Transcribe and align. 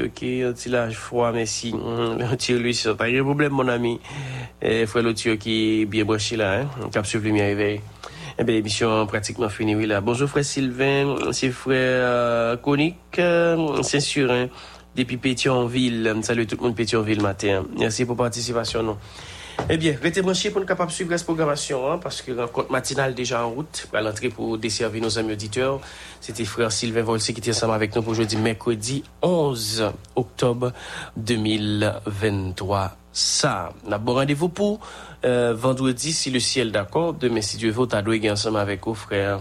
ok, 0.00 0.04
ok, 0.06 0.22
euh, 0.22 0.54
euh, 0.68 0.90
froid 0.90 1.32
mais 1.32 1.46
si 1.46 1.72
merci. 1.72 2.30
Hum, 2.30 2.36
tire 2.36 2.58
lui 2.58 2.74
c'est 2.74 2.94
Pas 2.94 3.10
de 3.10 3.22
problème, 3.22 3.52
mon 3.52 3.68
ami. 3.68 4.00
Et 4.62 4.86
frère 4.86 5.02
Lotio 5.02 5.36
qui 5.36 5.82
est 5.82 5.84
bien 5.86 6.04
branché 6.04 6.36
là, 6.36 6.60
hein, 6.62 6.66
cap 6.92 7.06
sur 7.06 7.20
lumière 7.20 7.48
éveillée. 7.48 7.80
Eh 8.36 8.42
bien, 8.42 8.56
l'émission 8.56 9.06
pratiquement 9.06 9.48
finie, 9.48 9.76
oui, 9.76 9.86
là. 9.86 10.00
Bonjour, 10.00 10.28
frère 10.28 10.44
Sylvain, 10.44 11.14
c'est 11.32 11.50
frère 11.50 12.60
Konik 12.60 12.96
euh, 13.20 13.80
c'est 13.82 14.00
sûr, 14.00 14.28
hein, 14.32 14.48
depuis 14.96 15.16
Pétionville. 15.18 16.14
Salut 16.22 16.44
tout 16.46 16.56
le 16.58 16.64
monde, 16.64 16.74
Pétionville, 16.76 17.22
matin. 17.22 17.64
Merci 17.78 18.04
pour 18.04 18.16
participation, 18.16 18.82
non. 18.82 18.98
Eh 19.70 19.78
bien, 19.78 19.96
restez 20.02 20.20
branchés 20.20 20.50
pour 20.50 20.60
ne 20.60 20.66
capable 20.66 20.90
suivre 20.90 21.16
cette 21.16 21.24
programmation, 21.24 21.90
hein, 21.90 21.96
parce 21.98 22.20
que 22.20 22.32
rencontre 22.38 22.70
matinale 22.70 23.14
déjà 23.14 23.46
en 23.46 23.50
route, 23.50 23.86
à 23.94 24.02
l'entrée 24.02 24.28
pour 24.28 24.58
desservir 24.58 25.00
nos 25.02 25.18
amis 25.18 25.32
auditeurs. 25.32 25.80
C'était 26.20 26.44
frère 26.44 26.70
Sylvain 26.70 27.00
Volsi 27.02 27.32
qui 27.32 27.40
était 27.40 27.52
ensemble 27.52 27.72
avec 27.72 27.96
nous 27.96 28.02
pour 28.02 28.12
aujourd'hui, 28.12 28.36
mercredi 28.36 29.02
11 29.22 29.90
octobre 30.16 30.72
2023. 31.16 32.90
Ça, 33.10 33.72
on 33.86 33.92
a 33.92 33.96
bon 33.96 34.12
rendez-vous 34.12 34.50
pour 34.50 34.80
euh, 35.24 35.54
vendredi, 35.56 36.12
si 36.12 36.30
le 36.30 36.40
ciel 36.40 36.70
d'accord. 36.70 37.14
Demain, 37.14 37.40
si 37.40 37.56
Dieu 37.56 37.70
veut, 37.70 37.86
t'as 37.86 38.02
ensemble 38.30 38.58
avec 38.58 38.84
vos 38.84 38.92
frères 38.92 39.40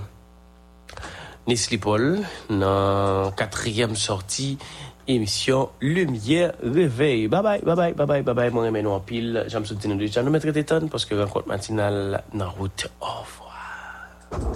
Nislipol, 1.50 2.20
Paul, 2.48 2.58
dans 2.60 3.30
quatrième 3.32 3.98
sortie 3.98 4.58
émission 5.08 5.70
Lumière 5.82 6.54
Réveil. 6.64 7.28
Bye 7.28 7.42
bye, 7.44 7.62
bye 7.62 7.76
bye, 7.76 7.94
bye 7.94 8.06
bye, 8.08 8.22
bye 8.22 8.34
bye. 8.34 8.50
Mon 8.50 8.62
remède 8.62 8.88
en 8.88 9.00
pile. 9.00 9.44
J'aime 9.48 9.66
soutenir 9.66 9.96
le 9.96 10.06
déjà. 10.06 10.22
Nous 10.24 10.32
mettre 10.32 10.50
des 10.50 10.64
tonnes 10.64 10.90
parce 10.90 11.06
que 11.06 11.16
rencontre 11.16 11.48
matinale 11.48 12.24
dans 12.34 12.50
route. 12.52 12.88
Au 13.02 13.06
revoir. 13.06 14.52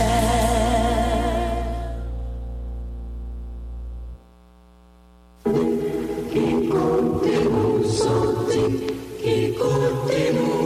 Che 5.45 6.67
conte 6.71 7.43
non 7.49 7.85
sotti, 7.85 9.01
che 9.21 9.55
conte 9.59 10.31
non 10.33 10.62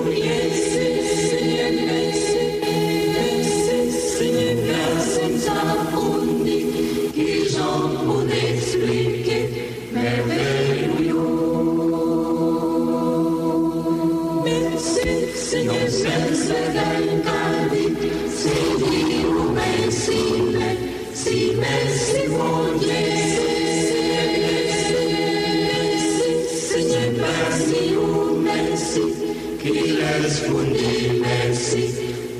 las 29.93 30.41
fundinas, 30.41 31.77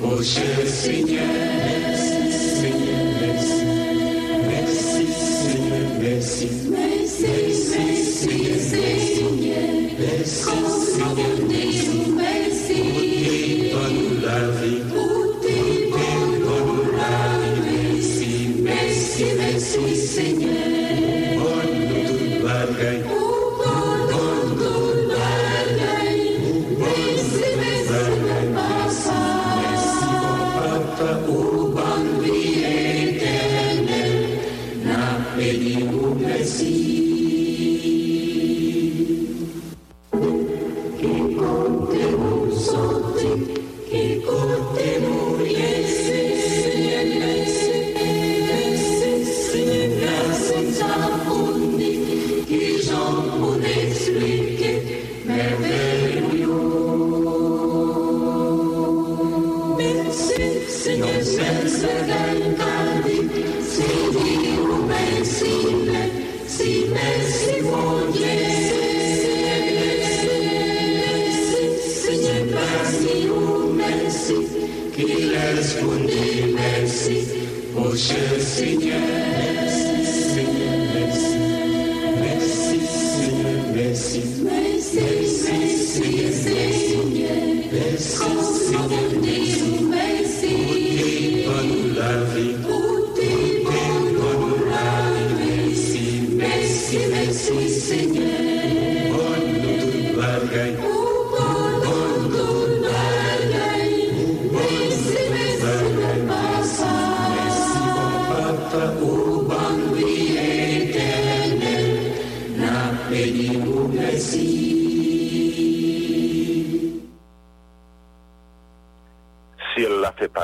ocean, 0.03 0.67
Seigneur. 0.67 1.96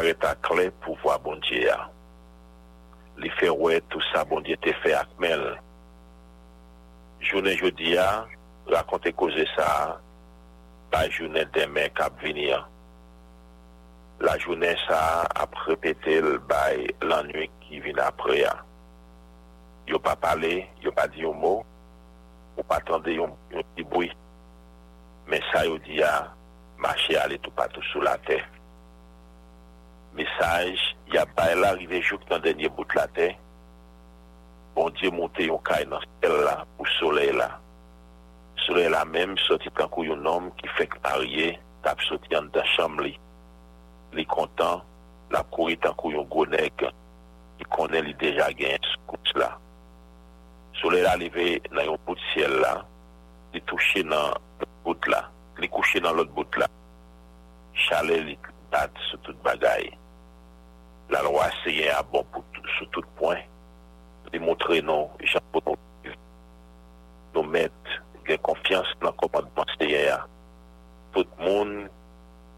Eta 0.02 0.32
kle 0.42 0.64
pou 0.82 0.96
vwa 0.98 1.14
bondye 1.22 1.60
ya 1.68 1.76
Li 3.22 3.30
fe 3.38 3.46
wè 3.54 3.76
tou 3.92 4.02
sa 4.08 4.24
bondye 4.26 4.56
te 4.64 4.72
fe 4.82 4.90
akmel 4.98 5.44
Jounen 7.22 7.54
joudi 7.60 7.92
ya 7.94 8.06
La 8.72 8.80
konte 8.90 9.12
koze 9.14 9.44
sa 9.54 9.68
Bay 10.90 11.06
jounen 11.14 11.46
demè 11.54 11.86
kap 11.94 12.16
vini 12.20 12.48
ya 12.50 12.58
La 14.26 14.34
jounen 14.42 14.74
sa 14.88 14.98
ap 15.44 15.54
repete 15.68 16.16
Bay 16.50 16.82
lan 17.06 17.30
nwe 17.30 17.46
ki 17.62 17.78
vina 17.86 18.08
apre 18.10 18.40
ya 18.42 18.56
Yo 19.90 19.98
pa 20.02 20.16
pale, 20.18 20.52
yo 20.82 20.90
pa 20.98 21.04
di 21.12 21.22
yo 21.22 21.30
mo 21.30 21.60
Yo 22.58 22.66
pa 22.66 22.80
tende 22.82 23.14
yo 23.14 23.30
piboui 23.78 24.10
Men 25.30 25.46
sa 25.54 25.62
yo 25.68 25.78
di 25.86 26.00
ya 26.02 26.10
Mache 26.82 27.14
ale 27.22 27.38
tou 27.38 27.54
patou 27.54 27.86
sou 27.92 28.02
la 28.02 28.16
te 28.26 28.40
Yo 28.40 28.40
pa 28.42 28.48
pale 28.50 28.60
Mesaj, 30.12 30.76
ya 31.12 31.24
bay 31.26 31.54
la 31.56 31.72
rive 31.74 32.00
jok 32.04 32.22
nan 32.30 32.42
denye 32.42 32.68
bout 32.68 32.92
la 32.94 33.06
te. 33.16 33.32
Bon 34.76 34.90
diye 34.92 35.08
monte 35.12 35.40
yon 35.48 35.60
kay 35.64 35.86
nan 35.88 36.02
skel 36.04 36.34
la 36.44 36.58
pou 36.76 36.84
sole 36.98 37.24
la. 37.32 37.46
Sole 38.66 38.84
la 38.92 39.06
menm 39.08 39.38
soti 39.46 39.72
tankou 39.76 40.04
yon 40.06 40.20
nom 40.22 40.50
ki 40.60 40.68
fek 40.76 40.98
ariye 41.14 41.54
tap 41.82 42.02
soti 42.04 42.36
an 42.36 42.50
da 42.54 42.60
chanm 42.74 43.00
li. 43.02 43.14
Li 44.12 44.26
kontan, 44.28 44.82
la 45.32 45.40
kouri 45.48 45.78
tankou 45.80 46.12
yon 46.12 46.28
gonek, 46.30 46.84
li 47.58 47.66
konen 47.72 48.04
li 48.06 48.12
deja 48.20 48.50
gen 48.60 48.84
skout 48.92 49.32
la. 49.40 49.48
Sole 50.82 51.00
la 51.08 51.14
rive 51.24 51.54
nan 51.72 51.88
yon 51.88 52.04
bout 52.04 52.20
skel 52.28 52.58
la, 52.60 52.74
li 53.56 53.64
touche 53.64 54.04
nan 54.12 54.36
lout 54.60 54.76
bout 54.84 55.08
la. 55.08 55.24
Li 55.60 55.72
kouche 55.72 56.00
nan 56.04 56.16
lout 56.20 56.32
bout 56.36 56.56
la, 56.60 56.68
chale 57.88 58.20
li 58.28 58.36
tat 58.72 58.92
sou 59.08 59.18
tout 59.26 59.40
bagay. 59.48 59.88
La 61.10 61.22
lwa 61.24 61.46
seye 61.64 61.90
a 61.92 62.00
bon 62.12 62.24
pou 62.32 62.44
sou 62.76 62.86
tout 62.94 63.08
point. 63.18 63.42
Li 64.32 64.38
montre 64.40 64.78
nou, 64.86 65.10
jan 65.28 65.44
pou 65.52 65.62
nou 65.66 66.14
nou 67.32 67.44
met 67.48 67.92
gen 68.28 68.40
konfians 68.44 68.88
nan 69.02 69.16
komadman 69.20 69.72
seye 69.78 70.04
a. 70.14 70.20
Tout 71.16 71.32
moun 71.40 71.88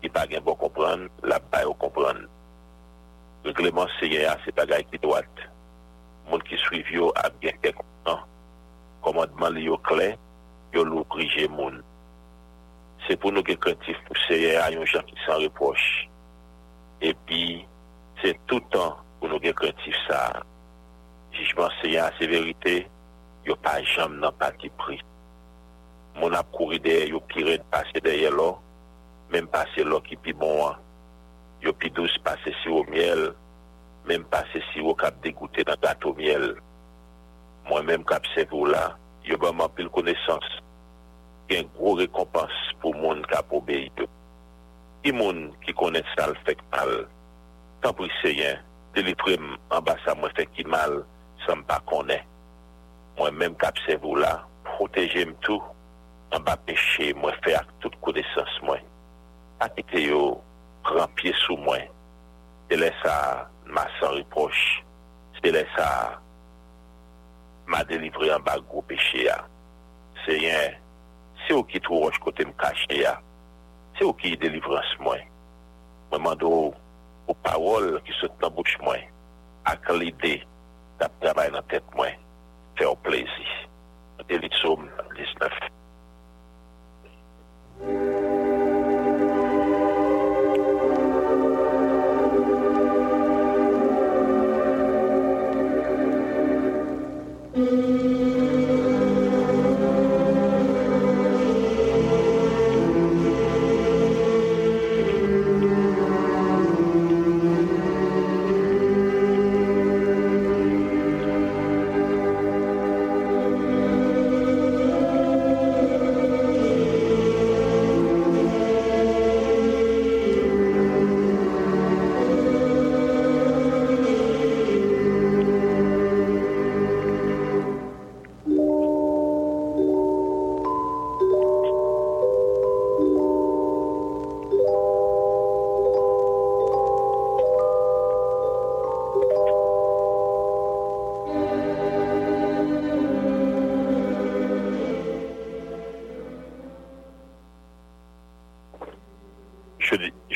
ki 0.03 0.11
bagen 0.15 0.45
pou 0.45 0.53
bon 0.55 0.61
kompran, 0.67 1.07
la 1.27 1.39
bay 1.51 1.65
ou 1.69 1.75
kompran. 1.83 2.25
Le 3.45 3.53
gleman 3.57 3.91
seye 3.99 4.23
a 4.31 4.37
se 4.45 4.53
bagay 4.57 4.85
ki 4.93 5.01
doat. 5.03 5.45
Moun 6.29 6.45
ki 6.47 6.59
suiv 6.67 6.93
yo 6.95 7.11
ap 7.25 7.35
gen 7.43 7.59
gen 7.65 7.77
konfians. 7.81 7.91
Komadman 9.05 9.53
li 9.57 9.67
yo 9.67 9.77
kle, 9.85 10.13
yo 10.73 10.85
lou 10.89 11.03
krije 11.13 11.49
moun. 11.53 11.81
Se 13.05 13.19
pou 13.21 13.35
nou 13.35 13.45
gen 13.45 13.59
kretif 13.61 13.99
pou 14.07 14.17
seye 14.29 14.55
a, 14.63 14.69
yon 14.73 14.87
jan 14.89 15.05
ki 15.09 15.17
san 15.27 15.43
reposh. 15.43 15.85
Epi, 17.05 17.65
Se 18.23 18.33
tout 18.49 18.63
an 18.79 18.93
pou 19.19 19.27
nou 19.31 19.41
gen 19.43 19.55
kwen 19.59 19.75
tif 19.83 19.97
sa. 20.07 20.19
Jijman 21.35 21.73
se 21.81 21.89
yon 21.91 22.05
ase 22.07 22.29
verite, 22.31 22.75
yo 23.47 23.57
pa 23.65 23.73
jom 23.93 24.19
nan 24.23 24.35
pati 24.39 24.71
pri. 24.81 25.01
Moun 26.19 26.37
ap 26.39 26.51
kouri 26.55 26.79
de, 26.85 26.95
bon, 27.01 27.11
yo 27.15 27.21
pi 27.31 27.43
ren 27.49 27.65
pase 27.73 28.03
deye 28.07 28.31
lo, 28.31 28.51
menm 29.33 29.49
pase 29.51 29.83
lo 29.91 29.99
ki 30.07 30.17
pi 30.23 30.33
bon 30.41 30.61
an. 30.69 30.77
Yo 31.65 31.75
pi 31.75 31.91
douz 31.97 32.15
pase 32.25 32.53
siwo 32.61 32.85
miel, 32.93 33.25
menm 34.07 34.25
pase 34.33 34.63
siwo 34.71 34.95
kap 35.03 35.17
degoute 35.25 35.67
nan 35.67 35.81
gato 35.83 36.15
miel. 36.21 36.47
Mwen 37.67 37.85
menm 37.89 38.07
kap 38.13 38.29
se 38.31 38.47
vou 38.53 38.71
la, 38.71 38.85
yo 39.27 39.41
ba 39.43 39.51
manpil 39.59 39.91
konesans. 39.91 40.47
Ki 41.49 41.59
an 41.61 41.69
gro 41.75 41.97
rekompans 41.99 42.63
pou 42.81 42.95
moun 43.03 43.25
kap 43.33 43.51
obeye 43.59 43.91
yo. 43.99 44.07
Ki 45.03 45.11
moun 45.17 45.49
ki 45.65 45.75
kone 45.77 46.01
sal 46.15 46.37
fek 46.47 46.63
pal, 46.73 47.03
Sampri 47.85 48.09
seyen, 48.25 48.65
delivre 48.97 49.37
an 49.69 49.83
ba 49.85 49.93
sa 50.09 50.15
mwen 50.17 50.33
fek 50.33 50.49
imal 50.63 51.03
San 51.45 51.61
pa 51.69 51.77
konen 51.85 52.23
Mwen 53.21 53.35
menm 53.37 53.53
kapse 53.61 53.99
vou 54.01 54.17
la 54.17 54.31
Proteje 54.65 55.21
m 55.29 55.35
tou 55.45 55.61
An 56.33 56.41
ba 56.47 56.55
peche 56.65 57.11
mwen 57.21 57.37
fe 57.45 57.53
ak 57.61 57.69
tout 57.85 57.99
kou 58.01 58.17
desans 58.17 58.55
mwen 58.65 58.87
Ake 59.67 59.85
te 59.93 60.01
yo 60.01 60.23
Rampye 60.89 61.35
sou 61.45 61.61
mwen 61.61 61.91
Se 62.73 62.79
lesa 62.81 63.17
ma 63.69 63.85
san 64.01 64.17
riproche 64.17 64.81
Se 65.43 65.53
lesa 65.53 65.89
Ma 67.69 67.83
delivre 67.91 68.31
an 68.33 68.41
ba 68.47 68.55
go 68.65 68.81
peche 68.89 69.27
ya 69.29 69.37
Seyen 70.25 70.81
Se 71.45 71.53
yo 71.53 71.61
ki 71.69 71.85
tro 71.85 72.01
roch 72.07 72.17
kote 72.25 72.49
m 72.49 72.57
kache 72.65 73.03
ya 73.05 73.19
Se 74.01 74.07
yo 74.09 74.17
ki 74.17 74.39
delivre 74.41 74.81
ans 74.81 74.97
mwen 75.05 75.29
Mwen 76.09 76.25
mando 76.25 76.49
ou 76.49 76.73
Ou 77.27 77.35
pawol 77.41 77.97
ki 78.05 78.13
sot 78.21 78.35
nan 78.43 78.53
bouch 78.57 78.75
mwen, 78.85 79.05
akal 79.71 80.01
ide, 80.05 80.37
tap 81.01 81.13
dabay 81.25 81.49
nan 81.55 81.65
tet 81.73 81.87
mwen, 81.97 82.15
fe 82.77 82.85
o 82.91 82.97
plezi. 83.07 83.47
A 84.21 84.23
deli 84.29 84.51
soum 84.61 84.83
19. 85.17 85.59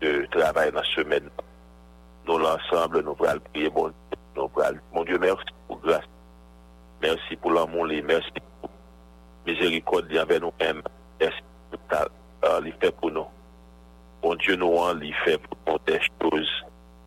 de 0.00 0.26
trabay 0.32 0.70
nan 0.74 0.84
semen 0.94 1.30
nou 2.26 2.36
l'ensemble 2.42 3.00
nou 3.06 3.16
pral 4.52 4.76
moun 4.92 5.06
dieu 5.08 5.18
mersi 5.22 5.54
pou 5.68 5.80
mersi 7.00 7.36
pou 7.40 7.54
l'an 7.54 7.70
moun 7.72 7.88
li 7.90 7.98
mersi 8.04 8.42
pou 8.60 8.70
mizeri 9.46 9.80
kondi 9.88 10.20
anven 10.20 10.44
nou 10.44 10.82
mersi 11.20 11.44
pou 11.70 11.88
tal 11.92 12.12
euh, 12.44 13.16
moun 14.24 14.40
dieu 14.44 14.56
nou 14.60 14.76
an 14.82 15.00
li 15.00 15.14
fe 15.22 15.38
pou 15.46 15.62
potech 15.70 16.10
toz 16.20 16.52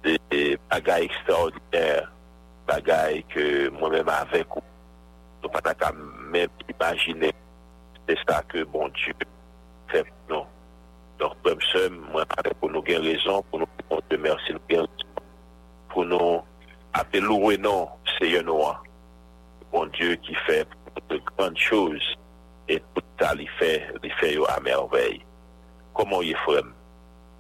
de 0.06 0.54
bagay 0.72 1.06
ekstraordiner 1.10 2.10
bagay 2.70 3.22
ke 3.34 3.48
moun 3.78 3.94
mèm 3.94 4.14
avek 4.16 4.58
nou 4.58 5.54
pata 5.54 5.76
ka 5.78 5.94
mèm 6.34 6.50
imagine 6.74 7.30
se 8.08 8.18
sa 8.26 8.42
ke 8.50 8.66
moun 8.74 8.94
dieu 8.98 9.14
fe 9.94 10.02
pou 10.08 10.34
nou 10.34 10.56
lor 11.22 11.34
premsem, 11.46 11.94
mwen 12.12 12.28
pate 12.30 12.52
pou 12.60 12.70
nou 12.74 12.84
gen 12.86 13.02
rezon, 13.06 13.42
pou 13.50 13.62
nou 13.64 13.86
pote 13.90 14.18
mersi 14.22 14.54
lupen, 14.54 14.88
pou 15.92 16.06
nou 16.06 16.42
apelouwe 16.98 17.58
nan 17.62 17.90
se 18.18 18.30
yon 18.30 18.50
ouan. 18.54 18.84
Mon 19.74 19.90
dieu 19.98 20.18
ki 20.24 20.38
fe 20.46 20.62
pou 20.88 21.04
te 21.12 21.20
kranj 21.34 21.62
chouz, 21.68 22.12
et 22.68 22.84
touta 22.98 23.30
li 23.38 23.46
fe 23.58 24.32
yo 24.34 24.44
amervey. 24.54 25.22
Koman 25.98 26.26
yi 26.28 26.34
frem? 26.44 26.74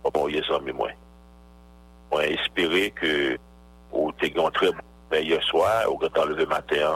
Koman 0.06 0.30
yi 0.34 0.40
zan 0.48 0.64
mi 0.66 0.72
mwen? 0.76 0.96
Mwen 2.14 2.34
espere 2.38 2.86
ke 2.98 3.12
ou 3.92 4.14
te 4.22 4.30
gantre 4.34 4.70
mwen 5.12 5.28
yon 5.28 5.44
swa, 5.52 5.74
ou 5.92 6.00
gantan 6.02 6.32
leve 6.32 6.48
mater. 6.50 6.96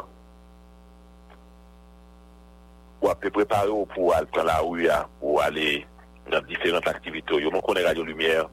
Ou 3.01 3.11
api 3.11 3.31
prepare 3.35 3.73
ou 3.73 3.83
pou 3.93 4.13
al 4.15 4.25
kan 4.33 4.47
la 4.49 4.61
ouya, 4.65 5.03
ou 5.21 5.37
ale... 5.45 5.81
nan 6.29 6.45
diferent 6.47 6.87
aktivito 6.87 7.39
yo, 7.39 7.51
moun 7.51 7.63
konen 7.63 7.83
Radio 7.85 8.03
Lumière, 8.05 8.45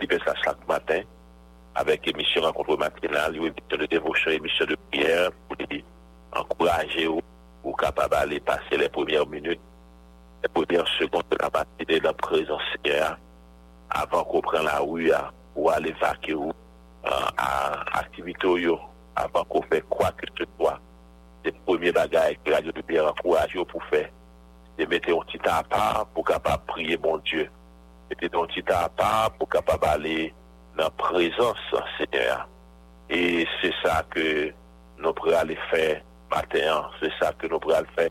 lipe 0.00 0.18
sa 0.24 0.34
chak 0.44 0.60
maten, 0.68 1.06
avek 1.74 2.08
emisyon 2.12 2.46
an 2.46 2.52
kontro 2.54 2.76
matinal, 2.78 3.34
yo 3.34 3.46
emisyon 3.48 3.78
de 3.80 3.86
devosyon, 3.90 4.34
emisyon 4.38 4.68
de 4.70 4.76
prier, 4.90 5.30
pou 5.48 5.58
li 5.66 5.80
ankouraje 6.36 7.06
yo, 7.08 7.18
pou 7.64 7.74
kapaba 7.80 8.24
li 8.26 8.40
pase 8.40 8.76
le 8.78 8.88
premier 8.88 9.24
minute, 9.26 9.60
le 10.42 10.48
premier 10.48 10.84
seconde, 10.98 11.34
la 11.40 11.50
pati 11.50 11.84
de 11.88 11.98
la 12.04 12.12
prezence 12.12 12.78
ya, 12.84 13.16
avan 13.90 14.24
kon 14.30 14.44
pren 14.46 14.66
la 14.66 14.78
ou 14.84 15.00
ya, 15.02 15.24
pou 15.54 15.70
ale 15.74 15.92
vake 16.00 16.34
yo, 16.36 16.52
an 17.06 17.82
aktivito 17.98 18.56
yo, 18.60 18.78
avan 19.18 19.46
kon 19.50 19.66
fe 19.72 19.82
kwa 19.90 20.12
ke 20.14 20.28
te 20.38 20.46
dwa, 20.54 20.78
se 21.42 21.52
premier 21.66 21.92
bagay, 21.96 22.38
Radio 22.46 22.72
Lumière 22.78 23.10
ankouraje 23.10 23.58
yo 23.58 23.66
pou 23.66 23.82
fe, 23.90 24.06
de 24.76 24.84
mette 24.90 25.10
yon 25.12 25.24
titan 25.30 25.64
pa 25.70 25.84
pou 26.12 26.24
kapap 26.28 26.66
priye 26.72 26.98
bon 27.00 27.20
Diyo. 27.26 27.46
Mette 28.10 28.28
yon 28.32 28.48
titan 28.52 28.92
pa 28.98 29.12
pou 29.38 29.48
kapap 29.50 29.84
ale 29.88 30.28
nan 30.76 30.92
prezonsan, 31.00 31.86
Seigneur. 31.96 32.42
E 33.08 33.22
se 33.62 33.70
sa 33.80 34.02
ke 34.12 34.26
nou 35.00 35.14
pre 35.16 35.34
al 35.38 35.52
fe 35.70 35.84
mater, 36.32 36.68
se 37.00 37.08
sa 37.20 37.32
ke 37.40 37.48
nou 37.50 37.62
pre 37.62 37.76
al 37.78 37.88
fe, 37.96 38.08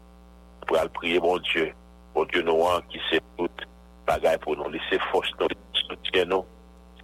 nou 0.62 0.70
pre 0.72 0.82
al 0.82 0.92
priye 0.98 1.22
bon 1.24 1.40
Diyo. 1.46 1.68
Bon 2.16 2.28
Diyo 2.32 2.46
nou 2.48 2.66
an 2.72 2.86
ki 2.90 3.02
se 3.12 3.22
pout, 3.36 3.66
bagay 4.10 4.40
pou 4.42 4.58
nou 4.58 4.72
lise 4.74 4.98
fos 5.12 5.30
nou, 5.38 5.54
se 5.78 6.00
tiè 6.10 6.26
nou. 6.30 6.46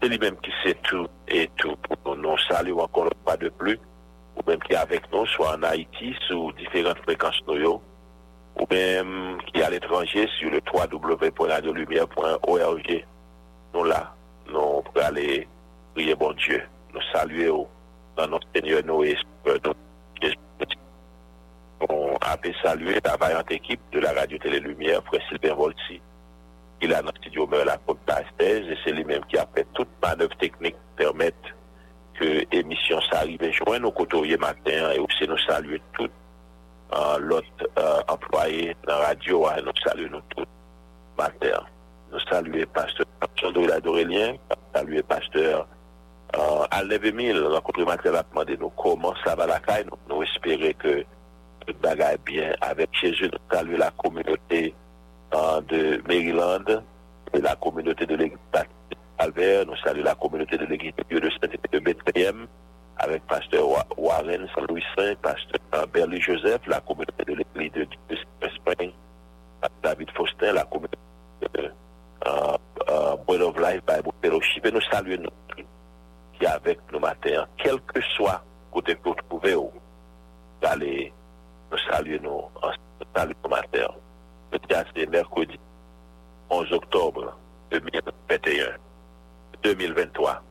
Se 0.01 0.09
li 0.09 0.17
menm 0.17 0.39
ki 0.41 0.51
se 0.63 0.73
tou, 0.87 1.05
e 1.29 1.45
tou 1.61 1.77
pou 1.85 2.17
nou 2.17 2.39
sali 2.47 2.73
ou 2.73 2.81
ankon 2.81 3.05
nou 3.11 3.25
pa 3.27 3.37
de 3.37 3.51
plou, 3.59 3.77
ou 4.33 4.45
menm 4.47 4.61
ki 4.65 4.73
avek 4.79 5.11
nou, 5.13 5.29
sou 5.29 5.45
an 5.51 5.67
Aitis 5.69 6.17
ou 6.33 6.49
diferent 6.57 6.97
frekans 7.05 7.37
nou 7.45 7.59
yo, 7.61 7.75
ou 8.59 8.65
même 8.69 9.37
qui 9.53 9.59
est 9.61 9.63
à 9.63 9.69
l'étranger 9.69 10.27
sur 10.39 10.49
le 10.49 10.59
www.radiolumière.org. 10.91 13.05
Nous 13.73 13.83
là, 13.85 14.13
nous 14.47 14.81
pour 14.81 14.91
aller 15.03 15.47
prier 15.93 16.13
bon 16.15 16.33
Dieu, 16.33 16.61
nous 16.93 16.99
saluer 17.13 17.49
dans 18.17 18.27
notre 18.27 18.45
Seigneur, 18.53 18.81
nous 18.85 19.03
euh, 19.03 19.15
On 21.89 22.13
a 22.17 22.35
saluer 22.63 22.99
la 23.03 23.15
variante 23.17 23.51
équipe 23.51 23.79
de 23.91 23.99
la 23.99 24.11
radio 24.11 24.37
Télé 24.37 24.59
Lumière, 24.59 25.01
Frère 25.05 25.19
Sylvain 25.29 25.55
Volti. 25.55 25.99
Il 26.81 26.93
a 26.93 27.01
notre 27.01 27.17
studio 27.19 27.45
meurt 27.47 27.65
la 27.65 27.79
et 28.39 28.65
c'est 28.83 28.91
lui-même 28.91 29.23
qui 29.25 29.37
a 29.37 29.47
fait 29.55 29.65
toute 29.73 29.87
manœuvre 30.01 30.35
technique 30.37 30.75
permettre 30.97 31.37
que 32.19 32.43
l'émission 32.51 32.99
s'arrive. 33.01 33.39
Je 33.39 33.77
nos 33.77 33.91
côtoyer 33.91 34.35
matin 34.37 34.91
et 34.91 34.97
aussi 34.97 35.27
nous 35.27 35.37
saluer 35.47 35.79
toutes 35.93 36.09
euh, 36.93 37.17
l'autre 37.19 37.47
euh, 37.79 38.01
employé 38.09 38.75
dans 38.85 38.99
la 38.99 39.07
radio. 39.07 39.45
Nous 39.63 39.71
saluons 39.85 40.09
notre 40.11 40.27
tous, 40.35 40.45
matin. 41.17 41.63
Nous 42.11 42.19
saluons 42.29 42.65
pasteur 42.73 43.05
Chandoula 43.39 43.79
nous 43.79 43.95
saluons 44.75 45.01
pasteur 45.07 45.67
euh, 46.35 46.65
Alain 46.69 46.97
nous 47.15 47.49
Rencontre 47.49 47.85
matin, 47.85 48.13
a 48.13 48.23
demandé 48.29 48.57
nous 48.57 48.69
comment 48.71 49.13
ça 49.23 49.35
va 49.35 49.45
la 49.47 49.59
caille. 49.61 49.85
Nous, 50.09 50.21
espérons 50.23 50.73
que 50.79 51.05
tout 51.65 51.75
va 51.81 51.95
bien 52.25 52.53
avec 52.59 52.89
Jésus. 52.99 53.29
Nous 53.31 53.55
saluons 53.55 53.77
la 53.77 53.91
communauté 53.91 54.75
euh, 55.33 55.61
de 55.61 56.01
Maryland 56.05 56.83
la 57.33 57.55
communauté 57.55 58.05
de 58.05 58.15
l'église 58.17 58.39
Albert. 59.17 59.65
Nous 59.65 59.77
saluons 59.77 60.03
la 60.03 60.15
communauté 60.15 60.57
de 60.57 60.65
l'église 60.65 60.91
de 60.97 61.03
Dieu 61.09 61.21
de 61.21 61.29
Saint-Étienne 61.29 61.59
de 61.71 61.79
Bethléem 61.79 62.47
avec 62.97 63.23
pasteur 63.27 63.67
Warren 63.97 64.47
Saint-Louis 64.55 64.83
Saint, 64.97 65.15
pasteur 65.21 65.59
euh, 65.75 65.85
Berly 65.87 66.21
Joseph, 66.21 66.61
la 66.67 66.79
communauté 66.81 67.25
de 67.25 67.33
l'église 67.35 67.71
de 67.73 67.85
Dieu 68.09 68.17
Pasteur 68.39 68.87
David 69.83 70.11
Faustin, 70.11 70.53
la 70.53 70.63
communauté 70.65 70.97
de 71.53 71.65
euh, 71.65 71.69
euh, 72.27 72.57
euh 73.33 73.43
of 73.45 73.57
Life 73.57 73.81
Bible 73.87 74.09
Fellowship. 74.21 74.65
Et 74.65 74.71
nous 74.71 74.81
saluons 74.91 75.23
nous 75.23 75.63
qui 76.39 76.45
avec 76.45 76.79
nous 76.91 76.99
matin, 76.99 77.47
quel 77.57 77.79
que 77.81 78.01
soit 78.15 78.43
côté 78.71 78.95
que 78.95 79.03
vous 79.09 79.15
trouvez, 79.29 79.55
allez, 80.63 81.13
nous 81.71 81.77
saluons 81.89 82.19
nous, 82.23 82.69
nous 82.99 83.07
saluons 83.15 83.35
nous 83.43 83.49
matin. 83.49 83.87
c'est 84.95 85.05
mercredi 85.09 85.59
11 86.49 86.71
octobre 86.73 87.37
2021, 87.71 88.65
2023. 89.63 90.43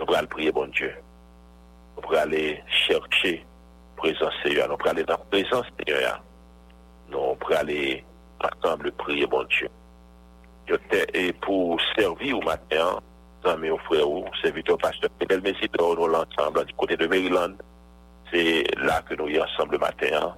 Nous 0.00 0.14
allons 0.14 0.26
prier, 0.26 0.52
bon 0.52 0.66
Dieu 0.72 0.92
nous 1.96 2.08
va 2.10 2.22
aller 2.22 2.62
chercher 2.68 3.44
présence 3.96 4.32
Seigneur, 4.44 4.68
On 4.78 4.82
va 4.84 4.90
aller 4.90 5.04
dans 5.04 5.14
la 5.14 5.18
présence 5.18 5.66
Seigneur. 5.78 6.22
On 7.12 7.36
va 7.48 7.58
aller 7.58 8.04
ensemble 8.40 8.92
prier, 8.92 9.26
bon 9.26 9.44
Dieu. 9.44 9.70
Et 11.14 11.32
pour 11.32 11.78
servir 11.96 12.38
au 12.38 12.42
matin, 12.42 12.98
mes 13.60 13.76
frères, 13.78 14.06
serviteur 14.42 14.76
pasteur 14.78 15.08
Pédel 15.20 15.40
Messidor, 15.40 15.94
nous 15.96 16.08
l'ensemble 16.08 16.64
du 16.64 16.72
côté 16.74 16.96
de 16.96 17.06
Maryland. 17.06 17.54
C'est 18.32 18.64
là 18.78 19.00
que 19.08 19.14
nous 19.14 19.28
y 19.28 19.40
ensemble 19.40 19.72
le 19.74 19.78
matin. 19.78 20.06
Hein. 20.14 20.34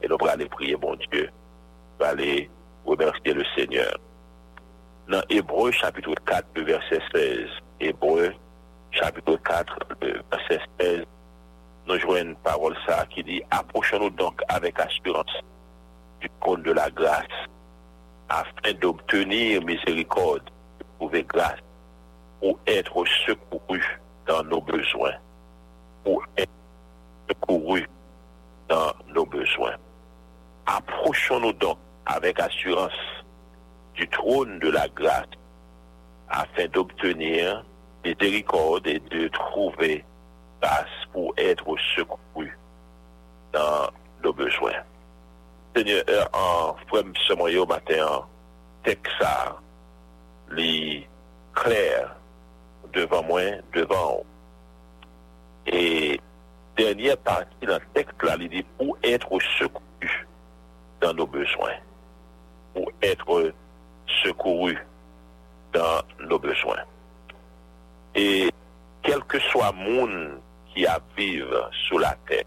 Et 0.00 0.08
on 0.12 0.24
va 0.24 0.32
aller 0.32 0.46
prier, 0.46 0.76
bon 0.76 0.94
Dieu. 1.10 1.28
Nous 1.98 2.06
aller 2.06 2.48
remercier 2.86 3.34
le 3.34 3.44
Seigneur. 3.56 3.94
Dans 5.08 5.22
Hébreu 5.28 5.72
chapitre 5.72 6.12
4, 6.24 6.44
verset 6.62 7.00
16, 7.12 7.48
Hébreu 7.80 8.32
chapitre 8.92 9.36
4, 9.36 9.76
verset 10.30 10.60
16, 10.78 11.04
nous 11.86 11.98
jouons 11.98 12.16
une 12.16 12.36
parole 12.36 12.76
ça 12.86 13.04
qui 13.06 13.24
dit 13.24 13.42
Approchons-nous 13.50 14.10
donc 14.10 14.40
avec 14.48 14.78
assurance 14.78 15.32
du 16.20 16.28
trône 16.40 16.62
de 16.62 16.72
la 16.72 16.90
grâce, 16.90 17.24
afin 18.28 18.72
d'obtenir 18.80 19.64
miséricorde, 19.64 20.44
de 20.78 20.84
trouver 20.98 21.22
grâce, 21.24 21.58
pour 22.40 22.58
être 22.66 23.04
secouru 23.26 23.82
dans 24.26 24.42
nos 24.44 24.60
besoins, 24.60 25.14
pour 26.04 26.22
être 26.36 26.52
secouru 27.28 27.88
dans 28.68 28.92
nos 29.08 29.26
besoins. 29.26 29.76
Approchons-nous 30.66 31.52
donc 31.54 31.78
avec 32.06 32.38
assurance 32.38 32.92
du 33.94 34.06
trône 34.08 34.58
de 34.60 34.68
la 34.70 34.86
grâce, 34.90 35.26
afin 36.28 36.66
d'obtenir 36.68 37.64
des 38.04 38.16
et 38.84 38.98
de 38.98 39.28
trouver 39.28 40.04
place 40.60 40.88
pour 41.12 41.32
être 41.36 41.74
secouru 41.96 42.58
dans 43.52 43.90
nos 44.22 44.32
besoins. 44.32 44.82
Seigneur, 45.74 46.02
euh, 46.10 46.24
en 46.32 46.74
frère 46.88 47.04
ce 47.26 47.32
matin, 47.34 47.66
matin, 47.66 48.22
Texas, 48.82 49.52
les 50.50 51.06
clair 51.54 52.14
devant 52.92 53.22
moi, 53.22 53.42
devant 53.72 54.22
Et 55.66 56.20
dernière 56.76 57.16
partie 57.18 57.66
dans 57.66 57.78
le 57.78 57.86
texte, 57.94 58.20
là, 58.22 58.36
il 58.40 58.48
dit 58.48 58.64
pour 58.78 58.98
être 59.04 59.38
secouru 59.58 60.28
dans 61.00 61.14
nos 61.14 61.26
besoins. 61.26 61.74
Pour 62.74 62.90
être 63.00 63.52
secouru 64.24 64.76
dans 65.72 66.02
nos 66.26 66.38
besoins. 66.38 66.80
e 68.14 68.50
kelke 69.02 69.38
swa 69.48 69.70
moun 69.72 70.36
ki 70.72 70.84
ap 70.88 71.02
vive 71.16 71.62
sou 71.86 71.98
la 72.02 72.12
tè. 72.28 72.42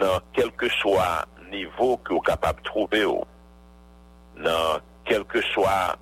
Nan 0.00 0.22
kelke 0.34 0.70
swa 0.80 1.22
nivou 1.50 1.96
ki 2.06 2.14
ou 2.16 2.22
kapab 2.26 2.58
troube 2.66 3.02
ou. 3.06 3.22
Nan 4.42 4.82
kelke 5.06 5.42
swa 5.54 5.94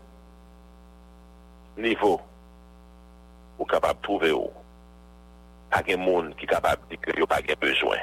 nivou 1.79 2.21
ou 3.59 3.69
kapab 3.69 4.01
troube 4.07 4.33
ou. 4.33 4.49
Pake 5.69 5.99
moun 6.01 6.33
ki 6.41 6.49
kapab 6.49 6.81
dike 6.89 7.13
yo 7.21 7.29
pake 7.29 7.53
bezwen. 7.61 8.01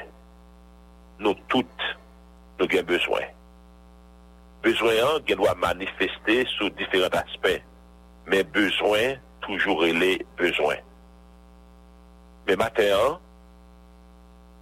Nou 1.18 1.34
tout 1.50 1.86
nou 2.60 2.70
gen 2.70 2.86
bezwen. 2.88 3.32
Bezwen 4.62 5.02
an 5.08 5.24
gen 5.26 5.42
wap 5.42 5.58
manifesté 5.62 6.44
sou 6.54 6.70
diferent 6.78 7.18
aspe. 7.18 7.58
Men 8.26 8.46
bezwen 8.54 9.18
toujours 9.46 9.82
les 9.82 10.26
besoins. 10.36 10.76
Mais 12.46 12.56
matin, 12.56 13.18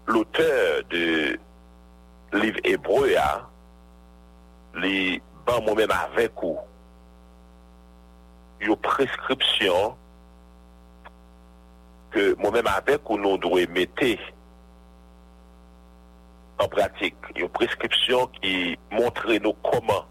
l'auteur 0.07 0.83
du 0.91 1.41
livre 2.33 2.59
hébreu 2.65 3.15
a, 3.17 3.49
les 4.77 5.23
ban 5.47 5.63
moi-même 5.63 5.91
avec 5.91 6.33
vous, 6.41 6.59
une 8.61 8.77
prescription 8.77 9.97
que 12.11 12.35
moi-même 12.37 12.67
avec 12.67 13.09
ou 13.09 13.19
nous 13.19 13.37
devons 13.39 13.73
mettre 13.73 14.21
en 16.59 16.69
pratique. 16.69 17.17
Une 17.37 17.49
prescription 17.49 18.27
qui 18.43 18.79
montre 18.91 19.33
nous 19.33 19.53
comment 19.55 20.05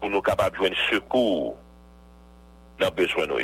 pour 0.00 0.10
nous 0.10 0.22
capables 0.22 0.52
de 0.52 0.56
joindre 0.62 0.76
secours 0.90 1.56
dans 2.78 2.90
besoin 2.90 3.26
de 3.26 3.34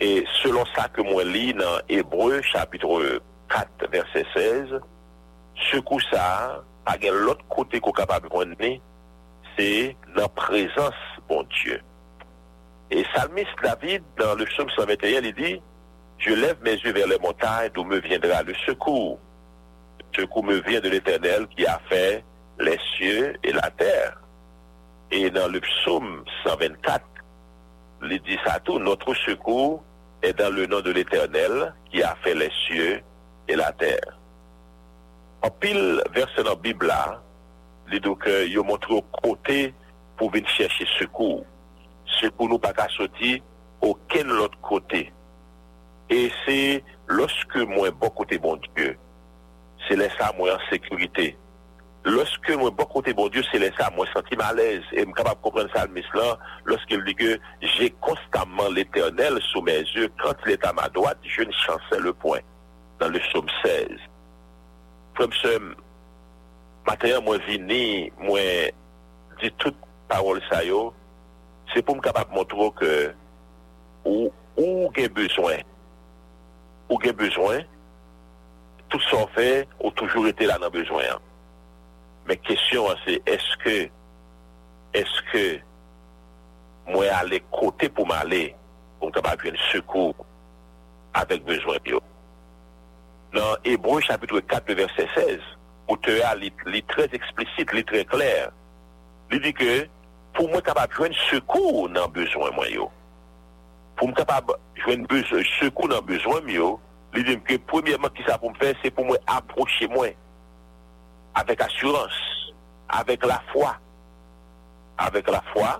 Et 0.00 0.24
selon 0.42 0.64
ça 0.76 0.88
que 0.88 1.02
moi 1.02 1.24
lis 1.24 1.54
dans 1.54 1.80
Hébreu 1.88 2.40
chapitre 2.42 3.22
4 3.48 3.68
verset 3.90 4.24
16, 4.34 4.80
ce 5.70 5.76
coup 5.78 6.00
ça, 6.12 6.62
à 6.86 6.96
l'autre 7.10 7.44
côté 7.48 7.80
qu'on 7.80 7.90
est 7.90 7.94
capable 7.94 8.28
de 8.28 8.78
c'est 9.58 9.94
la 10.16 10.28
présence, 10.28 10.94
bon 11.28 11.44
Dieu. 11.64 11.80
Et 12.90 13.04
Salmiste 13.14 13.48
David, 13.62 14.02
dans 14.18 14.34
le 14.34 14.44
psaume 14.46 14.68
121, 14.76 15.20
il 15.22 15.34
dit, 15.34 15.62
je 16.18 16.32
lève 16.34 16.56
mes 16.62 16.72
yeux 16.76 16.92
vers 16.92 17.06
les 17.06 17.18
montagnes 17.18 17.70
d'où 17.74 17.84
me 17.84 18.00
viendra 18.00 18.42
le 18.42 18.54
secours. 18.66 19.18
Le 20.16 20.22
secours 20.22 20.44
me 20.44 20.56
vient 20.66 20.80
de 20.80 20.88
l'Éternel 20.88 21.46
qui 21.48 21.66
a 21.66 21.78
fait 21.88 22.24
les 22.60 22.78
cieux 22.96 23.34
et 23.44 23.52
la 23.52 23.70
terre. 23.72 24.18
Et 25.10 25.28
dans 25.30 25.48
le 25.48 25.60
psaume 25.60 26.24
124, 26.44 27.04
Li 28.02 28.18
disa 28.26 28.56
tou, 28.66 28.80
notre 28.82 29.14
sekou 29.22 29.78
e 30.26 30.32
dan 30.34 30.50
le 30.56 30.64
nan 30.70 30.82
de 30.82 30.90
l'Eternel 30.94 31.68
ki 31.86 32.02
a 32.02 32.16
fe 32.24 32.32
lesye 32.34 32.96
e 33.46 33.54
la 33.58 33.68
ter. 33.78 34.00
Opil 35.46 36.00
verse 36.14 36.42
nan 36.42 36.58
Bibla, 36.62 36.98
li 37.92 38.00
doke 38.02 38.40
yo 38.50 38.64
montre 38.66 38.96
ou 38.98 39.06
kote 39.20 39.68
pou 40.18 40.32
vin 40.34 40.46
cheshe 40.50 40.86
sekou. 40.96 41.44
Sekou 42.18 42.50
nou 42.50 42.58
pa 42.62 42.72
kasoti 42.74 43.36
ou 43.78 43.94
ken 44.10 44.34
lot 44.34 44.58
kote. 44.66 45.04
E 46.10 46.18
se 46.42 46.58
loske 47.08 47.62
mwen 47.70 47.94
bokote 48.02 48.38
moun 48.42 48.58
bon 48.58 48.66
bon 48.66 48.80
die, 48.80 48.90
se 49.86 49.94
lesa 49.98 50.32
mwen 50.38 50.56
an 50.58 50.66
sekurite. 50.70 51.30
Lorske 52.04 52.56
mwen 52.58 52.74
bo 52.74 52.82
kote 52.90 53.12
bon 53.14 53.28
diyo 53.30 53.44
se 53.46 53.58
lesa, 53.62 53.86
mwen 53.94 54.08
senti 54.12 54.34
ma 54.36 54.48
lez, 54.58 54.82
e 54.98 55.02
m 55.06 55.12
kapap 55.14 55.38
kompren 55.44 55.68
sa 55.70 55.84
an 55.86 55.92
mis 55.94 56.08
lan, 56.18 56.34
lorske 56.66 56.98
li 56.98 57.14
ge, 57.14 57.36
jè 57.62 57.86
konstanman 58.02 58.74
l'Eternel 58.74 59.38
sou 59.52 59.62
mè 59.62 59.76
zi, 59.86 60.08
kante 60.18 60.50
l'etan 60.50 60.74
ma 60.80 60.88
doat, 60.96 61.22
jè 61.22 61.46
n'chansè 61.46 62.00
le 62.02 62.10
poin, 62.24 62.42
nan 62.98 63.14
le 63.14 63.22
soum 63.30 63.46
16. 63.62 63.94
Frèm 65.14 65.34
se, 65.44 65.54
materyen 66.90 67.22
mwen 67.22 67.46
vini, 67.46 67.80
mwen 68.18 68.74
di 69.38 69.52
tout 69.62 69.78
parol 70.10 70.42
sa 70.50 70.64
yo, 70.66 70.88
se 71.70 71.84
pou 71.86 71.94
m 71.94 72.02
kapap 72.02 72.34
montro 72.34 72.72
ke 72.82 72.90
ou 74.02 74.94
gen 74.98 75.14
bezwen. 75.22 75.62
Ou 76.90 76.98
gen 77.00 77.14
bezwen, 77.16 77.62
tout 78.90 79.06
son 79.12 79.28
fè 79.38 79.60
ou 79.78 79.94
toujou 79.96 80.26
rete 80.26 80.50
la 80.50 80.58
nan 80.60 80.74
bezwen 80.74 81.14
an. 81.14 81.28
Men 82.26 82.38
kesyon 82.46 82.90
an 82.92 83.00
se, 83.02 83.16
eske, 83.26 83.76
eske 84.94 85.44
mwen 86.86 87.10
ale 87.18 87.40
kote 87.50 87.88
pou 87.92 88.06
mwen 88.06 88.20
ale 88.22 88.42
pou 88.98 89.08
mwen 89.08 89.16
tabak 89.16 89.42
jwen 89.44 89.58
sekou 89.72 90.12
avèk 91.18 91.42
bezwen 91.48 91.80
myo. 91.86 91.98
Nan 93.32 93.58
Ebru 93.66 93.98
chapitre 94.04 94.42
4 94.44 94.76
verset 94.76 95.08
16, 95.16 95.42
pou 95.88 95.98
te 96.04 96.18
a 96.28 96.34
li 96.38 96.82
trez 96.92 97.12
eksplicit, 97.16 97.72
li 97.74 97.82
trez 97.88 98.06
kler, 98.12 98.52
li 99.32 99.40
di 99.42 99.52
ke 99.56 99.80
pou 100.36 100.46
mwen 100.52 100.62
tabak 100.64 100.94
jwen 100.98 101.16
sekou 101.26 101.88
nan 101.90 102.12
bezwen 102.14 102.54
myo. 102.60 102.86
Pou 103.98 104.08
mwen 104.08 104.18
tabak 104.22 104.54
jwen 104.84 105.08
sekou 105.58 105.90
nan 105.90 106.04
bezwen 106.06 106.46
myo, 106.46 106.76
li 107.16 107.26
di 107.26 107.34
mke 107.40 107.58
pou 107.66 107.82
mwen 107.82 109.18
aproche 109.26 109.90
mwen. 109.90 110.14
avèk 111.36 111.60
asyurans, 111.64 112.16
avèk 112.92 113.24
la 113.28 113.40
fwa, 113.52 113.70
avèk 115.00 115.30
la 115.32 115.40
fwa, 115.52 115.70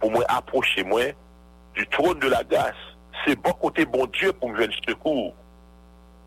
pou 0.00 0.12
mwen 0.12 0.28
aproche 0.32 0.84
mwen 0.86 1.14
du 1.76 1.86
troun 1.94 2.18
de 2.20 2.28
la 2.32 2.42
gas. 2.48 2.76
Se 3.22 3.34
bon 3.44 3.52
kote 3.60 3.84
bon 3.88 4.08
die 4.16 4.30
pou 4.36 4.48
mwen 4.50 4.62
jwen 4.62 4.76
sekou, 4.84 5.30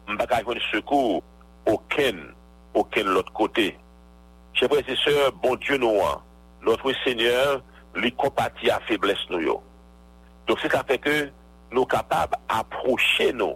mwen 0.07 0.19
baka 0.19 0.41
jwen 0.45 0.61
sekou, 0.71 1.19
okèn, 1.69 2.19
okèn 2.79 3.09
lòt 3.15 3.29
kote. 3.37 3.71
Che 4.53 4.69
preziseur, 4.69 5.31
bon 5.41 5.57
die 5.63 5.77
nou 5.81 6.01
an, 6.05 6.21
lòt 6.65 6.83
wè 6.85 6.93
seigneur, 7.03 7.61
li 7.97 8.11
kompati 8.17 8.69
a 8.73 8.77
febles 8.89 9.21
nou 9.31 9.41
yo. 9.41 9.55
Don 10.49 10.57
se 10.61 10.69
ka 10.69 10.83
feke 10.89 11.13
nou 11.73 11.87
kapab 11.89 12.35
aproche 12.51 13.31
nou, 13.33 13.55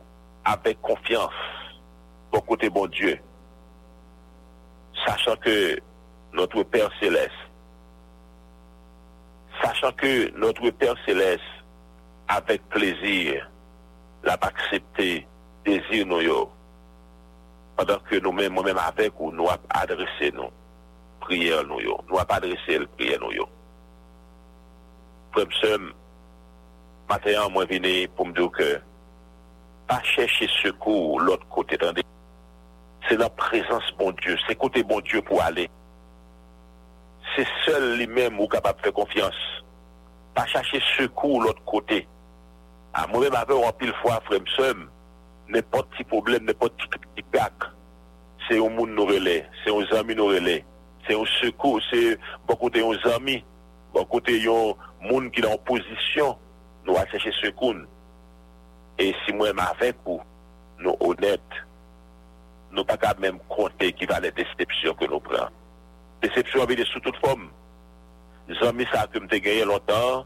avèk 0.50 0.82
konfians, 0.86 1.38
bon 2.34 2.46
kote 2.50 2.70
bon 2.74 2.90
die. 2.94 3.16
Sachan 5.06 5.36
ke 5.38 5.78
notre 6.34 6.64
Père 6.66 6.90
Céleste, 7.00 7.44
sachan 9.62 9.92
ke 9.94 10.32
notre 10.42 10.70
Père 10.74 10.96
Céleste, 11.06 11.52
avèk 12.34 12.66
plèzir, 12.74 13.46
la 14.28 14.36
pa 14.42 14.50
akseptè, 14.52 15.10
dèzir 15.68 16.04
nou 16.10 16.20
yo, 16.26 16.40
padan 17.78 18.02
ke 18.10 18.20
nou 18.26 18.34
mèm 18.36 18.58
avèk 18.64 19.16
ou 19.22 19.30
nou 19.38 19.48
ap 19.54 19.64
adresè 19.80 20.32
nou, 20.36 20.50
prièl 21.24 21.64
nou 21.70 21.80
yo, 21.84 21.96
nou 22.10 22.18
ap 22.20 22.34
adresèl 22.38 22.84
prièl 23.00 23.22
nou 23.24 23.32
yo. 23.36 23.46
Prèm 25.36 25.54
sèm, 25.62 25.88
matè 27.10 27.38
an 27.40 27.54
mwen 27.56 27.70
vinè 27.72 27.96
pou 28.18 28.28
mdou 28.34 28.50
kè, 28.58 28.74
pa 29.88 30.02
chèche 30.04 30.50
sèkou 30.58 31.16
lòt 31.24 31.46
kote 31.56 31.78
tèndèk, 31.84 32.04
Se 33.06 33.16
nan 33.20 33.32
prezans 33.38 33.86
bon 34.00 34.14
Diyo, 34.22 34.36
se 34.48 34.56
kote 34.60 34.82
bon 34.88 35.00
Diyo 35.06 35.22
pou 35.28 35.40
ale. 35.44 35.68
Se 37.34 37.46
sol 37.66 37.86
li 38.00 38.08
men 38.10 38.34
mou 38.36 38.50
kapap 38.50 38.80
fe 38.84 38.92
konfians. 38.96 39.38
Pa 40.36 40.44
chache 40.50 40.82
sekou 40.96 41.38
lout 41.46 41.60
kote. 41.70 42.02
Ah, 42.94 43.04
A 43.04 43.08
mounen 43.12 43.30
ma 43.30 43.44
ven 43.46 43.60
wapil 43.62 43.92
fwa 44.00 44.16
fremsem, 44.26 44.88
ne 45.54 45.60
poti 45.74 46.02
problem, 46.10 46.48
ne 46.48 46.56
poti 46.58 46.88
kipak. 47.18 47.68
Se 48.48 48.58
yon 48.58 48.74
moun 48.74 48.96
nou 48.98 49.06
rele, 49.12 49.36
se 49.62 49.70
yon 49.70 49.86
zami 49.92 50.16
nou 50.18 50.32
rele. 50.34 50.62
Se 51.06 51.14
yon 51.14 51.28
sekou, 51.36 51.78
se 51.92 52.16
bokote 52.50 52.82
yon 52.82 52.98
zami, 53.04 53.38
bokote 53.94 54.34
yon 54.42 54.72
moun 55.04 55.30
ki 55.36 55.46
nan 55.46 55.54
oposisyon, 55.60 56.34
nou 56.88 56.98
va 56.98 57.06
chache 57.14 57.36
sekoun. 57.44 57.84
E 58.98 59.12
si 59.22 59.36
mounen 59.36 59.60
ma 59.60 59.70
ven 59.84 59.94
kou, 60.08 60.24
nou 60.82 60.98
honet, 61.06 61.60
nou 62.74 62.84
pa 62.88 62.98
ka 63.00 63.14
mèm 63.22 63.40
kontè 63.52 63.92
kivalè 63.96 64.32
de 64.36 64.44
sepsyon 64.56 64.98
ke 65.00 65.08
nou 65.10 65.22
pran. 65.24 65.52
De 66.24 66.30
sepsyon 66.36 66.66
avide 66.66 66.86
sou 66.90 67.02
tout 67.06 67.16
fòm. 67.24 67.46
Zan 68.60 68.76
mi 68.80 68.88
sa 68.92 69.06
ke 69.12 69.20
mte 69.20 69.40
genye 69.44 69.66
lontan 69.68 70.26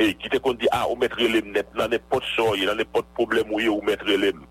e 0.00 0.10
kite 0.16 0.40
kon 0.44 0.56
di 0.60 0.68
a 0.72 0.82
ah, 0.82 0.86
ou 0.88 0.96
mètre 1.00 1.20
lèm 1.28 1.50
net 1.52 1.68
nan 1.76 1.92
ne 1.92 1.98
pot 2.12 2.24
so, 2.34 2.52
nan 2.56 2.78
ne 2.80 2.86
pot 2.88 3.04
problem 3.16 3.52
ou 3.52 3.60
yo 3.62 3.76
ou 3.78 3.84
mètre 3.86 4.16
lèm. 4.16 4.42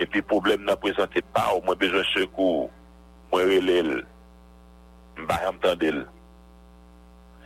E 0.00 0.08
pi 0.10 0.22
problem 0.24 0.64
nan 0.66 0.80
prezante 0.82 1.22
pa 1.34 1.50
ou 1.56 1.64
mwen 1.64 1.78
bezon 1.80 2.04
se 2.12 2.24
kou 2.34 2.66
mwen 3.32 3.50
wè 3.52 3.60
lèl 3.64 3.92
mba 5.22 5.40
yam 5.44 5.60
tan 5.62 5.78
dèl. 5.80 6.02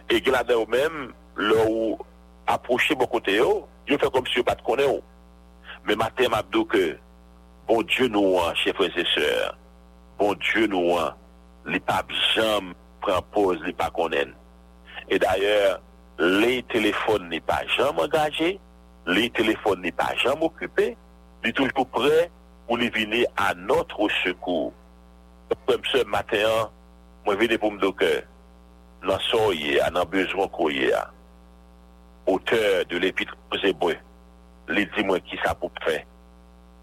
E 0.08 0.20
gè 0.24 0.32
la 0.34 0.44
dè 0.46 0.56
ou 0.58 0.68
mèm 0.70 1.08
lò 1.38 1.64
ou 1.66 2.12
aprochi 2.48 2.96
bo 2.98 3.06
kote 3.12 3.34
yo 3.36 3.64
yo 3.90 3.98
fè 4.00 4.08
kom 4.14 4.26
si 4.30 4.40
yo 4.40 4.46
bat 4.46 4.62
konè 4.66 4.86
yo. 4.88 4.98
Mèm 5.86 6.02
a 6.06 6.10
tem 6.14 6.34
ap 6.34 6.48
do 6.54 6.62
ke 6.70 6.94
Bon 7.68 7.82
dieu 7.84 8.08
nou 8.08 8.38
an, 8.40 8.54
chefe 8.56 8.80
en 8.86 8.92
se 8.94 9.02
seur, 9.10 9.50
bon 10.16 10.32
dieu 10.40 10.64
nou 10.72 10.94
an, 10.96 11.10
li 11.68 11.76
pa 11.84 11.98
jom 12.32 12.70
prempose 13.04 13.60
li 13.60 13.74
pa 13.76 13.90
konen. 13.92 14.30
E 15.12 15.18
daye, 15.20 15.50
li 16.38 16.62
telefon 16.72 17.26
ni 17.28 17.42
pa 17.44 17.58
jom 17.74 18.00
angaje, 18.06 18.54
li 19.12 19.26
telefon 19.36 19.84
ni 19.84 19.92
pa 20.00 20.08
jom 20.22 20.46
okupe, 20.48 20.88
li 21.44 21.52
tou 21.54 21.68
l 21.68 21.74
pou 21.76 21.84
pre, 21.92 22.22
pou 22.64 22.80
li 22.80 22.88
vine 22.96 23.26
anotre 23.50 24.00
ou 24.00 24.08
se 24.22 24.32
kou. 24.46 24.70
Pwem 25.68 25.84
se 25.92 26.06
maten 26.12 26.48
an, 26.48 26.72
mwen 27.28 27.38
vine 27.44 27.60
pou 27.60 27.76
mdokè, 27.76 28.14
nan 29.04 29.20
soye 29.28 29.76
anan 29.84 30.08
bezon 30.12 30.48
kouye 30.56 30.88
an. 30.96 31.12
Oteur 32.32 32.86
de 32.90 33.00
li 33.04 33.12
pitre 33.16 33.36
pou 33.44 33.60
se 33.60 33.76
bre, 33.80 34.00
li 34.72 34.88
di 34.96 35.04
mwen 35.08 35.20
ki 35.28 35.36
sa 35.44 35.52
pou 35.56 35.68
pre. 35.84 36.00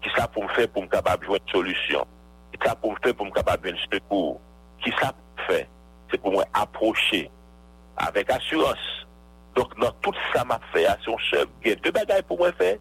ki 0.06 0.12
sa 0.14 0.28
pou 0.30 0.46
m 0.46 0.50
fe 0.54 0.68
pou 0.70 0.86
m 0.86 0.90
kabab 0.92 1.24
jwen 1.26 1.42
solusyon. 1.50 2.06
Ki 2.54 2.58
sa 2.62 2.76
pou 2.78 2.94
m 2.94 3.00
fe 3.02 3.10
pou 3.18 3.26
m 3.26 3.32
kabab 3.34 3.64
jwen 3.66 3.78
sekou. 3.88 4.36
Ki 4.82 4.92
sa 5.00 5.10
pou 5.10 5.26
m 5.34 5.40
fe 5.48 5.58
se 6.12 6.20
pou 6.22 6.30
m 6.38 6.44
aproche 6.54 7.24
avèk 8.06 8.30
asurans. 8.36 8.84
Donk 9.56 9.74
nan 9.80 9.96
tout 10.04 10.16
sa 10.30 10.44
m 10.46 10.52
apfe, 10.54 10.82
asyon 10.86 11.18
se 11.30 11.40
gen 11.64 11.80
te 11.82 11.88
bagay 11.96 12.20
pou 12.28 12.38
m 12.44 12.52
fe, 12.60 12.74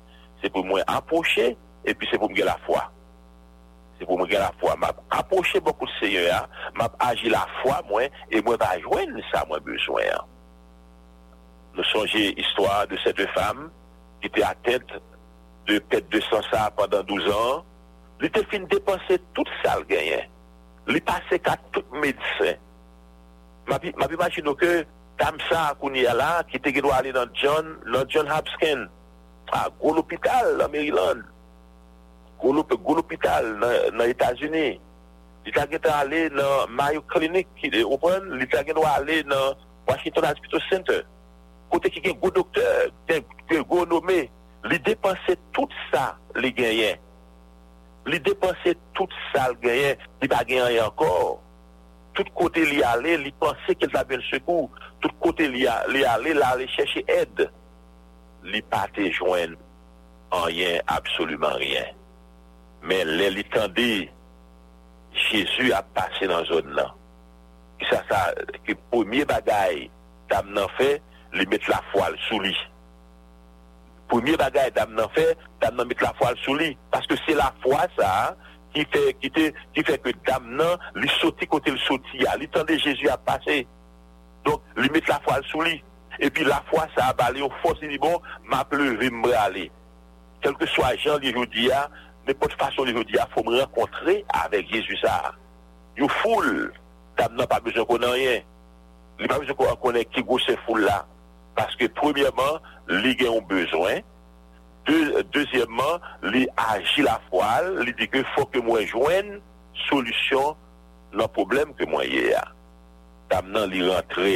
se 0.44 0.50
pou 0.54 0.62
m 0.68 0.76
aproche, 0.92 1.46
epi 1.88 2.10
se 2.12 2.20
pou 2.20 2.28
m 2.30 2.36
gen 2.38 2.50
la 2.52 2.58
fwa. 2.68 2.84
Se 3.98 4.04
pou 4.06 4.20
m 4.20 4.28
gen 4.30 4.44
la 4.44 4.52
fwa. 4.60 4.76
M 4.78 4.86
aproche 5.18 5.62
bokou 5.64 5.88
seye, 6.02 6.26
m 6.78 6.84
ap 6.86 7.00
aji 7.08 7.32
la 7.34 7.46
fwa 7.64 7.80
mwen, 7.90 8.12
e 8.30 8.44
mwen 8.46 8.60
va 8.62 8.74
jwen 8.84 9.16
sa 9.32 9.42
mwen 9.50 9.64
beswen. 9.66 10.28
Le 11.80 11.88
sonje 11.90 12.28
istwa 12.44 12.84
de 12.92 13.00
sete 13.06 13.26
fam 13.34 13.66
ki 14.22 14.30
te 14.36 14.44
atèd 14.48 14.98
de 15.68 15.82
pet 15.90 16.06
200 16.14 16.46
sa 16.52 16.70
pandan 16.78 17.06
12 17.08 17.34
an, 17.34 17.64
li 18.22 18.30
te 18.32 18.44
fin 18.52 18.66
depanse 18.70 19.18
tout 19.34 19.50
sal 19.64 19.84
genyen. 19.90 20.28
Li 20.90 21.02
pase 21.02 21.40
kat 21.42 21.80
medise. 22.02 22.56
Mavi 23.70 24.18
machin 24.22 24.46
nou 24.46 24.54
ke, 24.58 24.84
tam 25.18 25.40
sa 25.50 25.72
akouni 25.74 26.04
ala, 26.12 26.44
ki 26.46 26.60
te 26.62 26.74
genwa 26.76 27.00
ale 27.00 27.14
nan 27.16 27.32
John, 27.42 27.76
nan 27.90 28.06
John 28.14 28.30
Hapskin, 28.30 28.84
a 29.54 29.64
goun 29.82 29.98
opital 30.04 30.54
nan 30.62 30.70
Maryland. 30.74 31.26
Goun 32.42 32.62
opital 33.02 33.56
nan 33.64 34.06
Etasini. 34.06 34.76
Li 35.46 35.54
ta 35.56 35.66
genwa 35.72 35.98
ale 36.04 36.28
nan 36.36 36.70
Mayo 36.78 37.02
Clinic, 37.10 37.50
ki 37.58 37.74
de 37.80 37.84
open, 37.90 38.36
li 38.38 38.46
ta 38.54 38.62
genwa 38.70 38.94
ale 39.00 39.24
nan 39.34 39.58
Washington 39.90 40.30
Hospital 40.30 40.64
Center. 40.70 41.02
Kote 41.74 41.90
ki 41.90 42.06
gen 42.06 42.22
goun 42.22 42.38
doktor, 42.38 42.94
gen 43.10 43.66
goun 43.66 43.98
omey, 43.98 44.28
Li 44.66 44.80
depanse 44.82 45.36
tout 45.54 45.70
sa 45.94 46.16
li 46.42 46.50
genyen. 46.58 46.98
Li 48.10 48.18
depanse 48.26 48.72
tout 48.98 49.12
sa 49.30 49.52
li 49.54 49.60
genyen, 49.68 50.00
li 50.22 50.28
bagyen 50.32 50.66
an 50.66 50.74
yankor. 50.74 51.36
Tout 52.18 52.32
kote 52.40 52.64
li 52.72 52.80
ale, 52.88 53.14
li 53.22 53.34
panse 53.44 53.76
ke 53.78 53.90
la 53.94 54.02
ven 54.10 54.24
sekou. 54.32 54.66
Tout 55.04 55.14
kote 55.22 55.46
li 55.54 55.66
ale, 55.70 56.02
la 56.34 56.52
ale 56.56 56.66
chèche 56.74 57.04
ed. 57.12 57.44
Li 58.50 58.62
paten 58.72 59.12
jwen, 59.14 59.54
an 60.34 60.48
yen, 60.54 60.82
absoloumen 60.96 61.60
ryen. 61.62 61.94
Men 62.90 63.12
li 63.20 63.30
li 63.36 63.46
kande, 63.54 63.90
jesu 65.30 65.70
ap 65.78 65.92
pase 65.98 66.26
nan 66.32 66.46
zon 66.50 66.74
nan. 66.78 66.96
Ki 67.82 67.92
sa 67.92 68.02
sa, 68.10 68.24
ki 68.66 68.74
pomiye 68.94 69.28
bagay 69.30 69.84
tam 70.32 70.54
nan 70.58 70.72
fe, 70.80 70.96
li 71.38 71.46
met 71.54 71.70
la 71.70 71.84
fwal 71.92 72.18
sou 72.32 72.42
li. 72.46 72.56
Poumye 74.10 74.38
bagay 74.38 74.70
dam 74.76 74.94
nan 74.94 75.10
fè, 75.16 75.24
dam 75.62 75.80
nan 75.80 75.88
met 75.90 76.02
la 76.04 76.12
fwa 76.18 76.32
l 76.34 76.38
sou 76.44 76.54
li. 76.60 76.72
Paske 76.94 77.18
se 77.24 77.34
la 77.38 77.48
fwa 77.64 77.86
sa, 77.96 78.10
ki 78.76 78.84
fè 78.94 79.02
ki 79.22 79.32
te, 79.34 79.46
ki 79.74 79.86
fè 79.88 79.96
ke 80.04 80.14
dam 80.28 80.52
nan 80.60 80.76
li 81.00 81.10
soti 81.16 81.48
kote 81.50 81.74
l 81.74 81.80
soti 81.88 82.22
ya. 82.22 82.36
Li 82.38 82.50
tan 82.54 82.68
de 82.70 82.78
Jezu 82.82 83.10
a 83.14 83.18
pase. 83.18 83.62
Don, 84.46 84.62
li 84.78 84.92
met 84.94 85.10
la 85.10 85.18
fwa 85.26 85.40
l 85.42 85.48
sou 85.50 85.66
li. 85.66 85.78
E 86.22 86.30
pi 86.32 86.46
la 86.48 86.62
fwa 86.70 86.86
sa 86.94 87.10
a 87.12 87.16
bale 87.18 87.42
yo 87.42 87.50
fwa 87.64 87.74
se 87.80 87.90
li 87.90 87.98
bon, 88.02 88.14
ma 88.48 88.62
ple 88.70 88.92
vi 89.02 89.10
mbre 89.12 89.34
a 89.42 89.48
li. 89.56 89.66
Kelke 90.46 90.70
swa 90.70 90.94
jan 91.02 91.18
li 91.24 91.34
yo 91.34 91.48
di 91.50 91.66
ya, 91.72 91.88
me 92.28 92.34
pot 92.38 92.54
fwa 92.60 92.70
son 92.76 92.88
li 92.88 92.94
yo 92.96 93.04
di 93.08 93.18
ya, 93.18 93.26
fwo 93.34 93.42
mre 93.50 93.64
akontre 93.66 94.20
avek 94.44 94.70
Jezu 94.76 95.00
sa. 95.02 95.18
Yo 95.98 96.12
foule, 96.22 96.70
dam 97.18 97.34
nan 97.40 97.50
pa 97.50 97.58
bezon 97.66 97.90
konen 97.90 98.14
ryen. 98.14 98.46
Li 99.18 99.30
pa 99.32 99.42
bezon 99.42 99.58
konen 99.82 100.06
ki 100.14 100.24
go 100.30 100.38
se 100.46 100.54
foule 100.68 100.86
la. 100.92 101.02
Paske 101.56 101.88
premyaman 101.96 102.58
li 103.02 103.14
gen 103.18 103.32
ou 103.38 103.42
bezwen, 103.48 104.04
dezyeman 105.34 106.04
li 106.34 106.44
aji 106.68 107.06
la 107.08 107.16
fwal, 107.30 107.72
li 107.86 107.94
dike 108.00 108.22
fwo 108.34 108.44
ke 108.52 108.60
mwen 108.64 108.84
jwen 108.92 109.38
solusyon 109.88 110.54
nan 111.16 111.32
problem 111.34 111.72
ke 111.80 111.88
mwen 111.88 112.12
ye 112.12 112.26
a. 112.36 112.44
Tam 113.32 113.48
nan 113.56 113.72
li 113.72 113.80
rentre 113.88 114.36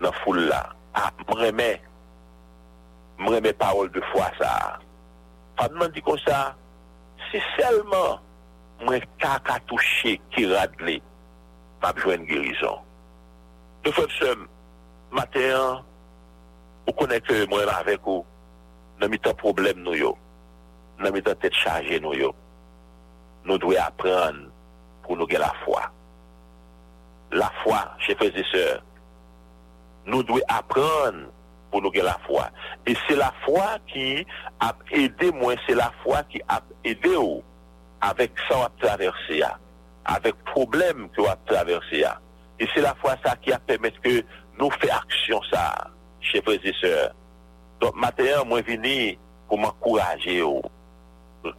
nan 0.00 0.16
fwolla. 0.24 0.62
A, 0.98 1.04
mremen, 1.28 1.78
mremen 3.22 3.58
parol 3.60 3.92
de 3.94 4.00
fwa 4.10 4.26
sa. 4.40 4.52
Pan 5.60 5.76
mwen 5.76 5.92
di 5.94 6.00
kon 6.06 6.18
sa, 6.24 6.56
se 7.28 7.38
selman 7.58 8.18
mwen 8.88 9.04
kaka 9.20 9.60
touche 9.68 10.16
ki 10.32 10.42
radle, 10.54 10.96
pap 11.84 12.00
jwen 12.02 12.24
gerizon. 12.26 12.80
De 13.84 13.92
fwonsen 13.94 14.32
mwen, 14.38 14.54
Mate, 15.14 15.42
ou 16.88 16.92
konen 16.98 17.20
ke 17.24 17.46
mwen 17.48 17.70
avèk 17.72 18.04
ou, 18.08 18.24
nan 19.00 19.08
mi 19.12 19.16
tan 19.22 19.36
problem 19.40 19.80
nou 19.84 19.96
yo, 19.96 20.10
nan 21.00 21.12
mi 21.14 21.22
tan 21.24 21.38
tèt 21.40 21.54
chanje 21.56 21.96
nou 22.04 22.16
yo, 22.16 22.28
nou 23.48 23.56
dwe 23.62 23.78
apren 23.80 24.42
pou 25.06 25.16
nou 25.16 25.28
gen 25.30 25.40
la 25.40 25.52
fwa. 25.62 25.86
La 27.40 27.48
fwa, 27.62 27.80
chefe 28.04 28.28
zise, 28.36 28.66
nou 30.08 30.20
dwe 30.28 30.42
apren 30.52 31.24
pou 31.72 31.80
nou 31.84 31.92
gen 31.94 32.04
la 32.08 32.18
fwa. 32.26 32.44
E 32.88 32.92
se 33.06 33.16
la 33.16 33.30
fwa 33.46 33.72
ki 33.88 34.26
ap 34.64 34.82
ede 34.96 35.30
mwen, 35.36 35.56
se 35.64 35.76
la 35.76 35.88
fwa 36.02 36.20
ki 36.32 36.40
ap 36.52 36.68
ede 36.88 37.14
ou, 37.20 37.40
avèk 38.04 38.36
sa 38.48 38.60
wap 38.66 38.76
traversiya, 38.84 39.54
avèk 40.16 40.44
problem 40.52 41.08
ki 41.16 41.24
wap 41.24 41.48
traversiya. 41.48 42.12
E 42.60 42.66
se 42.74 42.82
la 42.84 42.92
fwa 43.00 43.14
sa 43.24 43.34
ki 43.40 43.52
ap 43.56 43.64
temèt 43.70 43.96
ke 44.04 44.18
mwen 44.20 44.44
Nou 44.58 44.72
fè 44.74 44.88
aksyon 44.90 45.42
sa 45.52 45.62
che 46.24 46.40
preziseur. 46.42 47.12
Don 47.78 47.94
materyen 48.02 48.42
mwen 48.50 48.64
vini 48.66 48.96
pou 49.46 49.58
mwen 49.60 49.74
kouraje 49.80 50.34
yo. 50.40 50.56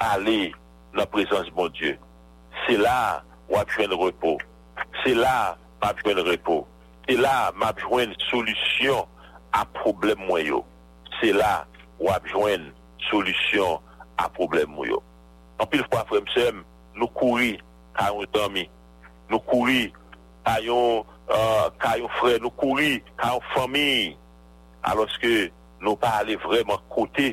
Ale 0.04 0.50
nan 0.96 1.08
prezans 1.14 1.48
bon 1.56 1.72
die. 1.80 1.94
Se 2.66 2.76
la 2.80 3.22
wapjwen 3.52 3.96
repo. 4.02 4.34
Se 5.02 5.14
la 5.16 5.56
wapjwen 5.82 6.20
repo. 6.28 6.60
Se 7.08 7.16
la 7.18 7.54
wapjwen 7.62 8.12
solisyon 8.28 9.08
a 9.58 9.64
problem 9.80 10.26
mwen 10.28 10.50
yo. 10.52 10.60
Se 11.22 11.32
la 11.36 11.62
wapjwen 12.04 12.68
solisyon 13.08 13.80
a 14.20 14.28
problem 14.36 14.76
mwen 14.76 14.92
yo. 14.92 15.00
Don 15.60 15.72
pil 15.72 15.88
fwa 15.88 16.04
fremsem 16.12 16.66
nou 16.98 17.08
kouri 17.16 17.56
a 17.96 18.10
yon 18.12 18.28
dami. 18.36 18.66
Nou 19.32 19.40
kouri 19.48 19.88
a 20.44 20.60
yon... 20.68 21.08
ka 21.80 21.94
yon 22.00 22.10
fre 22.20 22.38
nou 22.42 22.54
kouri, 22.58 23.00
ka 23.20 23.34
yon 23.36 23.46
fomi, 23.54 24.18
aloske 24.90 25.50
nou 25.84 25.96
pa 26.00 26.16
ale 26.24 26.38
vreman 26.44 26.82
kote 26.92 27.32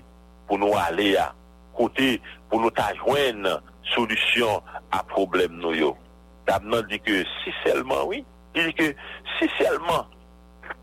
pou 0.48 0.61
nou 0.61 0.76
ale 0.78 1.09
ya, 1.14 1.28
kote 1.76 2.16
pou 2.50 2.61
nou 2.61 2.70
ta 2.74 2.90
jwen 2.98 3.46
solusyon 3.94 4.61
a 4.94 5.00
problem 5.12 5.56
nou 5.62 5.72
yo. 5.76 5.94
Dam 6.46 6.68
nan 6.70 6.85
di 6.90 6.98
ke 7.02 7.22
si 7.40 7.50
selman, 7.62 8.14
si 8.54 9.48
selman 9.56 10.06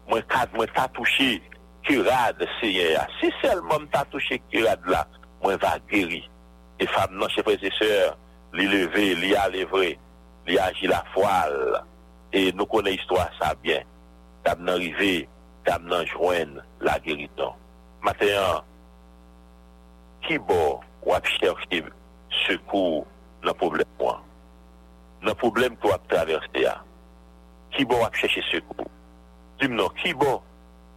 mwen 0.10 0.68
tatouche 0.76 1.38
kura 1.86 2.32
de 2.38 2.50
seye 2.60 2.92
ya, 2.98 3.06
si 3.20 3.30
selman 3.44 3.86
mwen 3.86 3.90
tatouche 3.94 4.42
kura 4.50 4.74
de 4.82 4.92
la, 4.96 5.06
mwen 5.44 5.62
va 5.64 5.78
geri. 5.92 6.24
E 6.82 6.88
fam 6.90 7.14
nan 7.22 7.32
se 7.32 7.46
prese 7.46 7.70
se, 7.78 7.90
li 8.58 8.66
leve, 8.68 9.12
li 9.22 9.32
alevre, 9.40 9.94
li 10.48 10.60
aji 10.60 10.90
la 10.92 11.00
foal, 11.14 11.56
E 12.34 12.50
nou 12.58 12.66
konen 12.66 12.96
histwa 12.98 13.28
sa 13.38 13.52
byen. 13.62 13.86
Tam 14.44 14.64
nan 14.66 14.82
rive, 14.82 15.28
tam 15.70 15.86
nan 15.86 16.02
jwen 16.10 16.58
la 16.82 16.98
geriton. 17.06 17.54
Mate 18.04 18.32
an, 18.36 18.64
ki 20.26 20.40
bo 20.50 20.82
wap 21.06 21.30
cheche 21.30 21.86
sekou 22.48 23.04
nan 23.46 23.54
problem 23.60 23.90
pou 24.02 24.10
an? 24.10 24.24
Nan 25.24 25.38
problem 25.40 25.76
pou 25.78 25.92
wap 25.94 26.08
traverse 26.10 26.64
a? 26.66 26.80
Ki 27.78 27.86
bo 27.86 28.02
wap 28.02 28.18
cheche 28.18 28.42
sekou? 28.50 28.90
Dim 29.62 29.78
nan, 29.78 29.94
ki 30.02 30.16
bo 30.18 30.40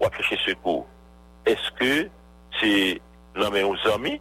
wap 0.01 0.16
cheche 0.16 0.40
sekou? 0.49 0.87
Eske 1.53 2.07
se 2.62 2.72
nan 3.37 3.53
men 3.53 3.66
yon 3.68 3.79
zami? 3.85 4.14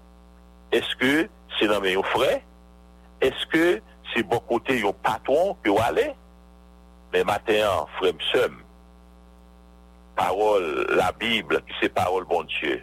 Eske 0.76 1.16
se 1.56 1.72
nan 1.72 1.80
men 1.88 1.96
yon 1.96 2.10
fre? 2.12 2.34
Eske 3.24 3.78
se 4.12 4.28
bon 4.28 4.44
kote 4.52 4.76
yon 4.84 5.00
patron 5.08 5.56
ki 5.64 5.72
wale? 5.80 6.12
men 7.16 7.24
maten 7.32 7.64
an 7.64 7.88
fremsem, 7.98 8.54
parol 10.18 10.64
la 11.00 11.12
Bible 11.20 11.60
ki 11.66 11.74
se 11.80 11.90
parol 11.96 12.26
bon 12.28 12.44
Diyo, 12.52 12.76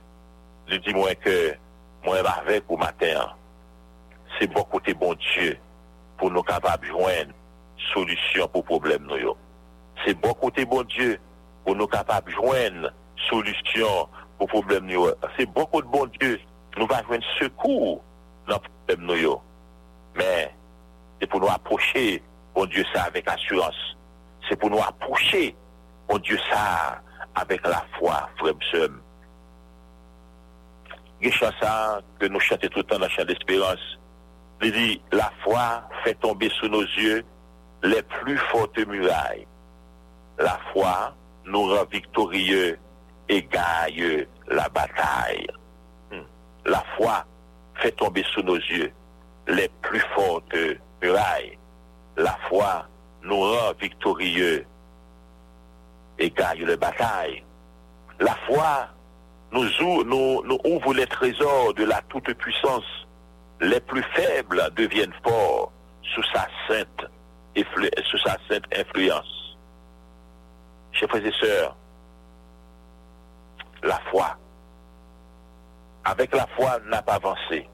li 0.70 0.78
di 0.80 0.94
mwen 0.96 1.16
ke 1.24 1.34
mwen 2.06 2.24
va 2.24 2.38
vek 2.46 2.64
ou 2.70 2.80
maten 2.80 3.16
an, 3.20 3.34
se 4.38 4.48
bon 4.56 4.64
kote 4.72 4.94
bon 4.96 5.12
Diyo 5.20 5.52
pou 6.20 6.32
nou 6.32 6.40
kapap 6.48 6.80
jwen 6.88 7.34
solusyon 7.90 8.48
pou 8.56 8.64
problem 8.68 9.04
nou 9.08 9.18
yo. 9.20 9.34
Se 10.04 10.14
bon 10.24 10.32
kote 10.40 10.64
bon 10.70 10.86
Diyo 10.92 11.18
pou 11.68 11.76
nou 11.76 11.88
kapap 11.92 12.30
jwen 12.32 12.86
solusyon 13.28 14.12
pou 14.40 14.48
problem 14.48 14.88
nou 14.88 15.10
yo. 15.10 15.14
Se 15.36 15.44
bon 15.46 15.68
kote 15.76 15.84
bon 15.92 16.08
Diyo 16.16 16.36
pou 16.72 16.80
nou 16.84 16.88
va 16.92 17.02
jwen 17.08 17.24
sekou 17.36 17.98
nan 18.48 18.56
problem 18.64 19.08
nou 19.12 19.18
yo. 19.28 19.36
Men, 20.16 20.52
se 21.20 21.28
pou 21.28 21.36
nou 21.42 21.52
aproche 21.52 22.20
bon 22.56 22.68
Diyo 22.72 22.86
sa 22.94 23.08
vek 23.12 23.28
asurans. 23.32 23.82
c'est 24.48 24.56
pour 24.56 24.70
nous 24.70 24.80
approcher 24.82 25.56
au 26.08 26.14
oh 26.14 26.18
Dieu 26.18 26.38
ça 26.50 27.00
avec 27.34 27.62
la 27.66 27.82
foi, 27.98 28.28
frère 28.38 28.54
Psum. 28.58 29.00
ça 31.60 31.96
hein, 31.96 32.00
que 32.18 32.26
nous 32.26 32.40
chantons 32.40 32.68
tout 32.68 32.78
le 32.78 32.82
temps 32.84 32.98
dans 32.98 33.06
le 33.06 33.10
chant 33.10 33.24
d'espérance, 33.24 33.98
il 34.60 34.72
dit, 34.72 35.02
la 35.12 35.30
foi 35.42 35.82
fait 36.04 36.14
tomber 36.14 36.50
sous 36.60 36.68
nos 36.68 36.82
yeux 36.82 37.24
les 37.82 38.02
plus 38.02 38.36
fortes 38.38 38.78
murailles. 38.86 39.46
La 40.38 40.58
foi 40.72 41.14
nous 41.44 41.66
rend 41.74 41.84
victorieux 41.90 42.78
et 43.28 43.42
gagne 43.44 44.26
la 44.48 44.68
bataille. 44.68 45.46
Hmm. 46.12 46.20
La 46.66 46.82
foi 46.96 47.24
fait 47.76 47.90
tomber 47.92 48.24
sous 48.34 48.42
nos 48.42 48.56
yeux 48.56 48.92
les 49.48 49.68
plus 49.80 50.00
fortes 50.14 50.54
murailles. 51.00 51.58
La 52.16 52.36
foi 52.48 52.86
nous 53.24 53.38
rend 53.40 53.72
victorieux 53.80 54.64
et 56.18 56.30
gagne 56.30 56.64
la 56.66 56.76
bataille. 56.76 57.42
La 58.20 58.34
foi 58.46 58.88
nous, 59.50 59.64
ouvre 59.84 60.92
les 60.94 61.06
trésors 61.06 61.72
de 61.74 61.84
la 61.84 62.00
toute-puissance. 62.02 63.06
Les 63.60 63.80
plus 63.80 64.02
faibles 64.14 64.68
deviennent 64.76 65.14
forts 65.22 65.70
sous 66.14 66.22
sa 66.32 66.46
sainte, 66.68 67.06
influence. 68.70 69.56
Chers 70.92 71.08
frères 71.08 71.26
et 71.26 71.32
sœurs, 71.40 71.76
la 73.82 73.98
foi. 74.10 74.36
Avec 76.04 76.34
la 76.34 76.46
foi, 76.56 76.80
n'a 76.86 77.00
pas 77.02 77.14
avancé. 77.14 77.68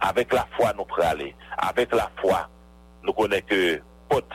Avec 0.00 0.32
la 0.32 0.46
foi, 0.56 0.72
nous 0.76 0.84
pouvons 0.84 1.02
aller. 1.02 1.34
Avec 1.58 1.92
la 1.94 2.10
foi, 2.20 2.48
nous 3.02 3.12
connaissons 3.12 3.46
que, 3.48 3.82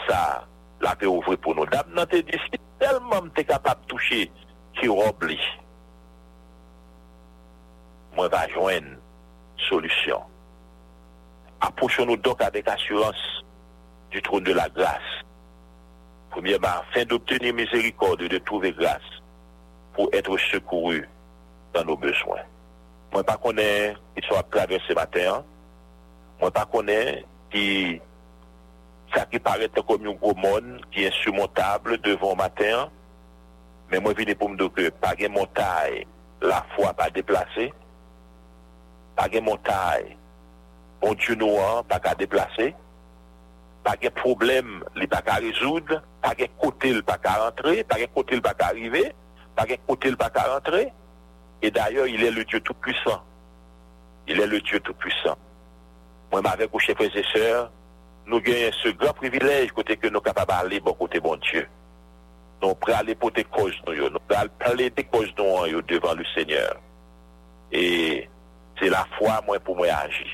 ça, 0.10 0.46
la 0.84 0.94
pe 0.98 1.08
ouvre 1.10 1.36
pou 1.42 1.56
nou 1.58 1.66
dam. 1.72 1.88
Nan 1.96 2.06
te 2.12 2.20
dis 2.28 2.44
ki 2.54 2.60
telman 2.82 3.32
te 3.38 3.44
kapap 3.48 3.82
touche 3.92 4.26
ki 4.78 4.90
ou 4.92 5.02
obli. 5.08 5.38
Mwen 8.18 8.32
va 8.34 8.44
jwen 8.52 8.94
solusyon. 9.68 10.24
Apochoun 11.66 12.12
nou 12.12 12.20
dok 12.26 12.44
avek 12.46 12.70
asyurans 12.70 13.22
di 14.14 14.22
troun 14.26 14.46
de 14.46 14.54
la 14.58 14.68
glas. 14.78 15.08
Premierman, 16.34 16.86
fin 16.94 17.08
d'obteni 17.10 17.54
mizérikode 17.58 18.28
de 18.30 18.38
touve 18.46 18.70
glas 18.78 19.06
pou 19.96 20.12
etre 20.14 20.38
sekouru 20.52 21.02
dan 21.74 21.88
nou 21.90 21.98
beswen. 22.00 22.44
Mwen 23.16 23.26
pa 23.26 23.38
konen 23.42 23.98
ki 24.14 24.26
sou 24.28 24.38
aprave 24.38 24.78
se 24.86 24.94
maten. 24.98 25.42
Mwen 26.38 26.54
pa 26.54 26.68
konen 26.70 27.24
ki 27.54 27.66
sa 29.14 29.24
ki 29.30 29.40
parete 29.44 29.80
kom 29.88 30.04
yon 30.04 30.18
gwo 30.20 30.34
mon 30.36 30.78
ki 30.92 31.06
yon 31.08 31.16
sou 31.22 31.34
montable 31.36 31.96
devon 32.04 32.36
maten, 32.40 32.90
men 33.92 34.04
mwen 34.04 34.18
vini 34.18 34.36
pou 34.36 34.52
mdou 34.52 34.72
ke 34.76 34.90
pake 35.04 35.30
montay 35.32 36.02
la 36.44 36.62
fwa 36.74 36.92
pa 36.98 37.08
deplase, 37.16 37.70
pake 39.18 39.40
montay 39.44 40.10
bon 41.02 41.16
djou 41.20 41.38
nouan 41.40 41.86
pa 41.90 42.02
ka 42.04 42.14
deplase, 42.20 42.72
pake 43.88 44.12
problem 44.20 44.82
li 45.00 45.08
pa 45.10 45.22
ka 45.26 45.40
rezoud, 45.44 45.96
pake 46.26 46.50
kote 46.60 46.92
l 46.98 47.02
pa 47.08 47.18
ka 47.24 47.38
rentre, 47.46 47.78
pake 47.88 48.10
kote 48.16 48.42
l 48.42 48.44
pa 48.44 48.54
ka 48.60 48.74
rive, 48.76 49.06
pake 49.56 49.80
kote 49.88 50.12
l 50.14 50.20
pa 50.20 50.28
ka 50.36 50.50
rentre, 50.52 50.84
e 51.64 51.72
dayor 51.74 52.12
il 52.12 52.26
e 52.28 52.32
le 52.36 52.44
djou 52.44 52.60
tout 52.60 52.78
pwisan. 52.84 53.24
Il 54.28 54.42
e 54.44 54.46
le 54.46 54.60
djou 54.60 54.84
tout 54.86 54.98
pwisan. 55.00 55.40
Mwen 56.34 56.44
mwen 56.44 56.60
vek 56.60 56.76
ou 56.76 56.84
chefe 56.84 57.08
zeseur, 57.16 57.70
Nou 58.28 58.44
genye 58.44 58.72
se 58.82 58.92
gran 59.00 59.16
privilej 59.16 59.70
kote 59.72 59.96
ke 59.96 60.10
nou 60.12 60.20
kapaba 60.24 60.58
li 60.68 60.82
bon 60.84 60.96
kote 61.00 61.20
bon 61.24 61.40
Diyo. 61.48 61.62
Nou 62.60 62.76
prale 62.84 63.16
pou 63.16 63.32
te 63.32 63.44
koz 63.48 63.78
nou 63.86 63.96
yo. 63.96 64.10
Nou 64.12 64.20
prale 64.28 64.52
pou 64.92 64.96
te 64.98 65.06
koz 65.08 65.30
nou 65.38 65.64
yo 65.72 65.80
devan 65.88 66.20
lou 66.20 66.28
Seigneur. 66.34 66.76
E 67.72 68.28
se 68.80 68.92
la 68.92 69.06
fwa 69.16 69.40
mwen 69.48 69.64
pou 69.64 69.80
mwen 69.80 69.94
aji. 69.96 70.28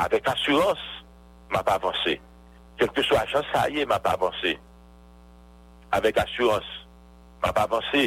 Awek 0.00 0.30
asurans, 0.32 0.80
mwen 1.52 1.66
pa 1.68 1.76
avanse. 1.76 2.16
Kelke 2.80 3.04
so 3.04 3.18
ajan 3.20 3.44
sa 3.52 3.66
ye, 3.68 3.84
mwen 3.84 4.00
pa 4.00 4.14
avanse. 4.16 4.54
Awek 6.00 6.22
asurans, 6.24 6.70
mwen 7.44 7.56
pa 7.58 7.66
avanse. 7.68 8.06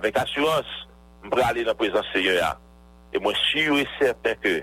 Awek 0.00 0.18
asurans, 0.24 0.74
mwen 1.22 1.36
prale 1.38 1.68
nan 1.68 1.78
prezant 1.78 2.10
Seigneur. 2.10 2.58
E 3.14 3.22
mwen 3.22 3.38
siyo 3.48 3.78
e 3.78 3.86
serpen 4.00 4.34
ke 4.42 4.56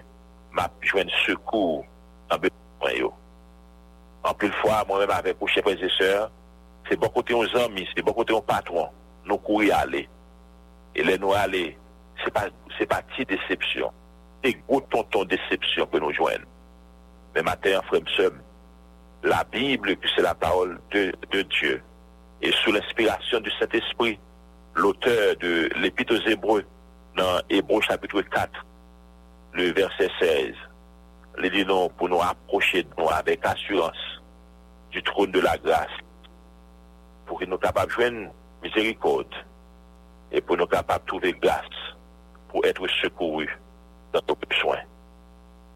mwen 0.51 0.81
jwen 0.91 1.19
sekou 1.23 1.85
nan 2.27 2.43
bejou 2.43 2.75
mwen 2.81 3.05
yo. 3.05 3.15
En 4.27 4.33
plus 4.33 4.49
de 4.49 4.55
fois, 4.55 4.83
moi-même 4.87 5.11
avec 5.11 5.39
mon 5.39 5.45
chers 5.45 5.67
et 5.67 5.77
c'est 6.89 6.99
beaucoup 6.99 7.13
côté 7.21 7.33
nos 7.35 7.59
amis, 7.61 7.87
c'est 7.95 8.01
beaucoup 8.01 8.19
côté 8.21 8.33
nos 8.33 8.41
patrons, 8.41 8.89
nous 9.23 9.37
courir 9.37 9.77
aller. 9.77 10.09
Et 10.95 11.03
les 11.03 11.19
nous 11.19 11.31
aller, 11.33 11.77
c'est 12.23 12.33
pas, 12.33 12.45
c'est 12.79 12.87
pas 12.87 13.03
déception. 13.27 13.91
C'est 14.43 14.53
gros 14.67 14.81
tonton 14.81 15.25
déception 15.25 15.85
que 15.85 15.97
nous 15.99 16.11
joignent. 16.11 16.43
Mais 17.35 17.43
matin, 17.43 17.79
frère, 17.87 18.01
la 19.21 19.43
Bible, 19.51 19.95
c'est 20.15 20.23
la 20.23 20.33
parole 20.33 20.79
de, 20.89 21.11
Dieu, 21.59 21.83
et 22.41 22.51
sous 22.63 22.71
l'inspiration 22.71 23.39
du 23.41 23.51
Saint-Esprit, 23.59 24.19
l'auteur 24.73 25.35
de 25.39 25.69
l'Épître 25.79 26.15
aux 26.15 26.27
Hébreux, 26.27 26.65
dans 27.15 27.41
Hébreux 27.51 27.81
chapitre 27.81 28.21
4, 28.23 28.49
le 29.53 29.71
verset 29.71 30.09
16, 30.19 30.53
les 31.37 31.49
dit 31.49 31.65
non 31.65 31.89
pour 31.97 32.07
nous 32.07 32.21
approcher 32.21 32.83
de 32.83 32.89
nous 32.97 33.09
avec 33.09 33.45
assurance 33.45 33.97
di 34.95 35.03
troun 35.03 35.29
de 35.35 35.43
la 35.43 35.55
grase 35.59 35.97
pou 37.27 37.35
ki 37.41 37.49
nou 37.51 37.59
kapap 37.61 37.91
jwen 37.97 38.21
mizerikot 38.63 39.35
e 40.31 40.39
pou 40.47 40.55
nou 40.55 40.69
kapap 40.71 41.03
trouve 41.09 41.33
grase 41.43 41.91
pou 42.51 42.63
etre 42.67 42.87
sekou 43.01 43.43
nan 43.43 44.23
topi 44.29 44.47
psoen 44.55 44.85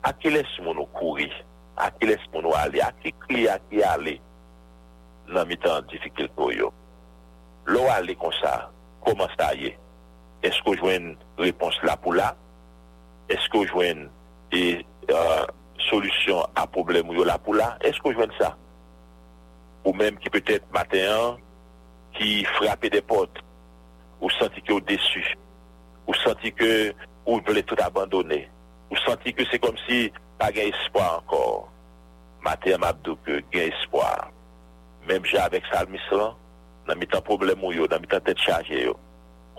a 0.07 0.13
ki 0.15 0.31
les 0.31 0.55
moun 0.63 0.79
nou 0.79 0.87
kouri 0.95 1.27
a 1.83 1.89
ki 1.97 2.07
les 2.13 2.23
moun 2.31 2.47
nou 2.47 2.55
ale 2.57 2.79
a 2.85 2.91
ki 3.03 3.11
kli 3.25 3.43
a 3.51 3.57
ki 3.67 3.83
ale 3.87 4.15
nan 5.29 5.49
mitan 5.51 5.83
difikel 5.91 6.31
kou 6.39 6.55
yo 6.55 6.71
lou 7.67 7.91
ale 7.91 8.15
konsa 8.21 8.55
koman 9.03 9.27
sa 9.35 9.51
ye 9.57 9.73
esko 10.47 10.77
jwen 10.79 11.11
repons 11.41 11.75
la 11.83 11.97
pou 11.99 12.15
la 12.15 12.31
esko 13.35 13.65
jwen 13.67 14.07
solusyon 15.89 16.55
a 16.57 16.63
problem 16.71 17.11
yo 17.17 17.27
la 17.27 17.35
pou 17.43 17.57
la 17.59 17.73
esko 17.85 18.15
jwen 18.15 18.31
sa 18.39 18.55
Ou 19.87 19.93
mèm 19.95 20.17
ki 20.19 20.29
pète 20.33 20.59
Matéan 20.75 21.37
ki 22.17 22.43
frape 22.57 22.89
de 22.91 23.01
pote. 23.07 23.43
Ou 24.19 24.31
santi 24.35 24.63
ki 24.65 24.73
ou 24.75 24.83
desu. 24.83 25.23
Ou 26.07 26.15
santi 26.23 26.51
ki 26.59 26.71
ou 27.27 27.39
vle 27.45 27.63
tout 27.67 27.79
abandonne. 27.83 28.43
Ou 28.89 28.99
santi 29.05 29.31
ki 29.37 29.45
se 29.51 29.59
kom 29.63 29.77
si 29.85 30.07
pa 30.39 30.49
gen 30.55 30.73
espoi 30.73 31.05
ankor. 31.07 31.67
Matéan 32.43 32.83
m'abdou 32.83 33.19
ke 33.25 33.39
gen 33.53 33.71
espoi. 33.71 34.11
Mèm 35.07 35.25
jè 35.27 35.39
avèk 35.45 35.65
salmisan, 35.71 36.35
nan 36.87 36.99
mi 36.99 37.07
tan 37.09 37.23
problem 37.25 37.57
mou 37.61 37.73
yo, 37.73 37.87
nan 37.89 38.01
mi 38.03 38.09
tan 38.11 38.23
tèt 38.27 38.39
chagye 38.43 38.83
yo. 38.89 38.97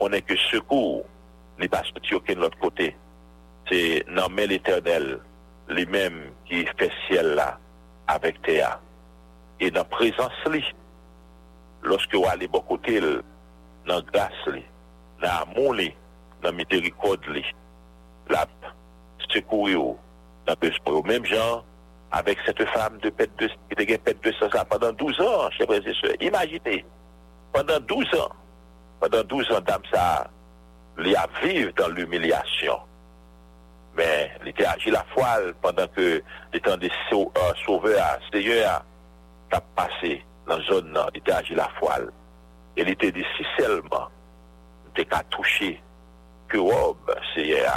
Onè 0.05 0.21
ke 0.25 0.37
sekou, 0.51 1.01
ni 1.61 1.67
pa 1.69 1.81
soti 1.89 2.15
yo 2.15 2.21
ken 2.25 2.41
lòt 2.45 2.55
kote. 2.61 2.91
Se 3.69 3.81
nan 4.11 4.33
mèl 4.37 4.55
éternel, 4.57 5.15
li 5.73 5.85
mèm 5.91 6.21
ki 6.49 6.63
fè 6.79 6.91
siel 7.07 7.33
la 7.41 7.51
avèk 8.13 8.39
tè 8.47 8.61
ya. 8.61 8.75
e 9.65 9.69
nan 9.75 9.87
prezans 9.93 10.39
li, 10.53 10.61
loske 11.91 12.19
wale 12.23 12.49
bokote 12.53 12.97
li, 13.05 13.13
nan 13.89 14.07
gas 14.15 14.39
li, 14.51 14.63
nan 15.21 15.35
amon 15.45 15.77
li, 15.81 15.91
nan 16.43 16.57
miteri 16.57 16.91
kod 17.03 17.29
li, 17.35 17.43
lap, 18.33 18.55
sekou 19.31 19.69
yo, 19.71 19.85
nan 20.49 20.57
bespou 20.65 20.99
yo, 20.99 21.05
menm 21.11 21.29
jan, 21.29 21.61
avek 22.17 22.41
sete 22.47 22.65
fam 22.73 22.97
de 23.05 23.13
pet 23.15 23.37
de, 23.39 23.51
de 23.77 23.87
gen 23.91 24.01
pet 24.07 24.23
de 24.25 24.33
sa, 24.41 24.49
sa, 24.55 24.65
pandan 24.67 24.97
douz 24.99 25.21
an, 25.23 25.53
che 25.55 25.69
prezise, 25.69 26.17
imagine, 26.25 26.81
pandan 27.55 27.85
douz 27.89 28.09
an, 28.17 28.33
pandan 29.05 29.29
douz 29.31 29.49
an 29.59 29.67
dam 29.69 29.85
sa, 29.93 30.05
li 31.05 31.13
a 31.21 31.27
viv 31.43 31.75
dan 31.79 31.93
lumilyasyon, 32.01 32.87
men, 33.99 34.39
li 34.49 34.57
te 34.57 34.65
aji 34.73 34.95
la 34.97 35.05
fwal, 35.13 35.53
pandan 35.61 35.93
ke, 35.93 36.09
li 36.57 36.63
tan 36.65 36.81
de 36.81 36.89
souve 37.11 37.93
euh, 37.93 38.01
a, 38.07 38.15
seye 38.33 38.63
a, 38.73 38.79
tap 39.51 39.67
pase 39.77 40.17
nan 40.49 40.63
zon 40.69 40.87
nan, 40.95 41.11
ite 41.19 41.33
aji 41.35 41.57
la 41.59 41.67
fwal, 41.79 42.09
el 42.79 42.89
ite 42.93 43.11
disi 43.15 43.45
selman, 43.57 44.09
de 44.95 45.05
katouche, 45.11 45.73
ki 46.51 46.61
wob 46.63 47.11
seye 47.35 47.61
a, 47.71 47.77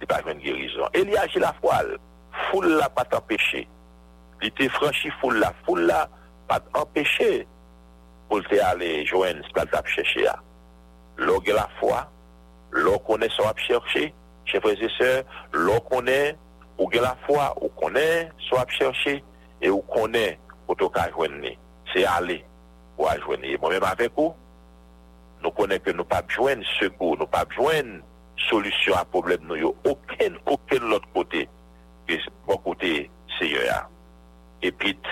di 0.00 0.08
pa 0.08 0.20
ven 0.24 0.40
gerizon, 0.44 0.92
el 0.96 1.10
yi 1.12 1.18
aji 1.20 1.42
la 1.42 1.50
fwal, 1.60 1.94
foul 2.48 2.70
la 2.78 2.88
pat 2.92 3.16
apeshe, 3.18 3.64
lite 4.42 4.68
franshi 4.76 5.12
foul 5.20 5.40
la, 5.40 5.50
foul 5.66 5.84
la 5.88 6.02
pat 6.48 6.68
apeshe, 6.80 7.32
pou 8.30 8.44
te 8.48 8.60
ale 8.64 8.96
joen, 9.08 9.40
lo 11.24 11.36
gen 11.46 11.54
la 11.54 11.68
fwa, 11.78 12.00
lo 12.84 12.96
konen 13.06 13.30
so 13.30 13.44
apeshe, 13.48 14.12
che 14.48 14.60
prese 14.60 14.88
se, 14.96 15.10
lo 15.52 15.78
konen, 15.88 16.36
ou 16.76 16.88
gen 16.92 17.04
la 17.06 17.14
fwa, 17.26 17.52
ou 17.60 17.70
konen, 17.78 18.30
so 18.48 18.56
apeshe, 18.60 19.18
e 19.64 19.70
ou 19.72 19.84
konen, 19.88 20.34
koto 20.66 20.88
ka 20.88 21.06
ajwenne, 21.08 21.56
se 21.92 22.02
ale 22.06 22.40
pou 22.96 23.08
ajwenne. 23.10 23.54
Mwen 23.60 23.76
mèm 23.78 23.86
avèkou, 23.90 24.30
nou 25.44 25.52
konèkè 25.56 25.94
nou 25.96 26.06
pa 26.08 26.22
pjwen 26.30 26.64
sekou, 26.78 27.14
nou 27.20 27.28
pa 27.30 27.44
pjwen 27.52 27.98
solisyon 28.48 28.98
apoblèm 29.02 29.44
nou 29.48 29.60
yo, 29.60 29.72
okèn, 29.88 30.40
okèn 30.56 30.88
lòt 30.92 31.06
kote 31.16 31.44
pou 32.08 32.34
bon 32.48 32.62
kote 32.70 32.94
seyo 33.38 33.62
ya. 33.66 33.82
Epit, 34.64 35.04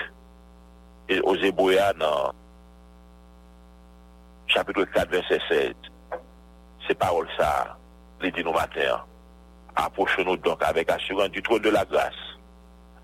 e 1.13 1.19
osebou 1.29 1.71
ya 1.73 1.91
nan 1.99 2.33
chapitou 4.49 4.85
e 4.85 4.91
4, 4.93 5.09
verset 5.13 5.43
7, 5.49 6.19
se 6.87 6.95
parol 6.99 7.29
sa, 7.37 7.73
lè 8.21 8.33
di 8.33 8.43
nou 8.45 8.55
matè 8.57 8.89
an, 8.93 9.05
aposho 9.81 10.25
nou 10.25 10.37
donk 10.41 10.61
avèk 10.67 10.91
asyran 10.97 11.31
di 11.33 11.41
tron 11.45 11.61
de 11.63 11.71
la 11.73 11.85
glas, 11.89 12.17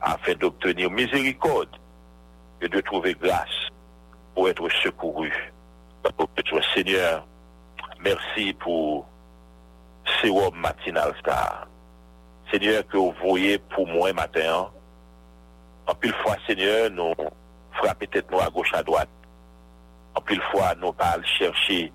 afèn 0.06 0.38
do 0.42 0.52
kteni 0.58 0.86
yo 0.86 0.92
mizéri 0.94 1.34
kòd, 1.42 1.78
et 2.62 2.70
de 2.70 2.82
trouver 2.82 3.16
grâce 3.16 3.70
pour 4.36 4.50
être 4.50 4.68
secouru. 4.84 5.34
Seigneur, 6.76 7.26
merci 8.00 8.54
pour 8.54 9.06
ce 10.22 10.52
matin. 10.56 11.14
star. 11.20 11.68
Seigneur, 12.52 12.86
que 12.88 12.98
vous 12.98 13.14
voyez 13.22 13.58
pour 13.60 13.88
moi 13.88 14.12
matin. 14.14 14.70
En 15.88 15.94
une 16.02 16.14
fois, 16.14 16.36
Seigneur, 16.48 16.90
nous 16.92 17.14
frappons 17.74 18.06
tête 18.06 18.28
à 18.40 18.50
gauche, 18.50 18.74
à 18.74 18.84
droite. 18.84 19.10
En 20.16 20.22
une 20.34 20.42
fois, 20.52 20.74
nous 20.80 20.94
parlons 20.94 21.24
chercher 21.24 21.92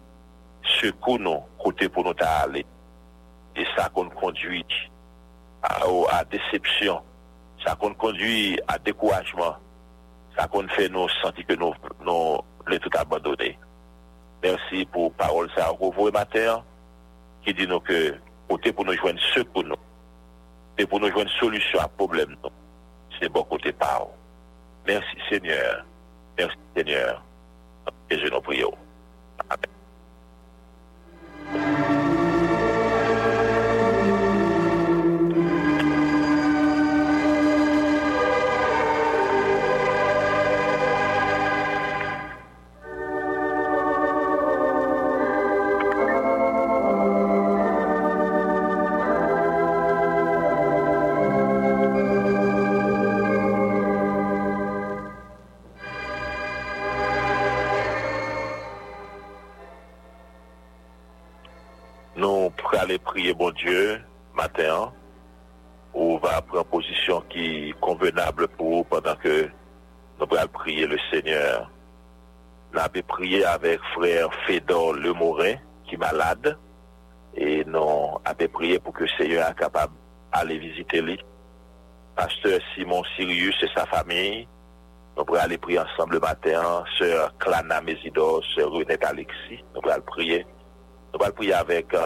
ce 0.63 0.87
que 0.87 1.19
nous, 1.19 1.43
côté 1.63 1.89
pour 1.89 2.05
nous 2.05 2.15
aller. 2.19 2.67
Et 3.57 3.65
ça 3.77 3.89
qu'on 3.89 4.09
conduit 4.11 4.67
à, 5.63 5.79
à 6.11 6.25
déception. 6.25 7.03
Ça 7.65 7.75
qu'on 7.77 7.95
conduit 7.95 8.59
à 8.69 8.79
découragement 8.79 9.57
ça 10.37 10.49
qu'on 10.49 10.67
fait 10.69 10.89
nous 10.89 11.09
sentir 11.23 11.47
que 11.47 11.55
nous 11.55 11.73
nous 12.05 12.39
les 12.69 12.79
tout 12.79 12.91
abandonné. 12.95 13.59
Merci 14.43 14.85
pour 14.87 15.13
parole 15.15 15.49
ça 15.57 15.73
au 15.73 15.91
revoir 15.91 16.13
qui 17.45 17.55
dit 17.55 17.67
nous 17.67 17.81
que 17.81 18.15
côté 18.49 18.73
pour 18.73 18.85
nous 18.85 18.97
joindre 18.97 19.21
ce 19.35 19.41
pour 19.41 19.65
nous 19.65 19.75
c'est 20.79 20.87
pour 20.87 21.01
nous 21.01 21.11
joindre 21.11 21.31
solution 21.41 21.81
à 21.81 21.89
problème 21.89 22.37
C'est 23.21 23.29
bon 23.31 23.43
côté 23.45 23.73
par. 23.73 24.07
Merci 24.87 25.17
Seigneur. 25.31 25.85
Merci 26.37 26.57
Seigneur. 26.77 27.23
Et 28.11 28.19
je 28.19 28.27
nous 28.31 28.41
prie. 28.41 28.65
Amen. 31.49 32.04
nous 70.21 70.37
allons 70.37 70.49
prier 70.49 70.87
le 70.87 70.99
Seigneur. 71.11 71.71
Nous 72.73 72.81
avons 72.81 73.03
prié 73.09 73.45
avec 73.45 73.81
frère 73.95 74.29
Fédor 74.47 74.95
Lemorin, 74.95 75.55
qui 75.87 75.95
est 75.95 75.99
malade, 75.99 76.57
et 77.37 77.65
nous 77.65 78.19
avons 78.25 78.49
prié 78.53 78.79
pour 78.79 78.93
que 78.93 79.05
le 79.05 79.11
Seigneur 79.19 79.47
soit 79.47 79.55
capable 79.55 79.93
d'aller 80.33 80.59
visiter 80.59 81.01
lui. 81.01 81.19
Pasteur 82.17 82.61
Simon 82.75 83.03
Sirius 83.17 83.57
et 83.63 83.69
sa 83.77 83.87
famille, 83.87 84.47
nous 85.17 85.23
allons 85.23 85.35
aller 85.45 85.59
prier 85.59 85.81
ensemble 85.81 86.15
le 86.15 86.21
matin. 86.21 86.85
Sœur 86.99 87.35
Clana 87.39 87.81
Mésidor, 87.81 88.43
sœur 88.55 88.71
Renette 88.71 89.05
Alexis, 89.05 89.65
nous 89.75 89.91
allons 89.91 90.03
prier. 90.03 90.47
Nous 91.13 91.23
allons 91.25 91.35
prier 91.35 91.55
avec 91.55 91.93
euh, 91.95 92.01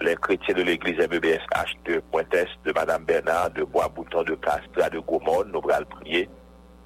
les 0.00 0.14
chrétiens 0.16 0.54
de 0.54 0.62
l'église 0.62 0.98
MBSH 0.98 1.74
e 1.86 1.94
de 1.94 2.00
Pointesse, 2.12 2.48
de 2.64 2.72
Madame 2.72 3.04
Bernard, 3.04 3.50
de 3.50 3.64
Bois-Bouton, 3.64 4.22
de 4.22 4.34
Castra, 4.36 4.88
de 4.90 5.00
Gaumont. 5.00 5.44
Nous 5.44 5.60
allons 5.68 5.86
prier. 5.86 6.28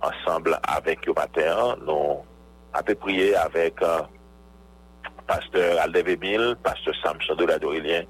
Ensemble 0.06 0.54
avèk 0.70 1.06
yo 1.08 1.14
matè, 1.18 1.48
nou 1.86 2.20
apè 2.78 2.94
priye 3.02 3.32
avèk 3.40 3.80
euh, 3.82 5.08
pasteur 5.26 5.80
Aldeve 5.82 6.14
Mil, 6.22 6.52
pasteur 6.62 6.94
Sam 7.00 7.18
Chandele 7.26 7.56
Adorilien, 7.56 8.06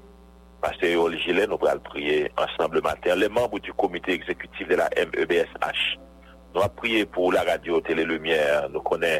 pasteur 0.61 0.91
Yoel 0.93 1.17
Gilen, 1.23 1.49
nou 1.49 1.57
pral 1.61 1.81
priye 1.89 2.27
ensemble 2.43 2.83
matè. 2.85 3.15
Le 3.17 3.31
mambou 3.33 3.61
di 3.65 3.73
komite 3.79 4.13
exekutif 4.13 4.69
de 4.69 4.77
la 4.83 4.89
MEBSH, 5.15 5.83
nou 6.53 6.61
ap 6.65 6.77
priye 6.77 7.07
pou 7.15 7.33
la 7.33 7.41
radio 7.47 7.81
Tele 7.89 8.05
Lumière, 8.09 8.67
nou 8.69 8.85
konè, 8.85 9.15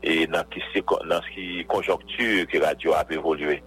e 0.00 0.22
nan 0.32 0.46
ki 0.48 0.62
se 0.72 0.80
konjonktu 0.88 2.46
ki 2.52 2.62
radio 2.64 2.94
ap 2.96 3.12
evolue, 3.12 3.58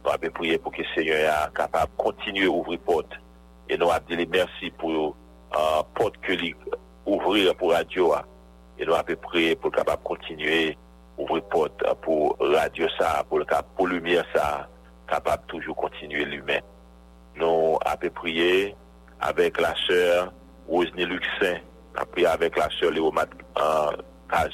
nou 0.00 0.14
apè 0.16 0.30
priye 0.34 0.56
pou 0.64 0.72
ki 0.80 0.88
se 0.94 1.04
yon 1.10 1.26
a 1.34 1.40
kapab 1.60 1.92
kontinye 2.00 2.48
ouvri 2.48 2.80
pote. 2.88 3.20
E 3.68 3.76
nou 3.78 3.92
ap 3.92 4.08
dile 4.08 4.24
mersi 4.32 4.72
pou 4.80 5.12
pote 6.00 6.24
ke 6.24 6.40
li. 6.40 6.54
ouvrir 7.06 7.54
pour 7.56 7.72
radio 7.72 8.14
hein. 8.14 8.22
et 8.78 8.86
nous 8.86 8.94
à 8.94 9.02
peu 9.02 9.16
près 9.16 9.56
pour 9.56 9.70
capable 9.70 10.02
continuer 10.02 10.76
ouvrir 11.18 11.42
porte 11.44 11.82
pour 12.02 12.36
radio 12.40 12.86
ça 12.98 13.24
pour 13.28 13.38
le 13.38 13.44
cap 13.44 13.66
pour 13.76 13.86
lumière 13.88 14.24
ça 14.34 14.68
capable 15.08 15.42
toujours 15.46 15.76
continuer 15.76 16.24
l'humain 16.24 16.60
nous 17.36 17.78
à 17.84 17.96
peu 17.96 18.10
prier 18.10 18.74
avec 19.20 19.60
la 19.60 19.74
sœur 19.86 20.32
Rosny 20.68 21.04
Luxin 21.04 21.58
a 21.96 22.06
prié 22.06 22.26
avec 22.26 22.56
la 22.56 22.68
sœur 22.78 22.90
Léomat 22.92 23.26
euh, 23.58 24.50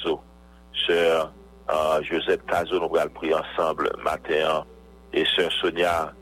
sœur 0.86 1.32
euh, 1.70 2.02
Joseph 2.02 2.40
Cazo 2.48 2.78
nous 2.80 2.96
allons 2.96 3.10
prier 3.12 3.34
ensemble 3.34 3.90
matin 4.02 4.64
et 5.12 5.24
sœur 5.36 5.50
Sonia 5.60 6.12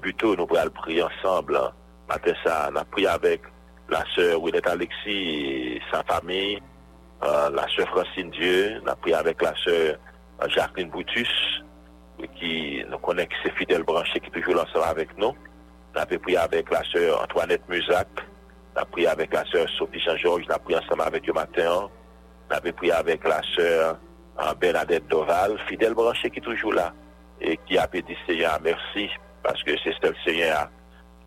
Buto 0.00 0.34
nous 0.34 0.46
allons 0.56 0.70
prier 0.70 1.02
ensemble 1.02 1.60
matin 2.08 2.32
ça 2.44 2.70
on 2.72 2.76
a 2.76 2.84
prié 2.84 3.06
avec 3.06 3.42
la 3.88 4.04
sœur 4.14 4.42
Willette 4.42 4.66
Alexis 4.66 4.90
et 5.06 5.80
sa 5.92 6.02
famille, 6.04 6.58
euh, 7.22 7.50
la 7.50 7.66
sœur 7.74 7.86
Francine 7.88 8.30
Dieu, 8.30 8.80
on 8.82 8.86
a 8.86 8.96
pris 8.96 9.12
avec 9.14 9.40
la 9.42 9.52
sœur 9.62 9.96
euh, 10.42 10.48
Jacqueline 10.48 10.88
Boutus, 10.90 11.62
qui 12.38 12.82
nous 12.90 12.98
connaît, 12.98 13.26
qui 13.26 13.34
c'est 13.44 13.54
fidèle 13.54 13.82
branché, 13.82 14.20
qui 14.20 14.26
est 14.26 14.40
toujours 14.40 14.62
ensemble 14.62 14.86
avec 14.86 15.16
nous. 15.18 15.32
On 15.94 15.98
a 16.00 16.06
pris 16.06 16.36
avec 16.36 16.70
la 16.70 16.82
sœur 16.84 17.22
Antoinette 17.22 17.68
Musac, 17.68 18.08
on 18.74 18.80
a 18.80 18.84
pris 18.86 19.06
avec 19.06 19.32
la 19.32 19.44
sœur 19.46 19.68
Sophie 19.78 20.00
Jean-Georges, 20.00 20.44
on 20.48 20.52
a 20.54 20.58
pris 20.58 20.76
ensemble 20.76 21.02
avec 21.02 21.26
le 21.26 21.32
matin, 21.32 21.90
on 22.50 22.54
a 22.54 22.60
pris 22.72 22.90
avec 22.90 23.22
la 23.28 23.40
sœur 23.54 23.98
euh, 24.40 24.54
Bernadette 24.54 25.06
Doval, 25.08 25.58
fidèle 25.68 25.94
branché 25.94 26.30
qui 26.30 26.38
est 26.38 26.42
toujours 26.42 26.72
là, 26.72 26.92
et 27.40 27.58
qui 27.66 27.76
a 27.76 27.86
dit 27.86 28.02
Seigneur 28.26 28.58
merci, 28.62 29.10
parce 29.42 29.62
que 29.62 29.72
c'est 29.84 29.92
ce 30.02 30.12
Seigneur 30.24 30.68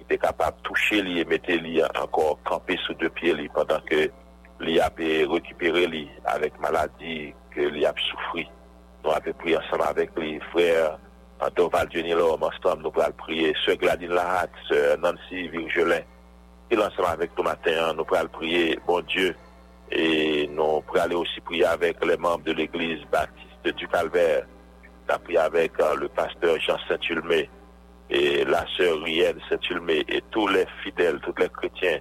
était 0.07 0.17
capable 0.17 0.55
de 0.57 0.61
toucher 0.63 1.01
lui 1.01 1.19
et 1.19 1.25
mettre 1.25 1.51
lui 1.51 1.81
encore 1.83 2.39
camper 2.45 2.77
sous 2.85 2.93
deux 2.93 3.09
pieds 3.09 3.49
pendant 3.53 3.79
que 3.81 4.09
l'y 4.61 4.79
a 4.79 4.89
récupéré 5.29 5.85
lui 5.85 6.09
avec 6.25 6.57
maladie 6.61 7.33
que 7.51 7.59
l'y 7.61 7.85
a 7.85 7.93
souffri. 8.09 8.49
Nous 9.03 9.11
avons 9.11 9.33
pris 9.33 9.55
ensemble 9.57 9.83
avec 9.87 10.11
les 10.17 10.39
frères 10.53 10.97
Andoval 11.41 11.87
Dionilo, 11.89 12.35
ensemble 12.35 12.83
nous 12.83 13.01
avons 13.01 13.11
prier, 13.17 13.53
sœur 13.65 13.75
Gladine 13.75 14.11
Lahat, 14.13 14.47
ce 14.69 14.95
Nancy 14.97 15.49
Virgelin. 15.49 16.01
Et 16.71 16.77
ensemble 16.77 17.05
avec 17.09 17.35
tout 17.35 17.43
matin, 17.43 17.93
nous 17.93 18.15
allons 18.15 18.29
prier, 18.29 18.79
bon 18.87 19.01
Dieu, 19.01 19.35
et 19.91 20.47
nous 20.51 20.83
allons 20.95 21.19
aussi 21.19 21.41
prier 21.41 21.65
avec 21.65 22.03
les 22.05 22.17
membres 22.17 22.45
de 22.45 22.53
l'église 22.53 23.03
baptiste 23.11 23.75
du 23.75 23.87
Calvaire. 23.89 24.45
Nous 25.09 25.19
prié 25.19 25.39
avec 25.39 25.71
euh, 25.79 25.95
le 25.95 26.09
pasteur 26.09 26.59
Jean 26.59 26.75
saint 26.89 26.97
et 28.09 28.45
la 28.45 28.65
sœur 28.77 29.01
Riel 29.01 29.35
Saint-Ulmé 29.49 30.05
et 30.07 30.23
tous 30.31 30.47
les 30.47 30.65
fidèles, 30.83 31.19
tous 31.21 31.33
les 31.37 31.49
chrétiens 31.49 31.99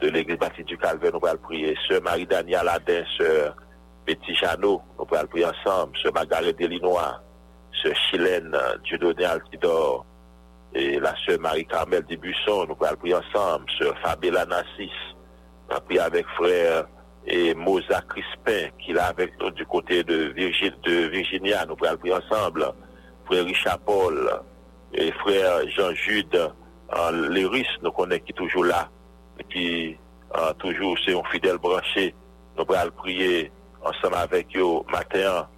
de 0.00 0.08
l'église 0.08 0.38
baptiste 0.38 0.68
du 0.68 0.78
Calvaire, 0.78 1.12
nous 1.12 1.20
le 1.26 1.36
prier. 1.38 1.76
Sœur 1.88 2.02
Marie-Daniel 2.02 2.68
Adin, 2.68 3.02
sœur 3.18 3.56
Betty 4.06 4.34
Janot, 4.34 4.80
nous 4.98 5.04
le 5.10 5.26
prier 5.26 5.46
ensemble. 5.46 5.96
Sœur 6.00 6.12
Margaret 6.14 6.52
Delinois, 6.52 7.20
sœur 7.82 7.94
Chilène 8.10 8.56
qui 8.84 8.94
euh, 8.94 9.28
Altidor, 9.30 10.06
et 10.72 11.00
la 11.00 11.14
sœur 11.26 11.40
Marie-Carmel 11.40 12.04
Dibusson, 12.04 12.66
nous 12.68 12.76
le 12.80 12.96
prier 12.96 13.16
ensemble. 13.16 13.66
Sœur 13.78 13.98
Fabiola 14.02 14.46
Nassis, 14.46 14.68
nous 14.78 15.74
allons 15.76 15.84
prier 15.84 16.00
avec 16.00 16.26
frère 16.38 16.84
et 17.26 17.52
Mosa 17.54 18.00
Crispin, 18.08 18.70
qui 18.78 18.92
est 18.92 18.98
avec 18.98 19.38
nous 19.38 19.50
du 19.50 19.66
côté 19.66 20.02
de, 20.04 20.28
de 20.28 21.02
Virginia, 21.10 21.66
nous 21.66 21.76
le 21.82 21.96
prier 21.96 22.14
ensemble. 22.14 22.72
Frère 23.26 23.44
Richard 23.44 23.78
Paul, 23.80 24.30
et 24.94 25.12
frère 25.12 25.68
Jean-Jude, 25.68 26.52
euh, 26.94 27.28
les 27.30 27.48
nous 27.82 27.92
connaissons 27.92 28.24
qui 28.26 28.32
toujours 28.32 28.64
là, 28.64 28.88
qui 29.50 29.96
euh, 30.36 30.52
toujours 30.54 30.96
c'est 31.04 31.14
un 31.14 31.22
fidèle 31.32 31.58
branché. 31.58 32.14
Nous 32.58 32.74
allons 32.74 32.90
prier 32.92 33.50
ensemble 33.84 34.16
avec 34.16 34.48
eux 34.56 34.82
matin. 34.90 35.48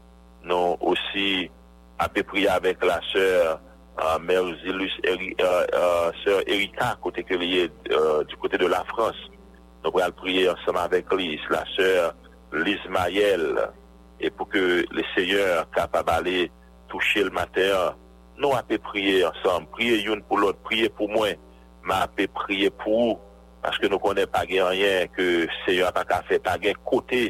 Nous 0.45 0.77
aussi 0.81 1.51
à 1.99 2.09
prier 2.09 2.49
avec 2.49 2.85
la 2.85 3.01
sœur 3.13 3.61
euh, 4.03 4.19
Mère 4.19 4.45
Zilus, 4.65 4.93
euh, 5.07 6.43
Erika, 6.47 6.99
côté 7.03 7.23
du 7.23 8.37
côté 8.37 8.59
de 8.59 8.67
la 8.67 8.85
France. 8.85 9.17
Nous 9.85 9.99
allons 10.01 10.13
prier 10.13 10.49
ensemble 10.51 10.79
avec 10.79 11.13
Lise, 11.15 11.41
la 11.51 11.65
sœur 11.77 12.15
Lise 12.53 12.87
Mayel, 12.91 13.69
et 14.21 14.31
pour 14.31 14.49
que 14.49 14.85
le 14.91 15.03
Seigneur 15.15 15.69
capable 15.71 16.09
d'aller 16.09 16.51
toucher 16.89 17.25
le 17.25 17.31
matin 17.31 17.95
Nou 18.41 18.57
apè 18.57 18.79
priye 18.81 19.21
ansam, 19.29 19.67
priye 19.77 19.99
yon 20.07 20.23
pou 20.29 20.41
lòt, 20.41 20.61
priye 20.67 20.89
pou 20.97 21.11
mwen, 21.13 21.39
mè 21.85 21.99
apè 22.07 22.25
priye 22.41 22.71
pou 22.81 23.11
ou, 23.11 23.17
paske 23.63 23.91
nou 23.93 24.01
konè 24.03 24.25
pa 24.31 24.43
gen 24.49 24.63
yon 24.63 24.79
yon 24.79 25.13
ke 25.15 25.27
seyon 25.65 25.91
apakafè, 25.91 26.39
pa 26.43 26.57
gen 26.63 26.79
kote 26.89 27.27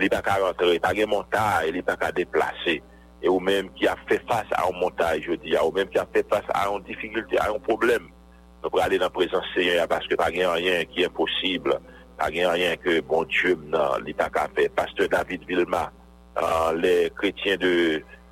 li 0.00 0.08
baka 0.12 0.38
rentre, 0.42 0.74
pa 0.82 0.92
gen 0.96 1.08
montaj, 1.10 1.70
li 1.72 1.82
baka 1.86 2.12
deplase, 2.14 2.78
e 3.22 3.30
ou 3.30 3.40
mèm 3.42 3.70
ki 3.78 3.88
a 3.88 3.96
fè 4.10 4.20
fase 4.28 4.52
a 4.58 4.66
yon 4.68 4.76
montaj, 4.82 5.24
ou 5.32 5.72
mèm 5.76 5.90
ki 5.94 6.00
a 6.02 6.06
fè 6.12 6.24
fase 6.30 6.52
a 6.52 6.66
yon 6.68 6.84
dificultè, 6.86 7.40
a 7.42 7.48
yon 7.52 7.64
problem, 7.64 8.10
nou 8.62 8.68
prè 8.70 8.84
alè 8.84 9.00
nan 9.02 9.10
prezant 9.14 9.46
seyon, 9.56 9.78
ya 9.80 9.88
paske 9.90 10.18
pa 10.20 10.28
gen 10.34 10.50
yon 10.50 10.68
yon 10.68 10.88
ki 10.92 11.06
è 11.06 11.10
imposible, 11.10 11.80
pa 12.20 12.28
gen 12.30 12.44
yon 12.50 12.60
yon 12.66 12.82
ke 12.84 13.00
bon 13.08 13.24
tchèm 13.32 13.70
nan 13.72 14.04
li 14.04 14.12
baka 14.18 14.50
fè, 14.58 14.68
pastè 14.76 15.08
David 15.16 15.48
Vilma, 15.48 15.86
an 16.40 16.50
euh, 16.50 16.82
lè 16.84 16.98
kretien 17.16 17.58
de... 17.64 17.72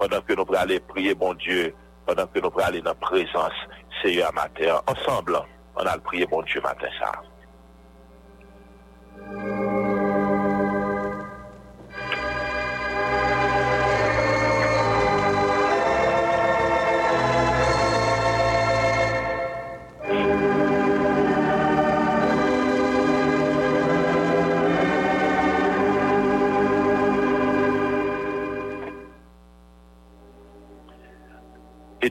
Pendant 0.00 0.24
ke 0.24 0.32
nou 0.38 0.46
vre 0.48 0.56
ale 0.64 0.78
priye 0.94 1.12
bon 1.20 1.34
Dieu, 1.44 1.70
Pendant 2.08 2.30
ke 2.32 2.40
nou 2.42 2.50
vre 2.54 2.64
ale 2.66 2.80
nan 2.82 2.96
prezans 3.04 3.58
seyo 4.00 4.24
a 4.30 4.32
mater, 4.36 4.72
Ensemble, 4.88 5.42
On 5.76 5.86
ale 5.86 6.00
priye 6.08 6.26
bon 6.28 6.42
Dieu 6.48 6.60
mater 6.64 6.90
sa. 6.98 7.12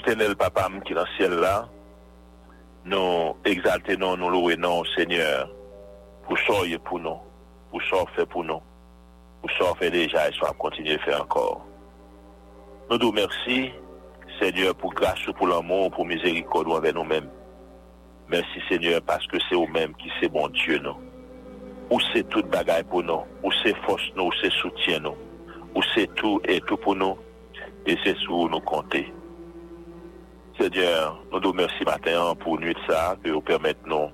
le 0.07 0.33
papa 0.33 0.67
qui 0.85 0.93
est 0.93 0.95
dans 0.95 1.01
le 1.01 1.07
ciel 1.17 1.31
là, 1.39 1.67
nous 2.85 3.35
exaltons, 3.45 4.17
nous 4.17 4.29
louons, 4.29 4.55
non, 4.57 4.83
Seigneur, 4.95 5.49
pour 6.27 6.37
soyez 6.39 6.77
pour 6.79 6.99
nous, 6.99 7.17
pour 7.69 7.81
soyez 7.83 8.05
fait 8.15 8.25
pour 8.25 8.43
nous, 8.43 8.61
pour 9.41 9.51
soyez 9.51 9.75
fait 9.75 9.91
déjà 9.91 10.29
et 10.29 10.33
soit 10.33 10.53
continuer 10.57 10.95
à 10.95 10.99
faire 10.99 11.21
encore. 11.21 11.65
Nous 12.89 12.97
nous 12.97 13.11
merci, 13.11 13.71
Seigneur, 14.41 14.73
pour 14.75 14.93
grâce, 14.93 15.19
pour 15.37 15.47
l'amour, 15.47 15.91
pour 15.91 16.05
miséricorde 16.05 16.71
envers 16.71 16.93
nous-mêmes. 16.93 17.29
Merci, 18.27 18.61
Seigneur, 18.69 19.01
parce 19.01 19.25
que 19.27 19.37
c'est 19.49 19.55
vous-même 19.55 19.93
qui 19.95 20.09
c'est 20.21 20.29
bon 20.29 20.47
Dieu, 20.49 20.79
non. 20.79 20.95
Où 21.89 21.99
c'est 22.13 22.27
toute 22.29 22.47
bagaille 22.49 22.83
pour 22.83 23.03
nous, 23.03 23.21
où 23.43 23.51
c'est 23.63 23.75
force 23.83 24.03
nous, 24.15 24.25
où 24.25 24.31
c'est 24.41 24.51
soutien 24.53 24.99
nous, 24.99 25.15
où 25.75 25.81
c'est 25.95 26.13
tout 26.15 26.39
et 26.45 26.61
tout 26.61 26.77
pour 26.77 26.95
nous, 26.95 27.17
et 27.85 27.97
c'est 28.03 28.15
sur 28.17 28.47
nous 28.47 28.59
compter. 28.61 29.11
Seigneur, 30.59 31.17
nous 31.31 31.39
te 31.39 31.47
remercions 31.47 31.85
matin 31.85 32.33
pour 32.37 32.59
nuit 32.59 32.73
de 32.73 32.79
ça, 32.93 33.15
que 33.23 33.29
vous 33.29 33.39
permettez 33.39 33.79
nous 33.85 34.09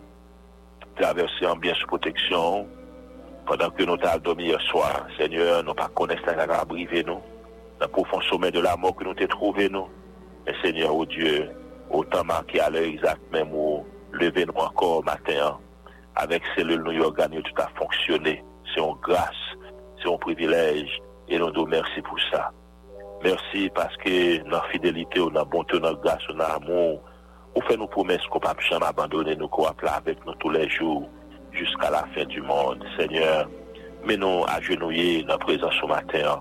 traverser 0.96 1.48
en 1.48 1.56
bien 1.56 1.74
sous 1.74 1.88
protection 1.88 2.68
pendant 3.48 3.72
que 3.72 3.84
nous 3.84 3.98
avons 4.04 4.20
dormi 4.20 4.46
hier 4.46 4.62
soir. 4.62 5.08
Seigneur, 5.18 5.64
nous 5.64 5.74
pas 5.74 5.88
connaissons 5.90 6.22
la 6.38 6.64
briver 6.64 7.04
nous, 7.04 7.16
dans 7.80 7.88
le 7.88 7.88
profond 7.88 8.22
sommet 8.22 8.52
de 8.52 8.60
la 8.60 8.78
mort 8.78 8.96
que 8.96 9.04
nous 9.06 9.16
avons 9.18 9.28
trouvé 9.28 9.70
nous. 9.70 9.88
Mais 10.46 10.54
Seigneur, 10.64 10.96
oh 10.96 11.04
Dieu, 11.06 11.50
autant 11.90 12.24
marqué 12.24 12.60
à 12.62 12.70
l'heure 12.70 12.84
exacte 12.84 13.24
même 13.32 13.50
où 13.52 13.84
levez-nous 14.12 14.54
encore 14.54 15.04
matin 15.04 15.58
avec 16.16 16.44
cellule 16.56 16.84
nous 16.84 17.12
gagné 17.12 17.42
tout 17.42 17.60
a 17.60 17.70
fonctionné. 17.76 18.44
C'est 18.76 18.82
une 18.82 18.94
grâce, 19.02 19.34
c'est 20.04 20.14
un 20.14 20.18
privilège 20.18 21.02
et 21.28 21.40
nous 21.40 21.50
nous 21.50 21.62
remercions 21.64 22.04
pour 22.04 22.20
ça. 22.32 22.52
Merci 23.26 23.72
parce 23.74 23.98
que 23.98 24.44
notre 24.44 24.68
fidélité, 24.70 25.20
notre 25.20 25.46
bonté, 25.48 25.80
notre 25.80 26.00
grâce, 26.04 26.22
notre 26.30 26.52
amour, 26.58 27.02
on 27.56 27.62
fait 27.62 27.76
nos 27.76 27.88
promesses 27.88 28.24
qu'on 28.28 28.38
ne 28.38 28.54
peut 28.54 28.62
jamais 28.70 28.86
abandonner, 28.86 29.36
nous 29.36 29.48
qu'on 29.48 29.66
avec 29.66 30.24
nous 30.28 30.36
tous 30.36 30.52
les 30.52 30.70
jours 30.70 31.10
jusqu'à 31.52 31.90
la 31.90 32.06
fin 32.14 32.24
du 32.26 32.40
monde. 32.44 32.86
Seigneur, 33.00 33.50
mais 34.06 34.16
nous 34.16 34.46
agenouillés 34.48 35.24
dans 35.24 35.30
la 35.30 35.38
présence 35.40 35.74
au 35.82 35.88
matin, 35.88 36.40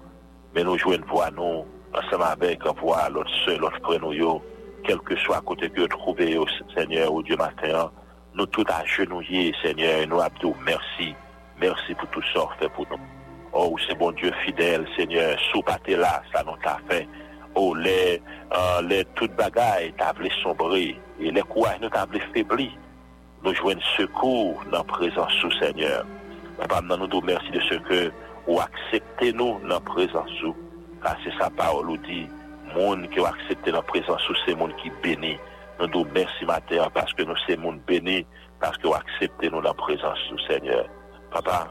mais 0.55 0.62
nous 0.62 0.76
jouons 0.76 0.99
voix 1.09 1.30
nous, 1.30 1.64
ensemble 1.95 2.24
avec 2.30 2.62
voix, 2.78 3.09
l'autre 3.09 3.30
seul, 3.47 3.61
l'autre 3.61 3.80
prénom, 3.80 4.43
quel 4.87 4.99
que 5.01 5.16
soit 5.20 5.41
côté 5.41 5.70
que 5.70 5.87
trouver, 5.87 6.39
Seigneur, 6.76 7.11
au 7.14 7.22
Dieu 7.22 7.37
matin, 7.39 7.91
nous 8.35 8.45
tous 8.45 8.64
genouiller, 8.95 9.55
Seigneur, 9.62 10.01
et 10.03 10.07
nous 10.07 10.20
abdou, 10.20 10.55
merci, 10.66 11.14
merci 11.59 11.95
pour 11.95 12.09
tout 12.11 12.22
sort 12.35 12.53
fait 12.59 12.68
pour 12.68 12.85
nous. 12.91 12.99
Oh, 13.57 13.76
c'est 13.86 13.96
bon 13.96 14.11
Dieu 14.11 14.32
fidèle, 14.44 14.84
Seigneur, 14.96 15.36
pâté 15.64 15.94
là, 15.94 16.20
ça 16.34 16.42
nous 16.42 16.57
t'a 16.62 16.76
fait. 16.90 17.07
Oh, 17.55 17.72
les, 17.72 18.20
euh, 18.52 18.82
les 18.82 19.05
toutes 19.14 19.34
bagailles 19.36 19.94
t'a 19.96 20.12
voulu 20.12 20.28
sombrer, 20.42 20.98
et 21.20 21.30
les 21.30 21.42
couilles 21.42 21.70
nous 21.80 21.88
t'a 21.88 22.05
voulu 22.05 22.20
faiblir. 22.34 22.72
Nous 23.44 23.55
joignons 23.55 23.80
secours 23.96 24.61
dans 24.72 24.78
la 24.78 24.82
présence 24.84 25.32
sous 25.34 25.52
Seigneur. 25.52 26.05
Papa, 26.59 26.80
nous 26.82 27.07
nous 27.07 27.20
merci 27.20 27.48
de 27.52 27.61
ce 27.61 27.74
que 27.74 28.11
vous 28.48 28.59
acceptez 28.59 29.32
nous 29.32 29.61
dans 29.61 29.68
la 29.68 29.80
présence 29.80 30.30
sous. 30.40 30.57
Car 31.00 31.14
c'est 31.22 31.38
sa 31.38 31.48
parole 31.50 31.86
nous 31.86 31.96
dit, 31.98 32.26
monde 32.74 33.09
qui 33.11 33.20
a 33.20 33.28
accepté 33.28 33.70
la 33.70 33.82
présence 33.82 34.20
sous, 34.22 34.34
c'est 34.46 34.57
monde 34.57 34.74
qui 34.82 34.90
bénit. 35.00 35.38
Nous 35.78 35.86
nous 35.88 36.07
merci 36.12 36.44
Terre 36.68 36.90
parce 36.90 37.12
que 37.12 37.22
nous 37.22 37.36
sommes 37.48 37.61
monde 37.61 37.80
béni, 37.86 38.26
parce 38.61 38.76
que 38.78 38.88
vous 38.88 38.94
acceptez 38.94 39.48
nous 39.48 39.61
la 39.61 39.74
présence 39.74 40.18
sous 40.28 40.38
Seigneur. 40.48 40.86
Papa, 41.30 41.68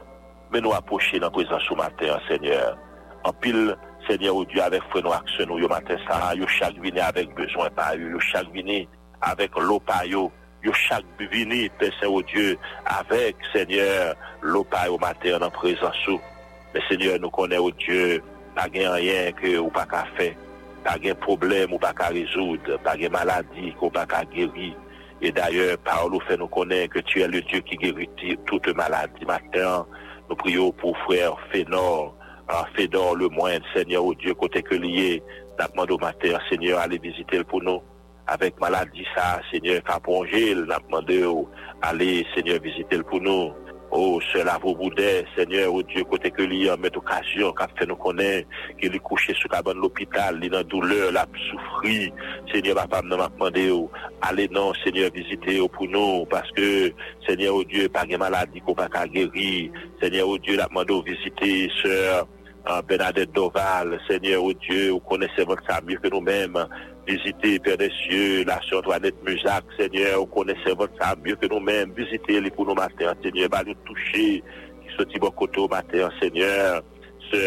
Men 0.52 0.62
nou 0.66 0.74
aposhe 0.76 1.18
nan 1.22 1.30
prezansou 1.34 1.76
mater, 1.78 2.14
Seigneur. 2.28 2.76
An 3.24 3.32
pil, 3.40 3.72
Seigneur 4.08 4.36
ou 4.36 4.44
Diyo, 4.48 4.64
avek 4.66 4.84
fwe 4.92 5.00
nou 5.04 5.14
akse 5.16 5.46
nou 5.48 5.60
yo 5.62 5.70
maten 5.72 6.00
sa, 6.04 6.32
yo 6.36 6.44
chak 6.58 6.76
vini 6.82 7.00
avek 7.00 7.30
bezwen 7.38 7.72
pa 7.76 7.92
yo, 7.96 8.10
yo 8.16 8.20
chak 8.24 8.50
vini 8.52 8.82
avek 9.24 9.56
lopay 9.64 10.10
yo, 10.12 10.26
yo 10.64 10.74
chak 10.84 11.04
vini 11.32 11.68
pesen 11.80 12.10
ou 12.12 12.20
Diyo, 12.28 12.58
avek 12.98 13.40
Seigneur 13.54 14.12
lopay 14.44 14.92
ou 14.92 15.00
mater 15.02 15.38
nan 15.40 15.54
prezansou. 15.56 16.20
Men 16.74 16.84
Seigneur 16.90 17.16
nou 17.22 17.32
kone 17.32 17.60
ou 17.64 17.72
Diyo, 17.80 18.20
pagen 18.58 18.90
anyen 18.92 19.32
ke 19.40 19.54
ou 19.58 19.72
paka 19.74 20.04
fe, 20.18 20.32
pagen 20.84 21.16
problem 21.24 21.72
ou 21.72 21.80
paka 21.82 22.10
rezoud, 22.14 22.74
pagen 22.84 23.14
maladi 23.16 23.72
ou 23.80 23.88
paka 23.92 24.20
geri. 24.34 24.74
E 25.24 25.30
d'ayor, 25.32 25.78
pa 25.80 25.94
ou 26.04 26.10
lou 26.12 26.22
fe 26.28 26.36
nou 26.36 26.50
kone, 26.52 26.82
ke 26.92 27.00
tuye 27.08 27.24
le 27.32 27.40
Diyo 27.48 27.64
ki 27.64 27.78
geri 27.80 28.04
ti, 28.20 28.34
tout 28.50 28.66
e 28.68 28.74
maladi 28.76 29.24
mater 29.24 29.64
an, 29.64 29.88
Nou 30.28 30.38
priyo 30.40 30.66
pou 30.80 30.94
frèr 31.04 31.34
Fèdor, 31.52 32.12
Fèdor 32.76 33.16
le 33.20 33.28
mwen, 33.34 33.64
Sènyor 33.74 34.06
ou 34.06 34.14
oh 34.14 34.20
Diyo 34.20 34.36
kote 34.40 34.62
ke 34.66 34.78
liye, 34.80 35.18
Napmande 35.58 35.94
ou 35.94 36.00
mater, 36.02 36.36
Sènyor 36.48 36.80
ale 36.82 36.98
vizite 37.02 37.40
l 37.40 37.44
pou 37.50 37.60
nou. 37.64 37.82
Avek 38.32 38.56
malade 38.62 38.94
di 38.96 39.04
sa, 39.12 39.34
Sènyor 39.50 39.82
kapon 39.86 40.24
jil, 40.30 40.62
Napmande 40.70 41.20
ou 41.28 41.46
ale, 41.84 42.22
Sènyor 42.34 42.62
vizite 42.64 42.96
l 43.00 43.04
pou 43.10 43.20
nou. 43.22 43.50
Oh, 43.90 44.20
cela 44.32 44.58
vous 44.60 44.74
boudet, 44.74 45.24
Seigneur, 45.36 45.72
oh 45.72 45.82
Dieu, 45.82 46.04
côté 46.04 46.30
que 46.30 46.42
lui, 46.42 46.68
en 46.70 46.76
met 46.76 46.96
occasion, 46.96 47.52
qu'a 47.52 47.68
fait 47.78 47.86
nous 47.86 47.94
connaître, 47.96 48.48
qu'il 48.80 48.94
est 48.94 48.98
couché 48.98 49.34
sous 49.34 49.48
la 49.50 49.62
de 49.62 49.72
l'hôpital, 49.72 50.36
il 50.38 50.46
est 50.46 50.48
dans 50.48 50.62
douleur, 50.64 51.10
il 51.10 51.16
a 51.16 51.26
souffri. 51.50 52.12
Seigneur, 52.52 52.74
papa, 52.76 53.02
nous 53.04 53.16
m'a 53.16 53.28
demandé, 53.28 53.70
oh, 53.70 53.88
allez 54.22 54.48
non, 54.48 54.72
Seigneur, 54.82 55.10
visitez 55.12 55.60
oh, 55.60 55.68
pour 55.68 55.86
nous, 55.88 56.24
parce 56.30 56.50
que, 56.52 56.92
Seigneur, 57.26 57.54
oh 57.54 57.62
Dieu, 57.64 57.88
pas 57.88 58.04
de 58.06 58.16
maladie 58.16 58.60
qu'on 58.60 58.74
pas 58.74 58.88
guérir. 59.06 59.70
Seigneur, 60.02 60.28
oh 60.28 60.38
Dieu, 60.38 60.56
la 60.56 60.66
demandé, 60.66 60.92
oh, 60.92 61.02
visiter, 61.06 61.70
sœur, 61.82 62.26
euh, 62.68 62.82
Bernadette 62.82 63.30
Doval, 63.32 64.00
Seigneur, 64.08 64.42
oh 64.42 64.52
Dieu, 64.54 64.90
vous 64.90 65.00
connaissez 65.00 65.44
votre 65.44 65.62
mieux 65.86 65.98
que 65.98 66.08
nous-mêmes. 66.08 66.66
Vizite, 67.04 67.58
pè 67.60 67.74
desye, 67.76 68.44
la 68.48 68.56
chante 68.64 68.88
ouanet 68.88 69.18
mouzak, 69.26 69.68
sènyè, 69.76 70.14
ou 70.16 70.24
konè 70.32 70.54
sè 70.62 70.72
vòt 70.78 70.94
sa, 70.96 71.10
myò 71.20 71.36
kè 71.40 71.50
nou 71.52 71.60
mèm, 71.60 71.90
vizite 71.96 72.38
li 72.40 72.48
pou 72.54 72.64
nou 72.64 72.78
matè, 72.78 73.10
sènyè, 73.24 73.48
ba 73.52 73.60
li 73.66 73.74
touche, 73.84 74.24
ki 74.80 74.94
soti 74.96 75.20
bò 75.20 75.28
kote 75.36 75.60
ou 75.60 75.68
matè, 75.68 76.00
sènyè, 76.20 76.48
sè 77.26 77.42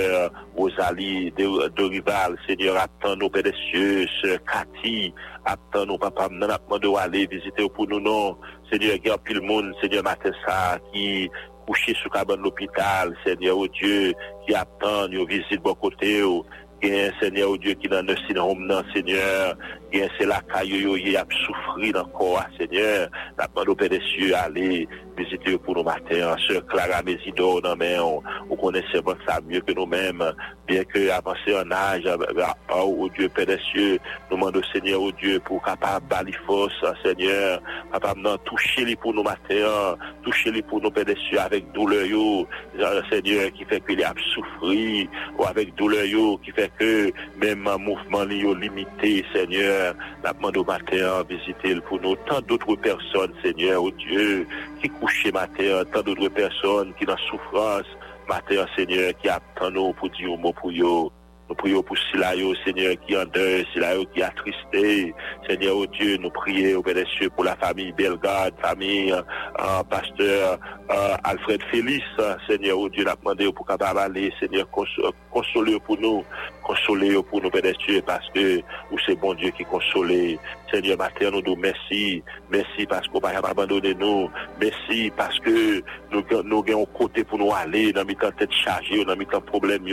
osali 0.62 1.32
dò 1.38 1.90
rival, 1.90 2.38
sènyè, 2.46 2.70
atan 2.84 3.18
nou 3.22 3.34
pè 3.34 3.42
desye, 3.48 4.06
sè 4.20 4.38
kati, 4.46 5.10
atan 5.50 5.90
nou 5.90 5.98
papam 6.06 6.38
nan 6.38 6.54
apman 6.54 6.84
dò 6.84 6.94
wale, 7.00 7.26
vizite 7.34 7.66
ou 7.66 7.74
pou 7.74 7.90
nou 7.90 8.04
nou, 8.06 8.38
sènyè, 8.70 9.00
gè 9.08 9.16
apil 9.18 9.42
moun, 9.42 9.74
sènyè, 9.82 10.06
matè 10.06 10.36
sa, 10.44 10.62
ki 10.94 11.26
kouchi 11.66 11.98
soukaban 12.06 12.46
l'opital, 12.46 13.10
sènyè, 13.26 13.50
ou 13.58 13.66
oh 13.66 13.74
djè, 13.74 14.14
ki 14.46 14.54
atan 14.62 15.10
nou 15.18 15.26
vizite 15.28 15.58
bò 15.66 15.74
kote 15.82 16.14
ou, 16.30 16.46
oh. 16.46 16.46
sènyè, 16.46 16.64
gen 16.86 17.12
sènyè 17.20 17.46
ou 17.48 17.58
djè 17.62 17.74
ki 17.82 17.90
nan 17.92 18.06
nè 18.08 18.16
sènyè 18.26 18.44
ou 18.44 18.58
mnan 18.58 18.86
sènyè, 18.94 19.24
gen 19.94 20.12
sè 20.18 20.28
la 20.30 20.38
kaj 20.52 20.70
yo 20.70 20.80
yo 20.86 20.98
ye 21.00 21.16
ap 21.20 21.32
soufri 21.44 21.90
nan 21.96 22.10
kwa 22.14 22.46
sènyè, 22.58 22.88
nan 23.40 23.56
mwad 23.56 23.74
ou 23.74 23.80
pè 23.82 23.90
desye 23.96 24.32
yo 24.32 24.38
ale... 24.42 24.74
visiter 25.18 25.58
pour 25.58 25.76
nos 25.76 25.84
matins, 25.84 26.36
sur 26.38 26.64
Clara 26.68 27.02
Mésidore, 27.02 27.62
non 27.64 27.76
mais 27.76 27.98
on, 28.00 28.22
connaissait 28.56 29.02
ça 29.28 29.40
mieux 29.48 29.62
que 29.62 29.74
nous-mêmes. 29.74 30.24
Bien 30.68 30.84
que 30.84 31.10
avancé 31.10 31.56
en 31.58 31.72
âge, 31.72 32.04
au 32.06 32.40
ah, 32.42 32.54
oh, 32.76 32.96
oh, 33.00 33.10
Dieu 33.18 33.30
Père 33.30 33.46
des 33.46 33.58
cieux, 33.72 33.98
nous 34.30 34.36
demandons 34.38 34.60
au 34.60 34.64
Seigneur, 34.74 35.02
au 35.02 35.08
oh, 35.08 35.12
Dieu, 35.20 35.40
pour 35.40 35.62
capable 35.64 36.06
bali 36.08 36.34
force, 36.46 36.74
hein, 36.84 36.94
Seigneur, 37.06 37.62
pas 37.92 38.14
de 38.14 38.38
toucher 38.44 38.84
les 38.86 38.96
pour 38.98 39.14
nos 39.14 39.24
masters, 39.24 39.70
hein, 39.70 39.96
toucher 40.24 40.52
les 40.52 40.62
pour 40.62 40.82
nos 40.82 40.92
pères 40.92 41.06
des 41.06 41.18
avec 41.40 41.72
douleur, 41.72 42.06
euh, 42.80 43.02
Seigneur, 43.10 43.50
qui 43.54 43.64
fait 43.66 43.80
que 43.80 43.94
les 43.94 44.04
souffrir, 44.34 45.08
ou 45.40 45.44
avec 45.46 45.74
douleur, 45.76 46.06
qui 46.44 46.52
fait 46.52 46.70
que 46.78 47.14
même 47.40 47.66
un 47.66 47.78
mouvement 47.78 48.26
limité, 48.26 49.24
Seigneur, 49.34 49.94
nous 50.26 50.34
demandons 50.38 50.62
au 50.62 50.66
matin, 50.66 50.98
hein, 51.22 51.24
visiter 51.30 51.80
pour 51.88 52.02
nous, 52.02 52.16
tant 52.28 52.42
d'autres 52.42 52.76
personnes, 52.76 53.34
Seigneur, 53.42 53.82
au 53.82 53.92
Dieu, 53.92 54.46
qui 54.82 54.90
coucher 55.08 55.32
terre, 55.56 55.86
tant 55.94 56.02
d'autres 56.02 56.28
personnes 56.28 56.94
qui 57.00 57.06
sont 57.06 57.12
en 57.12 57.18
souffrance, 57.30 57.86
terre, 58.50 58.68
Seigneur, 58.76 59.14
qui 59.22 59.30
attendent 59.30 59.96
pour 59.96 60.10
dire 60.12 60.32
un 60.34 60.38
mot 60.38 60.52
pour 60.54 60.70
eux. 60.70 61.10
Nous 61.50 61.56
prions 61.56 61.82
pour 61.82 61.98
Silaïo, 62.12 62.54
Seigneur, 62.66 62.96
qui 63.08 63.16
en 63.16 63.24
deuil, 63.26 63.66
qui 64.14 64.22
attristé. 64.22 65.14
Seigneur, 65.48 65.78
oh 65.78 65.86
Dieu, 65.88 66.18
nous 66.18 66.30
prions, 66.30 66.76
au 66.76 66.80
oh 66.80 66.84
Père 66.84 66.96
des 66.96 67.06
cieux, 67.18 67.30
pour 67.30 67.46
la 67.46 67.56
famille 67.56 67.94
Belgarde, 67.94 68.54
famille, 68.62 69.14
euh, 69.14 69.84
pasteur 69.90 70.60
euh, 70.92 71.16
Alfred 71.24 71.62
Félix. 71.72 72.04
Seigneur, 72.50 72.78
oh 72.78 72.90
Dieu, 72.90 73.06
la 73.06 73.16
demandé 73.16 73.50
pour 73.54 73.66
aller, 73.98 74.32
Seigneur, 74.42 74.68
euh, 74.78 75.08
consolez-vous 75.32 75.80
pour 75.80 75.98
nous, 76.02 76.24
Consolez-vous 76.64 77.24
pour 77.24 77.42
nous, 77.42 77.50
Père 77.50 77.62
des 77.62 77.76
cieux, 77.86 78.02
parce 78.06 78.28
que 78.34 78.60
c'est 79.06 79.16
bon 79.16 79.34
Dieu 79.36 79.52
qui 79.52 79.64
console. 79.64 80.38
Seigneur, 80.70 80.98
matin, 80.98 81.30
nous 81.32 81.42
nous 81.42 81.56
merci. 81.56 82.22
Merci 82.50 82.86
parce 82.86 83.08
qu'on 83.08 83.20
va 83.20 83.42
pas 83.42 83.48
abandonné 83.52 83.94
nous. 83.94 84.30
Merci 84.60 85.10
parce 85.16 85.40
que 85.40 85.82
nous, 86.12 86.24
nous 86.44 86.64
avons 86.68 86.86
côté 86.88 87.24
pour 87.24 87.38
nous 87.40 87.54
aller, 87.54 87.94
dans 87.94 88.04
mes 88.04 88.16
temps 88.16 88.32
tête 88.32 88.52
chargée, 88.52 89.06
dans 89.06 89.16
mis 89.16 89.26
temps 89.26 89.40
problème, 89.40 89.86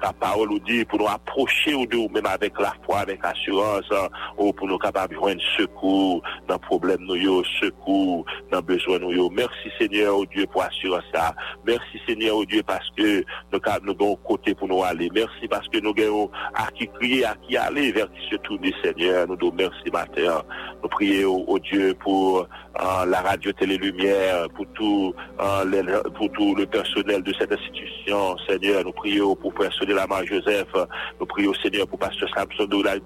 Ta 0.00 0.12
parole 0.12 0.50
nous 0.50 0.58
dit, 0.60 0.83
pour 0.84 0.98
nous 1.00 1.08
approcher 1.08 1.74
ou 1.74 1.86
Dieu, 1.86 2.06
même 2.12 2.26
avec 2.26 2.58
la 2.58 2.72
foi, 2.84 2.98
avec 3.00 3.20
assurance. 3.24 3.84
Hein, 3.90 4.08
ou 4.38 4.52
pour 4.52 4.66
nous 4.66 4.78
capables 4.78 5.14
de 5.14 5.18
joindre 5.20 5.40
secours 5.56 6.22
dans 6.48 6.54
le 6.54 6.60
problème 6.60 7.00
nous, 7.02 7.44
secours 7.60 8.24
dans 8.50 8.60
besoin 8.60 8.98
nous. 8.98 9.30
Merci 9.30 9.68
Seigneur, 9.78 10.16
oh 10.16 10.24
Dieu, 10.26 10.46
pour 10.46 10.62
assurer 10.62 11.00
ça. 11.14 11.34
Merci 11.66 12.00
Seigneur, 12.06 12.36
oh 12.36 12.44
Dieu, 12.44 12.62
parce 12.66 12.88
que 12.96 13.24
nous 13.52 13.60
avons 13.90 14.16
côté 14.16 14.54
pour 14.54 14.68
nous 14.68 14.82
aller. 14.82 15.10
Merci 15.14 15.48
parce 15.48 15.66
que 15.68 15.78
nous 15.78 15.94
avons 16.02 16.30
à 16.54 16.66
qui 16.72 16.88
crier, 16.88 17.24
à 17.24 17.34
qui 17.48 17.56
aller, 17.56 17.92
vers 17.92 18.10
qui 18.12 18.20
se 18.30 18.36
tourner, 18.36 18.72
Seigneur. 18.82 19.26
Nous 19.28 19.36
donnons 19.36 19.54
merci 19.56 19.90
matin. 19.92 20.42
Nous 20.82 20.88
prions, 20.88 21.36
au 21.36 21.40
oh, 21.40 21.44
oh 21.48 21.58
Dieu, 21.58 21.94
pour 22.00 22.40
euh, 22.40 23.04
la 23.06 23.20
radio 23.20 23.52
Télé 23.52 23.76
Lumière, 23.76 24.48
pour 24.54 24.66
tout, 24.74 25.14
euh, 25.40 26.00
pour 26.16 26.30
tout 26.32 26.54
le 26.54 26.66
personnel 26.66 27.22
de 27.22 27.32
cette 27.38 27.52
institution, 27.52 28.36
Seigneur. 28.48 28.82
Nous 28.84 28.92
prions 28.92 29.34
pour 29.36 29.50
le 29.52 29.58
personnel 29.64 29.94
main 30.08 30.24
Joseph 30.24 30.66
euh, 30.76 30.86
nous 31.20 31.26
prions 31.26 31.50
au 31.50 31.54
Seigneur 31.54 31.86
pour 31.86 31.98
Pasteur 31.98 32.28
Samson 32.34 32.66
Dorélien, 32.66 33.00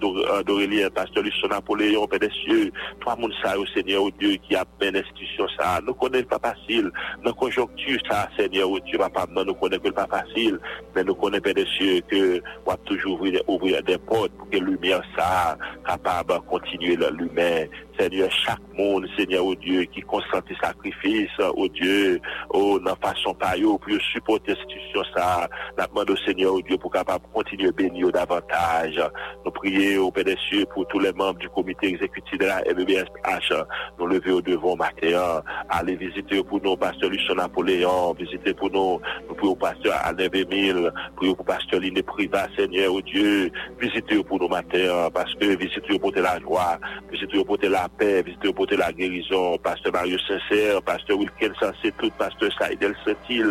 euh, 0.82 0.86
euh, 0.86 0.90
Pasteur 0.90 1.22
Lucien 1.22 1.48
Napoléon, 1.48 2.06
Père 2.06 2.20
des 2.20 2.30
cieux. 2.44 2.70
toi 3.00 3.16
mondes 3.16 3.34
ça, 3.42 3.58
au 3.58 3.62
oh, 3.62 3.66
Seigneur, 3.74 4.02
au 4.02 4.06
oh 4.06 4.10
Dieu, 4.18 4.36
qui 4.48 4.54
a 4.56 4.64
bénéficié 4.80 5.26
sur 5.36 5.46
ça. 5.58 5.80
Nous 5.86 5.94
connaissons 5.94 6.26
pas 6.28 6.54
facile. 6.54 6.90
nous 7.24 7.34
conjonctures 7.34 8.00
ça, 8.10 8.28
Seigneur, 8.38 8.70
au 8.70 8.76
oh 8.76 8.80
Dieu, 8.80 8.98
papa, 8.98 9.26
nous 9.30 9.54
connaissons 9.54 9.82
que 9.82 9.90
pas 9.90 10.06
facile. 10.06 10.58
Mais 10.94 11.04
nous 11.04 11.14
connaissons, 11.14 11.42
Père 11.42 11.54
des 11.54 11.66
cieux, 11.78 12.00
que 12.08 12.42
va 12.66 12.76
toujours 12.84 13.18
ouvrir, 13.46 13.82
des 13.82 13.98
portes 13.98 14.32
pour 14.38 14.48
que 14.50 14.58
lumière 14.58 15.02
ça, 15.16 15.56
capable 15.86 16.32
de 16.34 16.38
continuer 16.38 16.96
l'humain. 16.96 17.66
Seigneur, 17.98 18.30
chaque 18.30 18.60
monde, 18.76 19.06
Seigneur, 19.18 19.44
au 19.44 19.52
oh 19.52 19.54
Dieu, 19.56 19.82
qui 19.84 20.00
le 20.00 20.54
sacrifice, 20.62 21.30
oh 21.56 21.68
Dieu, 21.68 22.20
oh, 22.50 22.78
dans 22.78 22.94
façon 22.96 23.34
pareille, 23.34 23.62
pour 23.62 23.80
supporter 24.12 24.54
cette 24.54 24.70
situation 24.70 25.02
ça, 25.16 25.48
la 25.76 25.86
demande 25.88 26.10
au 26.10 26.16
Seigneur, 26.18 26.52
oh 26.54 26.62
Dieu, 26.62 26.78
pour 26.78 26.92
capable 26.92 27.24
continuer 27.34 27.68
à 27.68 27.72
bénir 27.72 28.12
davantage. 28.12 29.00
Nous 29.44 29.50
prions 29.50 30.02
au 30.04 30.06
oh 30.06 30.10
Père 30.12 30.24
des 30.24 30.36
cieux 30.48 30.64
pour 30.72 30.86
tous 30.86 31.00
les 31.00 31.12
membres 31.12 31.38
du 31.38 31.48
comité 31.48 31.88
exécutif 31.88 32.38
de 32.38 32.44
la 32.46 32.60
MBSH. 32.72 33.52
Nous 33.98 34.06
lever 34.06 34.30
au 34.32 34.40
devant 34.40 34.76
matin, 34.76 35.42
aller 35.68 35.96
visiter 35.96 36.42
pour 36.44 36.62
nos 36.62 36.76
Pasteur 36.76 37.10
Lucien 37.10 37.34
Napoléon, 37.34 38.14
visiter 38.14 38.54
pour 38.54 38.70
nous, 38.70 39.00
nous 39.28 39.34
prions 39.34 39.52
au 39.52 39.56
pasteur 39.56 39.94
Alain 40.04 40.28
Bémil, 40.28 40.92
prions 41.16 41.34
pour 41.34 41.44
pasteur 41.46 41.80
Liné 41.80 42.02
Priva, 42.02 42.46
Seigneur, 42.56 42.92
oh 42.94 43.02
Dieu, 43.02 43.50
visiter 43.80 44.22
pour 44.22 44.38
nous, 44.40 44.48
matin, 44.48 45.08
parce 45.12 45.34
que 45.34 45.56
visiter 45.56 45.98
pour 45.98 46.12
la 46.12 46.38
joie, 46.40 46.78
visiter 47.10 47.44
pour 47.44 47.56
la 47.60 47.87
visitez 47.98 48.48
au 48.48 48.52
visite 48.54 48.70
de 48.70 48.76
la 48.76 48.92
guérison, 48.92 49.58
pasteur 49.58 49.92
Mario 49.92 50.18
Sincère, 50.18 50.82
pasteur 50.82 51.18
Wilkinson, 51.18 51.72
c'est 51.82 51.96
tout 51.96 52.10
pasteur 52.18 52.50
Saïdel 52.58 52.94
Sentil, 53.04 53.46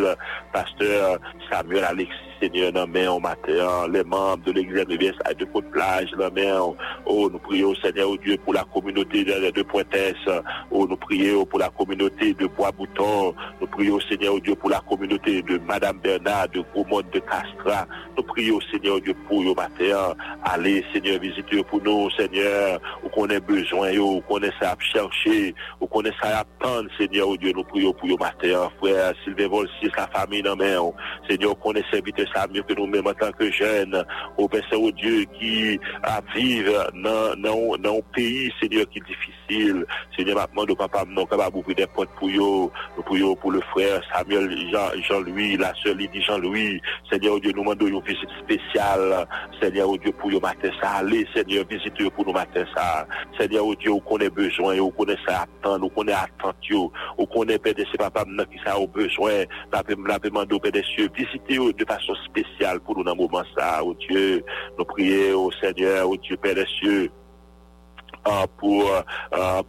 pasteur 0.54 1.18
Samuel 1.52 1.84
Alexis 1.84 2.14
Seigneur 2.42 2.72
dans 2.72 2.88
main 2.88 3.10
au 3.12 3.20
matin, 3.20 3.52
hein, 3.62 3.88
les 3.92 4.04
membres 4.04 4.44
de 4.46 4.52
l'église 4.52 4.86
de 4.86 5.14
à 5.26 5.34
deux 5.34 5.46
côtes 5.48 5.70
plage 5.72 6.10
la 6.18 6.28
hein, 6.28 6.74
Oh, 7.06 7.30
nous 7.32 7.40
prions 7.40 7.74
Seigneur, 7.76 8.10
au 8.10 8.14
oh 8.14 8.18
Dieu, 8.24 8.38
pour 8.44 8.54
la 8.54 8.64
communauté 8.74 9.24
de, 9.24 9.52
de 9.52 9.62
hein, 9.62 10.42
Oh, 10.72 10.86
nous 10.88 10.98
prions 10.98 11.42
oh, 11.42 11.46
pour 11.46 11.60
la 11.60 11.70
communauté 11.70 12.34
de 12.34 12.48
Bois-Bouton. 12.48 13.34
Nous 13.62 13.68
prions 13.68 14.00
Seigneur, 14.10 14.34
au 14.34 14.38
oh 14.38 14.40
Dieu, 14.40 14.56
pour 14.56 14.70
la 14.70 14.82
communauté 14.88 15.42
de 15.42 15.58
Madame 15.60 16.00
Bernard, 16.00 16.50
de 16.50 16.64
Gaumont, 16.74 17.02
de 17.14 17.20
Castra. 17.20 17.88
Nous 18.16 18.24
prions 18.24 18.60
Seigneur, 18.72 19.00
Dieu, 19.02 19.14
pour 19.28 19.42
le 19.44 19.54
matin. 19.54 20.14
Allez, 20.44 20.84
Seigneur, 20.94 21.20
visitez 21.20 21.64
pour 21.64 21.82
nous, 21.84 22.10
Seigneur, 22.12 22.80
où 23.04 23.10
qu'on 23.10 23.28
ait 23.28 23.40
besoin, 23.40 23.96
où 23.98 24.22
qu'on 24.22 24.42
ait 24.42 24.52
à 24.62 24.76
chercher, 24.94 25.54
où 25.80 25.88
qu'on 25.88 26.04
ait 26.04 26.12
à 26.22 26.40
attendre, 26.40 26.90
Seigneur, 27.00 27.36
Dieu, 27.38 27.52
nous 27.56 27.64
prions 27.64 27.94
pour 27.94 28.08
le 28.08 28.16
matin. 28.18 28.70
Frère 28.80 29.14
Sylvain 29.24 29.48
Volsis, 29.48 29.92
la 29.98 30.08
famille 30.08 30.42
dans 30.42 30.56
main. 30.56 30.68
Seigneur, 31.30 31.58
qu'on 31.60 31.74
ait 31.74 31.84
servi 31.92 32.12
sa 32.34 32.48
miw 32.52 32.64
ke 32.68 32.74
nou 32.76 32.88
men 32.90 33.04
matan 33.06 33.32
ke 33.40 33.48
jen, 33.54 33.92
ou 34.38 34.48
besan 34.52 34.80
ou 34.82 34.92
die 34.96 35.24
ki 35.38 35.78
aviv 36.16 36.72
nan 37.00 37.52
ou 37.52 38.04
peyi, 38.16 38.50
se 38.60 38.70
li 38.72 38.82
yo 38.82 38.88
ki 38.94 39.04
difis. 39.10 39.37
difficile. 39.48 39.86
Seigneur, 40.16 40.36
maintenant, 40.38 40.66
de 40.66 40.74
papa, 40.74 41.04
non, 41.08 41.26
capable 41.26 41.58
ouvrir 41.58 41.76
des 41.76 41.88
portes 41.88 42.10
pour 42.20 42.30
yo, 42.30 42.72
pour 43.06 43.18
yo, 43.18 43.36
pour 43.36 43.52
le 43.52 43.62
frère 43.74 44.02
Samuel, 44.14 44.52
Jean, 44.72 44.90
Jean-Louis, 45.08 45.58
la 45.58 45.74
sœur 45.76 45.96
Lydie 45.96 46.22
Jean-Louis. 46.22 46.82
Seigneur, 47.12 47.40
Dieu, 47.40 47.52
nous 47.56 47.64
demandons 47.64 47.88
une 47.88 48.02
visite 48.02 48.30
spéciale. 48.42 49.26
Seigneur, 49.62 49.96
Dieu, 49.98 50.12
pour 50.12 50.32
yo 50.32 50.40
matin 50.40 50.70
ça, 50.82 50.90
allez, 50.98 51.26
Seigneur, 51.36 51.66
visite 51.70 51.94
pour 52.12 52.26
nous 52.26 52.34
matin 52.34 52.64
ça. 52.76 53.08
Seigneur, 53.40 53.66
oh 53.66 53.76
Dieu, 53.76 53.92
qu'on 54.06 54.18
ait 54.20 54.30
besoin, 54.30 54.78
qu'on 54.78 55.06
ait 55.06 55.18
ça 55.28 55.44
attendre, 55.44 55.86
ait 55.88 55.96
connaît 55.96 56.14
attente, 56.14 56.56
Qu'on 56.70 57.44
ait, 57.48 57.58
Père, 57.60 57.74
c'est 57.78 57.98
papa, 57.98 58.24
qui 58.52 58.60
ça 58.66 58.78
au 58.78 58.88
besoin. 58.88 59.44
La 59.72 59.84
demande 60.18 60.52
au 60.54 60.60
Père 60.60 60.72
des 60.72 60.84
cieux, 60.84 61.10
visitez 61.16 61.58
de 61.58 61.86
façon 61.86 62.14
spéciale 62.26 62.80
pour 62.82 62.98
nous 62.98 63.04
dans 63.04 63.16
le 63.16 63.18
moment 63.22 63.44
ça, 63.58 63.82
oh 63.84 63.94
Dieu. 64.10 64.44
Nous 64.78 64.86
prions 64.86 65.46
au 65.46 65.52
Seigneur, 65.54 66.08
au 66.10 66.14
oh 66.14 66.18
Dieu, 66.18 66.38
Père 66.38 66.56
des 66.56 66.66
cieux 66.80 67.10
pour, 68.58 68.90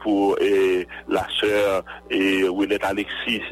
pour 0.01 0.37
et, 0.41 0.87
la 1.09 1.27
sœur 1.41 1.83
et 2.11 2.49
Willette 2.49 2.85
Alexis, 2.85 3.43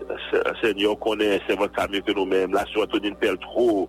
Seigneur, 0.63 0.99
qu'on 0.99 1.19
est 1.21 1.41
c'est 1.49 1.57
votre 1.57 1.89
mieux 1.91 2.01
que 2.01 2.13
nous-mêmes. 2.13 2.53
La 2.53 2.65
sœur 2.67 2.83
Antonine 2.85 3.15
Peltro, 3.17 3.89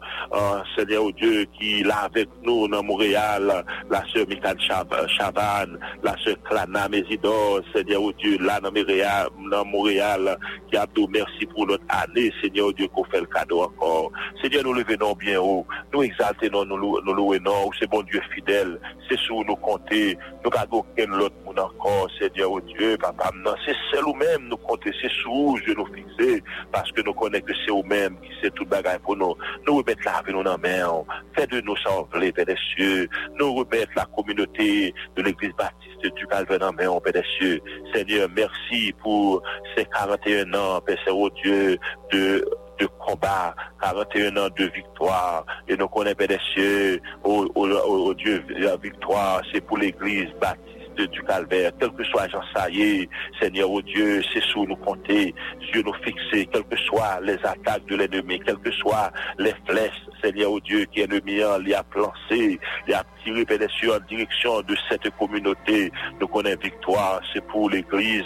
Seigneur 0.77 1.11
Dieu, 1.13 1.45
qui 1.59 1.81
est 1.81 1.83
là 1.83 2.01
avec 2.03 2.29
nous 2.43 2.67
dans 2.67 2.83
Montréal, 2.83 3.63
la 3.89 4.03
sœur 4.13 4.27
Michal 4.27 4.57
Chaban, 4.61 5.65
la 6.03 6.15
sœur 6.23 6.35
Clana 6.43 6.87
Mésidor, 6.89 7.61
Seigneur 7.73 8.01
Dieu, 8.17 8.37
là 8.39 8.59
dans 8.59 8.71
Montréal, 8.71 9.27
dans 9.51 9.65
Montréal 9.65 10.37
qui 10.71 10.77
a 10.77 10.85
tout 10.87 11.07
merci 11.09 11.45
pour 11.45 11.67
notre 11.67 11.83
année, 11.89 12.31
Seigneur 12.41 12.73
Dieu, 12.73 12.87
qu'on 12.89 13.03
fait 13.05 13.19
le 13.21 13.27
cadeau 13.27 13.61
encore. 13.63 14.11
Seigneur, 14.41 14.63
nous 14.63 14.73
le 14.73 14.83
venons 14.83 15.13
bien 15.13 15.39
haut, 15.41 15.65
nous 15.93 16.03
exaltons, 16.03 16.65
nous, 16.65 16.75
louons, 17.03 17.69
c'est 17.79 17.89
bon 17.89 18.01
Dieu 18.03 18.21
fidèle, 18.33 18.79
c'est 19.09 19.17
sous 19.19 19.43
nous 19.45 19.55
comptes 19.55 19.83
nous 19.89 20.49
avons 20.57 20.83
l'autre 21.15 21.35
monde 21.45 21.59
encore, 21.59 22.09
Seigneur 22.19 22.51
oh 22.51 22.61
Dieu, 22.61 22.97
papa, 22.99 23.31
non, 23.35 23.55
c'est 23.65 23.75
seul 23.91 24.05
ou 24.05 24.13
même 24.13 24.47
nous 24.49 24.57
compter, 24.57 24.91
c'est 25.01 25.11
sous 25.23 25.57
je 25.65 25.73
nous 25.73 25.85
fixer, 25.93 26.43
parce 26.71 26.91
que 26.91 27.01
nous 27.01 27.13
connaissons 27.13 27.45
que 27.45 27.53
c'est 27.65 27.71
ou 27.71 27.83
même 27.83 28.19
qui 28.21 28.29
sait 28.41 28.51
tout 28.51 28.65
bagaille 28.65 28.99
pour 28.99 29.15
nous. 29.15 29.35
Nous 29.65 29.77
remettre 29.77 30.01
la 30.05 30.21
vie 30.25 30.33
nous 30.33 30.43
dans 30.43 30.57
main. 30.57 31.03
fais 31.35 31.47
de 31.47 31.61
nous 31.61 31.75
sembler, 31.77 32.31
Père 32.31 32.45
des 32.45 32.55
cieux, 32.75 33.07
nous 33.39 33.53
remettre 33.53 33.91
la 33.95 34.05
communauté 34.05 34.93
de 35.15 35.21
l'église 35.21 35.53
baptiste 35.57 36.13
du 36.15 36.27
Calvaire 36.27 36.59
dans 36.59 36.73
main, 36.73 36.99
Père 36.99 37.13
des 37.13 37.23
cieux. 37.39 37.61
Seigneur, 37.93 38.27
merci 38.35 38.93
pour 39.03 39.41
ces 39.75 39.85
41 39.85 40.53
ans, 40.53 40.81
Père 40.81 40.97
au 41.09 41.27
oh 41.27 41.29
Dieu, 41.43 41.77
de 42.11 42.45
de 42.79 42.85
combat, 42.99 43.55
41 43.81 44.37
ans 44.37 44.49
de 44.55 44.65
victoire. 44.65 45.43
Et 45.67 45.75
nous 45.75 45.87
connaissons, 45.87 46.15
Père 46.15 46.27
des 46.27 46.39
cieux, 46.53 47.01
oh, 47.23 47.47
oh, 47.55 48.13
Dieu, 48.13 48.43
la 48.49 48.77
victoire, 48.77 49.41
c'est 49.51 49.61
pour 49.61 49.77
l'église 49.79 50.27
baptiste 50.39 50.76
du 51.05 51.21
calvaire, 51.23 51.71
quel 51.79 51.91
que 51.91 52.03
soit 52.05 52.27
Jean 52.29 52.41
Saillé, 52.55 53.07
Seigneur 53.39 53.69
au 53.69 53.77
oh 53.77 53.81
Dieu, 53.81 54.21
c'est 54.33 54.41
sous 54.41 54.65
nous 54.65 54.75
compter, 54.77 55.33
Dieu 55.71 55.83
nous 55.85 55.93
fixer, 56.03 56.45
quelles 56.47 56.63
que 56.63 56.77
soient 56.77 57.19
les 57.21 57.37
attaques 57.43 57.85
de 57.85 57.95
l'ennemi, 57.95 58.39
quelles 58.39 58.57
que 58.57 58.71
soient 58.71 59.11
les 59.37 59.53
flèches, 59.67 60.01
Seigneur 60.23 60.51
au 60.51 60.57
oh 60.57 60.59
Dieu, 60.61 60.85
qui 60.85 61.01
est 61.01 61.11
le 61.11 61.21
mien, 61.25 61.59
il 61.65 61.75
a 61.75 61.83
plancé, 61.83 62.59
il 62.87 62.93
a 62.93 63.03
tiré 63.23 63.45
sur 63.79 63.95
en 63.95 63.99
direction 64.07 64.61
de 64.61 64.75
cette 64.89 65.09
communauté. 65.17 65.91
Nous 66.19 66.27
connaissons 66.27 66.47
victoire, 66.61 67.21
c'est 67.33 67.45
pour 67.47 67.69
l'église 67.69 68.23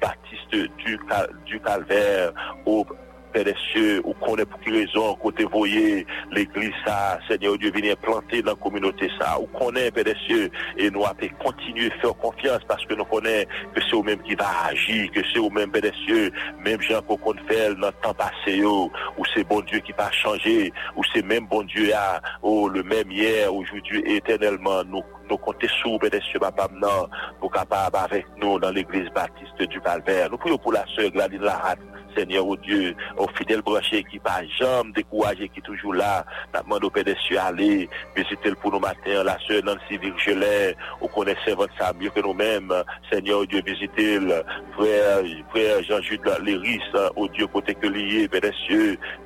baptiste 0.00 0.70
du, 0.78 0.98
du 1.46 1.60
calvaire, 1.60 2.30
au 2.66 2.84
Père 3.32 3.44
des 3.44 3.54
cieux, 3.72 4.02
ou 4.04 4.12
qu'on 4.14 4.36
est 4.36 4.44
pour 4.44 4.60
qui 4.60 4.70
raison, 4.70 5.14
côté 5.14 5.44
voyé, 5.44 6.06
l'église, 6.32 6.70
ça, 6.86 7.18
Seigneur 7.28 7.56
Dieu, 7.56 7.72
venir 7.74 7.96
planter 7.96 8.42
dans 8.42 8.50
la 8.50 8.56
communauté, 8.56 9.08
ça, 9.18 9.38
ou 9.40 9.46
qu'on 9.46 9.72
est, 9.74 9.90
des 9.92 10.14
cieux, 10.26 10.50
et 10.76 10.90
nous 10.90 11.04
appelons 11.06 11.30
continuer 11.42 11.90
faire 12.00 12.14
confiance, 12.16 12.60
parce 12.68 12.84
que 12.84 12.94
nous 12.94 13.04
connaissons 13.04 13.46
que 13.74 13.80
c'est 13.88 13.96
au 13.96 14.02
même 14.02 14.22
qui 14.22 14.34
va 14.34 14.48
agir, 14.68 15.10
que 15.12 15.20
c'est 15.32 15.38
au 15.38 15.48
même, 15.48 15.70
père 15.72 15.82
des 15.82 15.92
cieux, 16.06 16.30
même 16.62 16.80
jean 16.82 17.00
qu'on 17.02 17.16
fait 17.48 17.74
dans 17.76 17.86
le 17.86 17.92
temps 18.02 18.12
passé, 18.14 18.62
ou 18.64 18.90
c'est 19.34 19.48
bon 19.48 19.60
Dieu 19.62 19.78
qui 19.78 19.92
va 19.92 20.10
changer, 20.10 20.70
ou 20.94 21.02
c'est 21.14 21.24
même 21.24 21.46
bon 21.46 21.62
Dieu, 21.62 21.90
ah, 21.96 22.20
oh, 22.42 22.68
le 22.68 22.82
même 22.82 23.10
hier, 23.10 23.52
aujourd'hui, 23.54 24.00
éternellement, 24.06 24.84
nous, 24.84 25.00
nous 25.32 25.38
côté 25.38 25.66
sur, 25.80 25.98
eh, 26.02 26.38
ma 26.38 26.52
Papa 26.52 26.74
non, 26.74 27.08
pour 27.40 27.50
capable 27.50 27.96
avec 27.96 28.26
nous 28.36 28.58
dans 28.58 28.70
l'église 28.70 29.08
baptiste 29.14 29.62
du 29.62 29.80
Calvaire. 29.80 30.28
Nous 30.30 30.36
prions 30.36 30.58
pour 30.58 30.72
la 30.74 30.84
sœur 30.94 31.10
Gladys 31.10 31.38
Larat, 31.38 31.76
Seigneur, 32.14 32.46
au 32.46 32.54
Dieu, 32.56 32.94
au 33.16 33.26
fidèle 33.34 33.62
branché 33.62 34.04
qui 34.10 34.18
pas 34.18 34.44
jamais 34.60 34.92
découragé, 34.94 35.48
qui 35.48 35.60
est 35.60 35.62
toujours 35.62 35.94
là. 35.94 36.22
Nous 36.52 36.60
demandons 36.60 36.88
au 36.88 36.90
Père 36.90 37.06
aller, 37.46 37.88
visiter 38.14 38.54
pour 38.60 38.72
nos 38.72 38.78
matins, 38.78 39.24
la 39.24 39.38
sœur 39.48 39.62
Nancy 39.64 39.96
Virgelet, 39.96 40.76
on 41.00 41.08
connaît 41.08 41.34
votre 41.56 41.72
ça 41.78 41.94
mieux 41.98 42.10
que 42.10 42.20
nous-mêmes. 42.20 42.70
Seigneur, 43.10 43.38
au 43.38 43.46
Dieu, 43.46 43.62
visitez 43.66 44.18
le 44.18 44.44
frère, 44.76 45.24
frère 45.48 45.82
Jean-Jude 45.82 46.28
Léris, 46.44 46.80
au 47.16 47.24
hein, 47.24 47.28
Dieu, 47.32 47.46
côté 47.46 47.74
que 47.74 47.86
lié, 47.86 48.28
Père 48.28 48.42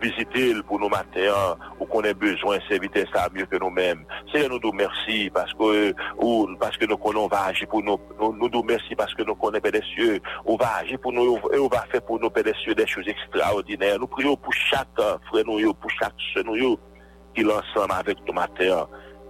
visitez-le 0.01 0.63
pour 0.63 0.79
nous 0.79 0.89
matin, 0.89 1.33
hein, 1.37 1.57
on 1.81 1.85
connaît 1.87 2.15
besoin, 2.15 2.59
de 2.59 2.63
serviteur 2.69 3.07
ça 3.13 3.29
mieux 3.35 3.47
que 3.47 3.57
nous-mêmes. 3.59 4.05
Seigneur, 4.33 4.51
nous 4.51 4.61
nous 4.63 4.73
merci 4.73 5.29
parce 5.35 5.53
que 5.55 5.96
Ou 6.25 6.47
paske 6.61 6.87
nou 6.91 6.99
konon 7.01 7.29
va 7.33 7.45
aji 7.51 7.67
pou 7.71 7.83
nou 7.85 8.01
Nou 8.19 8.49
dou 8.53 8.65
mersi 8.67 8.97
paske 8.99 9.25
nou 9.27 9.37
konon 9.41 9.63
pedesye 9.65 10.19
Ou 10.45 10.57
va 10.61 10.73
aji 10.83 10.99
pou 11.03 11.15
nou 11.15 11.37
Ou 11.53 11.69
va 11.73 11.85
fe 11.93 12.01
pou 12.05 12.21
nou 12.23 12.33
pedesye 12.33 12.75
de 12.79 12.87
chouz 12.91 13.09
ekstraordinè 13.13 13.93
Nou 14.03 14.11
priyo 14.13 14.37
pou 14.43 14.55
chak 14.67 15.01
euh, 15.01 15.17
Frenou 15.31 15.61
yo 15.63 15.73
pou 15.77 15.93
chak 15.99 16.15
chenou 16.33 16.59
yo 16.59 16.75
Ki 17.37 17.45
lansam 17.47 17.93
avèk 17.97 18.23
nou 18.27 18.37
mater 18.37 18.73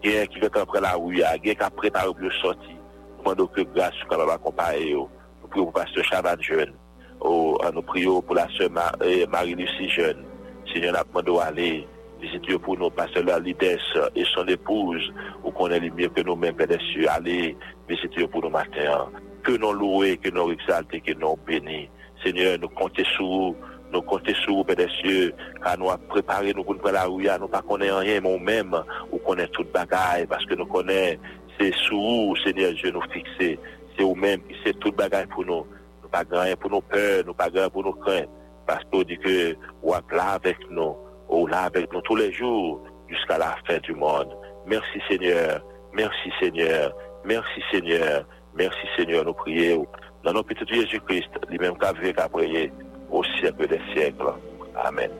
Gen 0.03 0.29
ki 0.33 0.43
vèk 0.45 0.59
apre 0.64 0.83
la 0.85 0.97
ouya 1.01 1.35
Gen 1.45 1.57
ki 1.59 1.67
apre 1.67 1.93
par 1.95 2.11
oubyo 2.11 2.33
soti 2.43 2.75
Mwando 3.23 3.49
ke 3.55 3.67
grasou 3.75 4.11
kama 4.11 4.29
va 4.35 4.39
kompaye 4.43 4.91
yo 4.95 5.07
oh, 5.07 5.12
Nou 5.43 5.51
priyo 5.51 5.69
pou 5.71 5.81
pasto 5.81 6.03
chavan 6.11 6.43
jen 6.45 6.75
Ou 7.23 7.57
oh, 7.61 7.69
nou 7.73 7.83
priyo 7.87 8.19
pou 8.23 8.39
la 8.39 8.47
sen 8.59 8.77
euh, 8.79 9.23
Mari 9.33 9.57
Lucie 9.59 9.91
jen 9.95 10.25
Se 10.67 10.83
jen 10.83 10.99
apwando 10.99 11.39
wale 11.39 11.85
c'est 12.33 12.41
Dieu 12.43 12.59
pour 12.59 12.79
nous, 12.79 12.91
parce 12.91 13.11
que 13.12 13.20
la 13.20 13.39
l'IDES 13.39 13.79
et 14.14 14.24
son 14.35 14.47
épouse, 14.47 15.12
qu'on 15.43 15.51
connaît 15.51 15.81
les 15.81 15.91
mieux 15.91 16.09
que 16.09 16.22
nous-mêmes, 16.22 16.55
Père 16.55 16.66
des 16.68 16.79
cieux. 16.93 17.07
Allez, 17.11 17.57
mais 17.89 17.97
c'est 18.01 18.11
Dieu 18.12 18.27
pour 18.27 18.43
nous 18.43 18.51
matin. 18.51 19.07
Que 19.43 19.53
nous 19.57 19.72
louer, 19.72 20.16
que 20.16 20.31
nous 20.31 20.51
exalter, 20.51 21.01
que 21.01 21.12
nous 21.14 21.37
bénir. 21.47 21.89
Seigneur, 22.24 22.59
nous 22.59 22.68
comptons 22.68 23.05
sur 23.16 23.27
vous. 23.27 23.57
Nous 23.93 24.03
comptons 24.03 24.35
sur 24.35 24.55
vous, 24.55 24.64
Père 24.64 24.77
des 24.77 24.89
cieux, 25.03 25.33
car 25.62 25.79
nous 25.79 25.91
avons 25.91 26.07
préparé, 26.09 26.53
nous 26.53 26.64
connaissons 26.64 26.93
la 26.93 27.05
rue, 27.05 27.24
nous 27.41 27.47
ne 27.49 27.61
connaissons 27.62 27.99
rien, 27.99 28.20
mais 28.20 28.31
nous-mêmes, 28.39 28.77
nous 29.12 29.18
connaissons 29.18 29.53
toute 29.53 29.72
bagaille, 29.72 30.27
parce 30.27 30.45
que 30.47 30.55
nous 30.55 30.66
connaissons, 30.66 31.18
c'est 31.59 31.72
sous, 31.87 32.01
vous, 32.29 32.37
Seigneur 32.45 32.72
Dieu, 32.72 32.91
nous 32.91 33.03
fixer. 33.12 33.59
C'est 33.97 34.03
vous-même 34.03 34.43
qui 34.49 34.57
c'est 34.64 34.79
toute 34.81 34.97
bagaille 34.97 35.27
pour 35.29 35.45
nous. 35.47 35.66
Nous 36.03 36.09
pas 36.11 36.24
pour 36.57 36.70
nos 36.70 36.81
peurs, 36.81 37.22
nous 37.27 37.35
pas 37.35 37.49
pour 37.70 37.83
nos 37.85 37.93
craintes, 37.93 38.29
parce 38.66 38.83
nous 38.93 39.05
dit 39.05 39.18
que 39.18 39.57
ou 39.83 39.95
êtes 39.95 40.03
là 40.12 40.33
avec 40.41 40.57
nous. 40.70 40.97
On 41.29 41.47
là 41.47 41.62
avec 41.64 41.93
nous 41.93 42.01
tous 42.03 42.16
les 42.16 42.33
jours 42.33 42.81
jusqu'à 43.09 43.39
la 43.39 43.55
fin 43.66 43.79
du 43.79 43.95
monde. 43.95 44.33
Merci 44.66 45.01
Seigneur, 45.09 45.64
merci 45.93 46.33
Seigneur, 46.41 46.95
merci 47.24 47.62
Seigneur, 47.72 48.24
merci 48.55 48.87
Seigneur, 48.97 49.24
nous 49.24 49.35
prions 49.35 49.87
dans 50.24 50.33
nos 50.33 50.43
petits 50.43 50.66
Jésus-Christ, 50.72 51.29
lui-même 51.49 51.77
qui 51.79 51.85
a 51.87 51.93
vécu, 51.93 52.72
au 53.11 53.22
siècle 53.24 53.66
des 53.68 53.81
siècles. 53.95 54.33
Amen. 54.74 55.11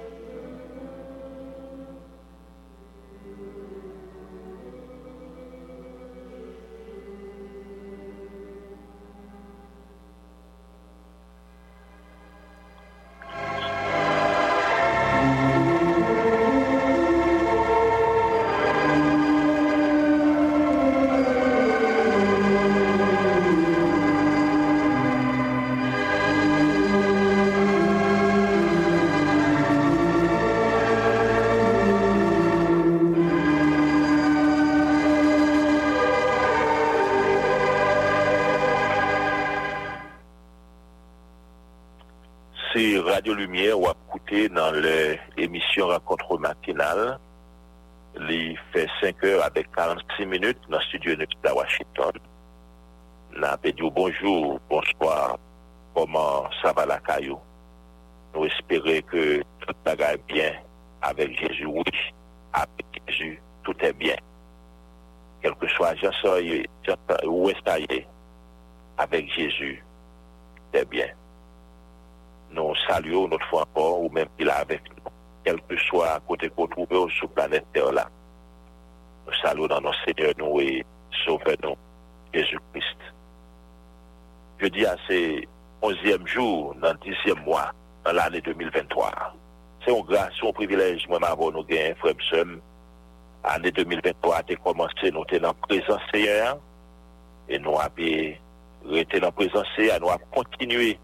minutes 50.27 50.59
dans 50.68 50.79
le 50.79 50.85
studio 50.85 51.14
de 51.16 51.24
Washington. 51.49 51.53
Washington. 51.55 52.20
avons 53.43 53.61
dit 53.64 53.93
bonjour, 53.95 54.61
bonsoir, 54.68 55.39
comment 55.95 56.45
ça 56.62 56.72
va 56.72 56.85
la 56.85 56.99
caillou. 56.99 57.39
Nous 58.35 58.45
espérons 58.45 59.01
que 59.11 59.43
tout 59.61 59.74
va 59.85 59.95
bien 60.29 60.53
avec 61.03 61.39
Jésus, 61.39 61.66
oui, 61.66 61.83
avec 62.53 62.87
Jésus, 63.09 63.41
tout 63.62 63.77
est 63.81 63.93
bien. 63.93 64.16
Quel 65.43 65.55
que 65.57 65.68
soit 65.68 65.95
où 67.27 67.49
est 67.49 68.07
avec 68.99 69.33
Jésus, 69.33 69.85
tout 70.72 70.79
est 70.79 70.85
bien. 70.87 71.09
Nous 72.51 72.74
saluons 72.89 73.29
notre 73.29 73.47
foi 73.49 73.62
encore, 73.62 74.01
ou 74.03 74.09
même 74.11 74.29
qu'il 74.39 74.49
a 74.51 74.57
avec 74.57 74.83
nous, 74.89 75.11
quel 75.45 75.61
que 75.62 75.77
soit 75.77 76.09
à 76.09 76.20
côté 76.20 76.49
qu'on 76.51 76.66
trouve 76.66 76.89
sur 77.11 77.29
la 77.29 77.35
planète 77.35 77.66
Terre 77.72 77.93
là. 77.93 78.09
nou 79.27 79.39
salou 79.43 79.66
nan 79.70 79.83
nou 79.85 79.95
sèdè 80.05 80.33
nou 80.39 80.61
e 80.62 80.83
soupe 81.24 81.57
nou 81.64 81.74
Jezoukrist 82.35 83.03
Je 84.61 84.70
di 84.72 84.87
a 84.89 84.95
se 85.05 85.18
onzièm 85.85 86.24
jou 86.33 86.72
nan 86.81 86.97
disèm 87.05 87.43
mwa 87.45 87.66
nan 88.07 88.16
l'anè 88.16 88.41
2023 88.47 89.11
se 89.85 89.93
ou 89.95 90.03
gra, 90.07 90.22
se 90.35 90.43
ou 90.49 90.53
privilèj, 90.57 91.05
mwen 91.11 91.22
mavo 91.22 91.51
nou 91.55 91.66
gen 91.68 91.93
fremsem 92.01 92.57
anè 93.47 93.70
2023 93.70 94.33
a 94.35 94.41
te 94.49 94.57
komansè 94.62 95.12
nou 95.14 95.27
te 95.31 95.39
nan 95.45 95.57
prezansè 95.66 96.22
yè 96.24 96.39
e 97.53 97.61
nou 97.62 97.77
apè 97.83 98.09
rete 98.87 99.20
nan 99.22 99.35
prezansè 99.37 99.91
a 99.95 100.01
nou 100.03 100.11
apè 100.14 100.31
kontinuè 100.39 100.95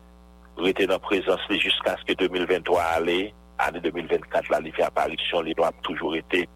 rete 0.64 0.88
nan 0.88 1.02
prezansè 1.04 1.60
jiska 1.60 1.98
skè 2.00 2.16
2023 2.24 2.80
a 2.82 2.96
lè 3.04 3.20
anè 3.68 3.84
2024 3.84 4.50
la 4.52 4.62
li 4.64 4.72
fè 4.74 4.86
aparisyon 4.88 5.44
li 5.46 5.54
nou 5.60 5.68
apè 5.68 5.84
toujou 5.90 6.16
rete 6.16 6.46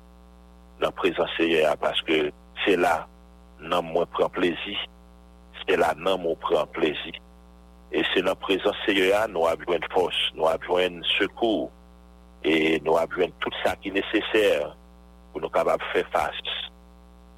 nan 0.83 0.93
prezant 0.97 1.31
seye 1.37 1.64
a, 1.68 1.74
paske 1.81 2.16
se 2.64 2.77
la 2.79 2.95
nan 3.61 3.85
mwen 3.87 4.09
prezant 4.14 4.33
plezi. 4.37 4.74
Se 5.66 5.77
la 5.81 5.93
nan 5.99 6.20
mwen 6.24 6.37
prezant 6.43 6.72
plezi. 6.77 7.12
E 7.95 8.01
se 8.12 8.22
nan 8.27 8.37
prezant 8.45 8.77
seye 8.85 9.09
a, 9.18 9.24
nou 9.31 9.47
avywen 9.49 9.85
fos, 9.95 10.16
nou 10.37 10.51
avywen 10.51 11.01
sekou, 11.16 11.70
e 12.47 12.55
nou 12.85 12.99
avywen 13.01 13.33
tout 13.43 13.55
sa 13.62 13.72
ki 13.81 13.91
neseser 13.95 14.66
pou 15.33 15.43
nou 15.43 15.53
kabab 15.53 15.83
fe 15.93 16.05
fas. 16.12 16.37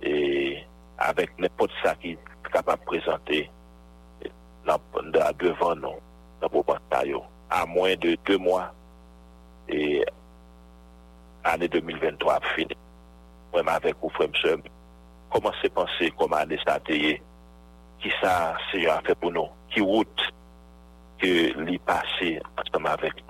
E 0.03 0.59
avek 1.07 1.37
nepot 1.43 1.71
sa 1.83 1.95
ki 1.99 2.17
kabab 2.51 2.83
prezante 2.89 3.45
nan 4.69 5.13
devan 5.41 5.79
nou, 5.83 6.01
nan 6.43 6.53
bo 6.53 6.61
bank 6.69 6.85
tayo. 6.93 7.23
A 7.49 7.63
mwen 7.69 7.95
de 8.03 8.13
2 8.29 8.37
mwen, 8.45 8.69
e 9.73 10.03
ane 11.49 11.69
2023 11.73 12.29
ap 12.35 12.45
finit. 12.57 12.79
wèm 13.53 13.69
avèk 13.73 14.03
ou 14.05 14.13
fèm 14.17 14.35
sèm. 14.43 14.63
Koman 15.33 15.53
se 15.61 15.69
panse 15.73 16.09
koman 16.17 16.49
de 16.49 16.57
sa 16.65 16.79
teye 16.85 17.17
ki 18.03 18.13
sa 18.21 18.57
se 18.71 18.81
jè 18.83 18.89
a 18.93 18.99
fè 19.05 19.17
pou 19.21 19.33
nou. 19.35 19.51
Ki 19.73 19.83
wout 19.85 20.23
ki 21.21 21.33
li 21.67 21.77
pase 21.89 22.31
a 22.57 22.65
sèm 22.69 22.89
avèk. 22.93 23.21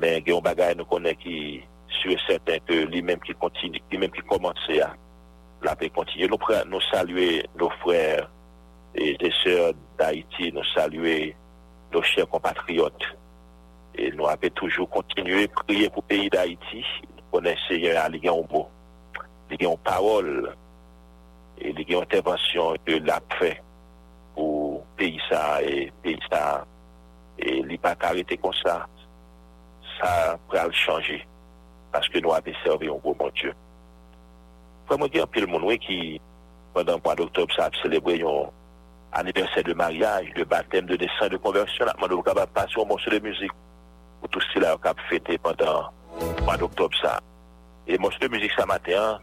Mè 0.00 0.16
gen 0.26 0.36
ou 0.38 0.44
bagay 0.44 0.76
nou 0.78 0.88
konen 0.90 1.16
ki 1.22 1.36
sou 2.00 2.12
e 2.14 2.18
sèten 2.26 2.60
ke 2.68 2.82
li 2.90 3.00
mèm 3.06 3.22
ki 3.24 3.36
kontinu, 3.40 3.80
ki 3.88 4.00
mèm 4.00 4.12
ki 4.14 4.24
komanse 4.28 4.80
a 4.84 4.90
la 5.64 5.76
pe 5.78 5.88
kontinu. 5.94 6.28
Nou 6.34 6.40
prè, 6.42 6.62
nou 6.68 6.82
saluè 6.90 7.44
nou 7.56 7.72
frèr 7.84 8.24
e 8.94 9.14
de 9.22 9.32
sèr 9.42 9.72
d'Haïti, 10.00 10.50
nou 10.52 10.64
saluè 10.74 11.30
nou 11.94 12.04
chèr 12.04 12.28
kompatriot 12.30 13.08
e 13.94 14.10
nou 14.16 14.26
avè 14.28 14.50
toujou 14.58 14.88
kontinu 14.90 15.44
priè 15.64 15.88
pou 15.94 16.04
peyi 16.10 16.26
d'Haïti 16.34 16.82
konen 17.32 17.56
se 17.64 17.78
jè 17.80 17.94
a 17.98 18.08
li 18.10 18.20
gen 18.22 18.34
ou 18.36 18.46
bo. 18.50 18.66
li 19.54 19.60
gen 19.62 19.70
yon 19.70 19.78
parol 19.86 20.48
e 21.58 21.70
li 21.70 21.84
gen 21.84 22.00
yon 22.00 22.06
intervensyon 22.08 22.82
e 22.90 22.98
l'apre 23.06 23.50
pou 24.34 24.80
peyisa 24.98 25.62
e 25.62 25.86
peyisa 26.02 26.42
e 27.38 27.60
li 27.68 27.78
pa 27.78 27.94
karete 27.98 28.34
konsa 28.42 28.80
sa 29.94 30.10
pral 30.50 30.74
chanje 30.74 31.20
paske 31.94 32.18
nou 32.18 32.34
api 32.34 32.50
serve 32.64 32.88
yon 32.88 32.98
gwo, 33.04 33.12
mon 33.14 33.30
dieu. 33.38 33.54
Fwa 34.90 34.98
moun 34.98 35.08
diyan 35.14 35.30
pil 35.32 35.46
moun 35.48 35.62
we 35.68 35.78
ki 35.80 35.98
pandan 36.74 36.98
3 37.04 37.14
d'octob 37.22 37.54
sa 37.54 37.68
ap 37.70 37.78
selebwe 37.78 38.16
yon 38.18 38.50
aniversè 39.14 39.62
de 39.62 39.72
mariage, 39.78 40.32
de 40.34 40.42
batem, 40.42 40.88
de 40.90 40.98
dessin, 40.98 41.30
de 41.30 41.38
konversyon 41.38 41.86
ap 41.92 42.00
man 42.02 42.10
nou 42.10 42.24
kaba 42.26 42.44
pase 42.50 42.74
yon 42.74 42.90
monsi 42.90 43.12
de 43.14 43.20
mouzik 43.22 43.54
pou 44.18 44.32
tout 44.34 44.42
si 44.50 44.58
la 44.60 44.74
yon 44.74 44.82
kap 44.84 44.98
fete 45.08 45.38
pandan 45.46 45.86
3 46.44 46.58
d'octob 46.64 46.98
sa 46.98 47.14
e 47.86 47.96
monsi 48.02 48.18
de 48.20 48.28
mouzik 48.34 48.52
sa 48.58 48.66
matè 48.68 48.98
an 48.98 49.22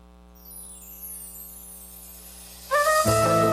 you. 3.07 3.50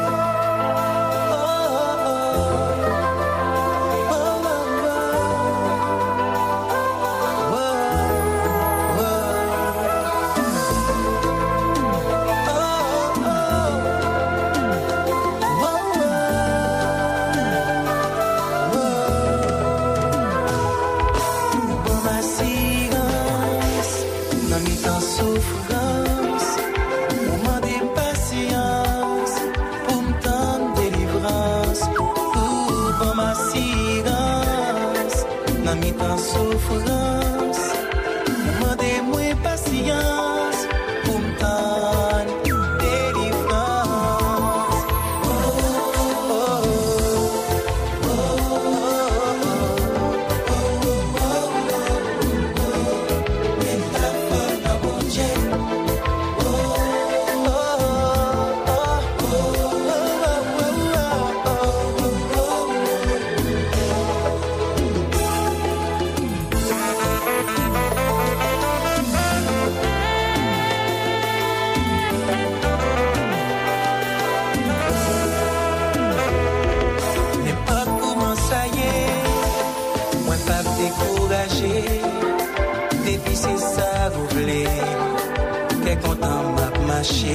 Depi 83.05 83.35
se 83.37 83.51
sa 83.59 84.11
vou 84.15 84.27
vle 84.31 84.61
Kè 85.83 85.97
kontan 86.07 86.53
map 86.55 86.77
mache 86.87 87.35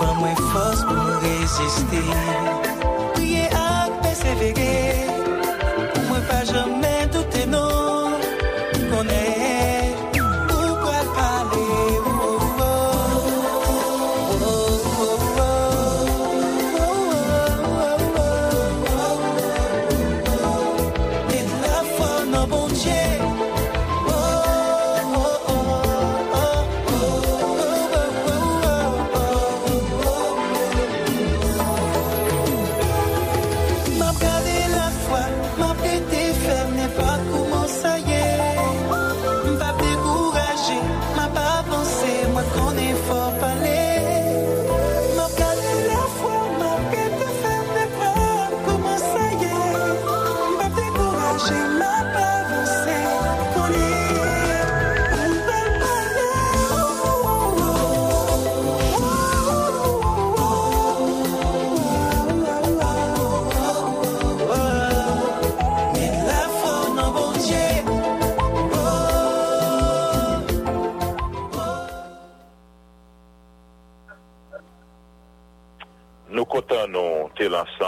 Pan 0.00 0.14
mwen 0.18 0.34
fos 0.50 0.78
pou 0.88 1.20
reziste 1.22 2.02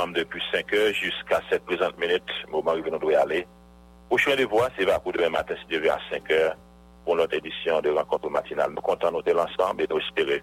Depi 0.07 0.39
5h 0.55 0.95
Juska 0.95 1.43
7 1.51 1.67
min 1.99 2.23
Mouman 2.55 2.79
yon 2.79 3.01
dwe 3.03 3.17
alè 3.19 3.41
Ou 4.07 4.17
chwen 4.23 4.39
de 4.39 4.47
vwa 4.49 4.69
Se 4.77 4.85
va 4.87 5.01
kou 5.03 5.11
dwe 5.17 5.27
maten 5.33 5.59
Se 5.59 5.67
dwe 5.67 5.91
a 5.91 5.97
5h 6.07 6.53
Mou 7.09 8.83
kontan 8.87 9.11
notè 9.17 9.35
lansamb 9.35 9.81
Et 9.83 9.91
nou 9.91 9.99
espere 9.99 10.39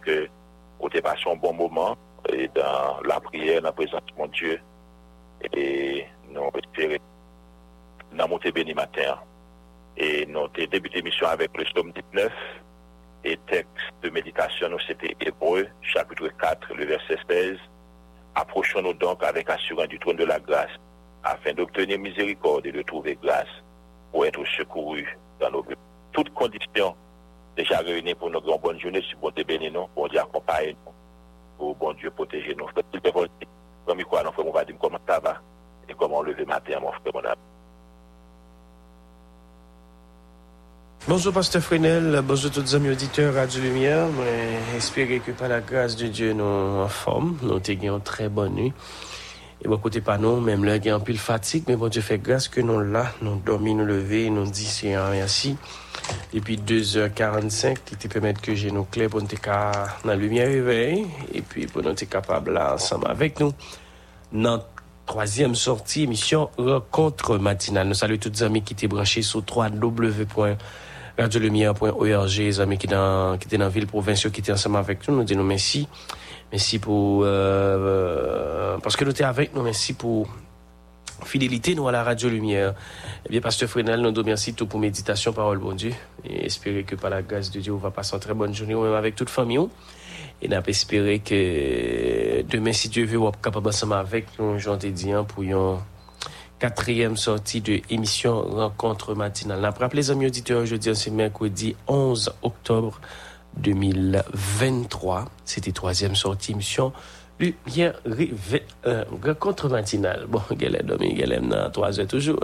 Kou 0.75 0.89
te 0.91 0.99
pasyon 1.05 1.39
bon 1.39 1.55
mouman 1.55 1.95
Et 2.35 2.51
nan 2.59 2.99
la 3.07 3.21
priè 3.23 3.61
Nan 3.63 3.71
prezant 3.77 4.11
mon 4.19 4.27
die 4.35 4.57
Et 5.55 6.03
nou 6.35 6.51
espere 6.59 6.99
Nan 8.11 8.27
mou 8.27 8.43
te 8.43 8.51
beni 8.51 8.75
maten 8.75 9.21
Et 9.95 10.27
nou 10.27 10.51
te 10.51 10.67
debite 10.67 10.99
misyon 11.05 11.31
Avek 11.31 11.55
le 11.55 11.63
chloum 11.71 11.95
19 11.95 12.27
Et 13.23 13.39
tekst 13.47 14.03
de 14.03 14.11
meditasyon 14.11 14.75
Nou 14.75 14.83
se 14.83 14.97
te 14.99 15.15
epou 15.31 15.63
Chakoutre 15.95 16.33
4 16.43 16.75
Le 16.75 16.91
verset 16.91 17.23
16 17.31 17.71
Aprochon 18.35 18.83
nou 18.83 18.95
donk 18.99 19.21
avek 19.23 19.47
asuran 19.53 19.87
du 19.87 19.95
troun 20.03 20.17
de 20.19 20.25
la 20.27 20.35
glas, 20.43 20.71
afin 21.23 21.55
do 21.55 21.63
tene 21.71 21.95
mizirikor 22.03 22.59
de 22.65 22.71
le 22.75 22.83
trouve 22.89 23.13
glas, 23.21 23.47
pou 24.11 24.27
etre 24.27 24.43
sekouru 24.57 25.05
dan 25.39 25.55
nou 25.55 25.63
grou. 25.63 25.79
Tout 26.15 26.33
kondisyon, 26.35 26.97
deja 27.55 27.79
reyene 27.87 28.15
pou 28.19 28.27
nou 28.31 28.43
gran 28.43 28.59
bonjoune, 28.67 28.99
sou 29.07 29.23
bon 29.23 29.35
te 29.39 29.47
bene 29.47 29.71
nou, 29.71 29.87
bon 29.95 30.11
di 30.11 30.19
akompaye 30.19 30.75
nou, 30.81 30.93
pou 31.61 31.79
bon 31.79 31.95
Dieu 32.01 32.11
poteje 32.19 32.57
nou. 32.59 32.67
Fote, 32.75 32.89
pou 32.91 33.07
te 33.07 33.15
volte, 33.21 33.47
komi 33.87 34.03
kwa 34.11 34.25
nan 34.27 34.35
fwe 34.35 34.49
mou 34.49 34.59
va 34.59 34.65
di 34.67 34.75
mkoman 34.75 35.07
kava, 35.07 35.37
e 35.87 35.95
koman 35.95 36.27
leve 36.27 36.43
maten 36.51 36.75
a 36.75 36.83
moun 36.83 36.99
fwe 36.99 37.15
moun 37.15 37.31
api. 37.31 37.51
Bonjour, 41.07 41.33
Pasteur 41.33 41.61
Fresnel. 41.61 42.19
Bonjour, 42.27 42.49
tous 42.49 42.63
les 42.63 42.73
amis 42.73 42.89
auditeurs 42.89 43.35
Radio 43.35 43.61
Lumière. 43.61 44.07
Espérez 44.75 45.19
que 45.19 45.31
par 45.33 45.49
la 45.49 45.59
grâce 45.61 45.95
de 45.95 46.07
Dieu, 46.07 46.33
nous 46.33 46.43
en 46.43 46.87
forme. 46.87 47.37
Nous 47.43 47.61
avons 47.87 47.99
très 47.99 48.27
bonne 48.27 48.55
nuit. 48.55 48.73
Et 49.63 49.67
bon, 49.67 49.77
côté 49.77 50.01
pas 50.01 50.17
nous, 50.17 50.39
même 50.41 50.63
là, 50.65 50.79
nous 50.79 50.87
avons 50.87 50.97
un 50.97 50.99
pile 51.01 51.19
fatigue, 51.19 51.65
mais 51.67 51.75
bon, 51.75 51.89
Dieu 51.89 52.01
fait 52.01 52.17
grâce 52.17 52.47
que 52.47 52.59
nous 52.59 52.79
là, 52.79 53.11
nous 53.21 53.35
dormi, 53.35 53.75
nous 53.75 53.85
lever, 53.85 54.31
nous 54.31 54.49
disons 54.49 55.11
merci. 55.11 55.55
Et 56.33 56.41
puis 56.41 56.57
2h45, 56.57 57.75
qui 57.85 57.95
te 57.97 58.07
permettent 58.07 58.41
que 58.41 58.55
j'ai 58.55 58.71
nos 58.71 58.85
clés 58.85 59.07
pour 59.07 59.21
nous 59.21 59.27
dans 59.27 59.71
la 60.09 60.15
lumière 60.15 60.47
réveil, 60.47 61.05
et 61.31 61.43
puis 61.43 61.67
pour 61.67 61.83
nous 61.83 61.89
être 61.91 62.09
capables 62.09 62.51
là, 62.53 62.73
ensemble 62.73 63.11
avec 63.11 63.39
nous. 63.39 63.53
Notre 64.31 64.65
troisième 65.05 65.53
sortie, 65.53 66.01
émission 66.03 66.49
Rencontre 66.57 67.37
matinale. 67.37 67.89
Nous 67.89 67.93
saluons 67.93 68.17
tous 68.17 68.31
les 68.33 68.41
amis 68.41 68.63
qui 68.63 68.73
étaient 68.73 68.87
branchés 68.87 69.21
sur 69.21 69.41
3W 69.41 70.25
radiolumière.org, 71.17 72.29
les 72.37 72.59
amis 72.59 72.77
qui 72.77 72.87
étaient 72.87 72.95
dans 72.95 73.37
la 73.59 73.69
ville, 73.69 73.87
provinciaux 73.87 74.29
qui 74.29 74.41
étaient 74.41 74.51
ensemble 74.51 74.77
avec 74.77 75.07
nous, 75.07 75.15
nous 75.15 75.23
disons 75.23 75.43
merci. 75.43 75.87
Merci 76.51 76.79
pour, 76.79 77.23
euh, 77.23 77.25
euh 77.25 78.77
parce 78.83 78.95
que 78.95 79.03
nous 79.05 79.11
étions 79.11 79.27
avec 79.27 79.55
nous, 79.55 79.61
merci 79.61 79.93
pour 79.93 80.27
fidélité, 81.25 81.73
nous, 81.73 81.87
à 81.87 81.91
la 81.91 82.03
Radio 82.03 82.29
Lumière. 82.29 82.73
Eh 83.25 83.29
bien, 83.29 83.41
Pasteur 83.41 83.69
Frenel, 83.69 84.01
nous 84.01 84.11
disons 84.11 84.25
merci 84.25 84.53
tout 84.53 84.67
pour 84.67 84.79
méditation, 84.79 85.31
parole, 85.33 85.57
bon 85.57 85.71
Dieu. 85.73 85.93
Et 86.25 86.45
espérer 86.45 86.83
que 86.83 86.95
par 86.95 87.09
la 87.09 87.21
grâce 87.21 87.49
de 87.49 87.59
Dieu, 87.61 87.73
on 87.73 87.77
va 87.77 87.91
passer 87.91 88.13
une 88.15 88.19
très 88.21 88.33
bonne 88.33 88.53
journée, 88.53 88.75
même 88.75 88.93
avec 88.93 89.15
toute 89.15 89.29
famille. 89.29 89.59
Et 90.41 90.49
n'a 90.49 90.61
que 90.61 92.41
demain, 92.43 92.73
si 92.73 92.89
Dieu 92.89 93.05
veut, 93.05 93.17
on 93.17 93.25
va 93.25 93.31
capable 93.41 93.69
ensemble 93.69 93.93
avec 93.93 94.27
nous, 94.37 94.59
j'en 94.59 94.75
dis 94.75 94.91
dit, 94.91 95.11
pour 95.27 95.43
yon, 95.43 95.79
quatrième 96.59 97.17
sortie 97.17 97.61
de 97.61 97.79
l'émission 97.89 98.41
Rencontre 98.41 99.13
matinale. 99.15 99.63
Rappelez 99.65 100.01
les 100.01 100.11
amis 100.11 100.27
auditeurs, 100.27 100.65
jeudi, 100.65 100.95
c'est 100.95 101.11
mercredi 101.11 101.75
11 101.87 102.33
octobre 102.43 102.99
2023. 103.57 105.25
C'était 105.43 105.71
troisième 105.71 106.15
sortie 106.15 106.53
émission 106.53 106.93
Lumière 107.39 107.99
euh, 108.85 109.03
Rencontre 109.23 109.67
matinale. 109.67 110.25
Bon, 110.29 110.41
galère, 110.53 110.83
domi, 110.83 111.13
galère, 111.13 111.41
non, 111.41 111.69
trois 111.71 111.99
heures 111.99 112.07
toujours. 112.07 112.39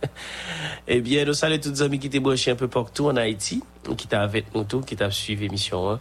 eh 0.88 1.00
bien, 1.00 1.24
nous 1.24 1.34
saluons 1.34 1.60
tous 1.62 1.70
les 1.70 1.82
amis 1.82 2.00
qui 2.00 2.08
étaient 2.08 2.18
branchés 2.18 2.50
un 2.50 2.56
peu 2.56 2.66
partout 2.66 3.06
en 3.06 3.16
Haïti, 3.16 3.62
qui 3.96 4.06
étaient 4.06 4.16
avec 4.16 4.52
nous 4.54 4.64
tous, 4.64 4.80
qui 4.82 4.94
étaient 4.94 5.08
suivi 5.12 5.44
l'émission. 5.44 5.92
Hein. 5.92 6.00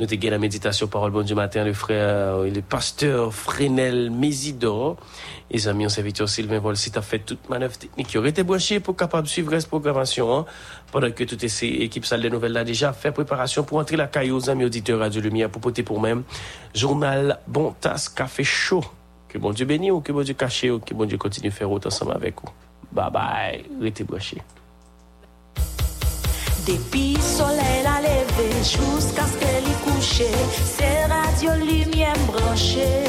Nous 0.00 0.06
avons 0.10 0.30
la 0.30 0.38
méditation 0.38 0.86
Parole 0.86 1.10
Bon 1.12 1.20
du 1.20 1.34
Matin, 1.34 1.62
le 1.62 1.74
frère, 1.74 2.08
euh, 2.36 2.48
le 2.50 2.62
pasteur 2.62 3.34
Fresnel 3.34 4.10
Mésidor. 4.10 4.96
Les 5.50 5.68
amis, 5.68 5.84
on 5.84 5.88
vol 5.90 5.98
Sylvain 6.26 6.64
tu 6.74 6.98
as 6.98 7.02
fait 7.02 7.18
toute 7.18 7.46
manœuvre 7.50 7.76
technique 7.76 8.06
qui 8.08 8.16
aurait 8.16 8.30
été 8.30 8.42
branché 8.42 8.80
pour 8.80 8.96
capable 8.96 9.24
de 9.24 9.28
suivre 9.28 9.52
cette 9.58 9.68
programmation. 9.68 10.38
Hein. 10.38 10.46
pendant 10.90 11.10
que 11.10 11.24
ces 11.46 11.66
équipes 11.66 12.06
salle 12.06 12.22
les 12.22 12.30
nouvelles 12.30 12.52
là 12.54 12.64
déjà 12.64 12.94
fait 12.94 13.12
préparation 13.12 13.62
pour 13.62 13.76
entrer 13.76 13.98
la 13.98 14.06
caillou 14.06 14.36
aux 14.36 14.48
amis 14.48 14.64
auditeurs 14.64 15.00
Radio 15.00 15.20
Lumière 15.20 15.50
pour 15.50 15.60
poter 15.60 15.82
pour 15.82 16.00
même 16.00 16.22
journal 16.74 17.38
Bon 17.46 17.74
Tasse 17.78 18.08
Café 18.08 18.42
Chaud. 18.42 18.84
Que 19.28 19.36
bon 19.36 19.50
Dieu 19.50 19.66
bénisse 19.66 19.92
ou 19.92 20.00
que 20.00 20.12
bon 20.12 20.24
Dieu 20.24 20.32
caché, 20.32 20.70
ou 20.70 20.78
que 20.80 20.94
bon 20.94 21.04
Dieu 21.04 21.18
continue 21.18 21.50
de 21.50 21.52
faire 21.54 21.68
route 21.68 21.84
ensemble 21.84 22.12
avec 22.12 22.36
vous. 22.40 22.48
Bye 22.90 23.10
bye, 23.12 23.64
restez 23.82 24.04
branchés. 24.04 24.40
Depuis 26.66 27.16
soleil 27.22 27.84
à 27.86 28.00
lever 28.02 28.52
jusqu'à 28.62 29.24
ce 29.24 29.38
qu'elle 29.38 29.64
y 29.64 29.74
couche, 29.82 30.22
c'est 30.76 31.04
radio 31.06 31.64
lumière 31.64 32.12
branchée. 32.26 33.04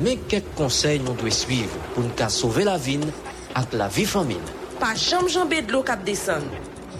mais 0.00 0.16
quelques 0.16 0.46
conseils 0.56 1.00
nous 1.00 1.12
doit 1.12 1.30
suivre 1.30 1.76
pour 1.94 2.04
nous 2.04 2.28
sauver 2.30 2.64
la 2.64 2.78
vie 2.78 3.00
avec 3.54 3.72
la 3.74 3.88
vie 3.88 4.06
famine 4.06 4.38
pas 4.74 4.94
de 4.98 5.28
jambé 5.30 5.62
de 5.62 5.72
l'eau 5.72 5.82
qui 5.82 5.92
descendre. 6.04 6.46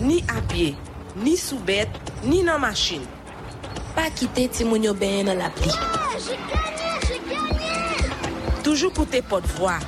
Ni 0.00 0.24
à 0.28 0.40
pied, 0.52 0.74
ni 1.16 1.36
sous 1.36 1.58
bête, 1.58 1.88
ni 2.24 2.42
dans 2.42 2.58
machine. 2.58 3.02
Pas 3.94 4.10
quitter 4.14 4.48
Timounio 4.48 4.94
Ben 4.94 5.28
à 5.28 5.34
la 5.34 5.50
pluie. 5.50 5.70
j'ai 6.18 6.34
gagné, 6.34 7.20
j'ai 7.28 8.62
Toujours 8.62 8.92
côté 8.92 9.22
porte-voix, 9.22 9.78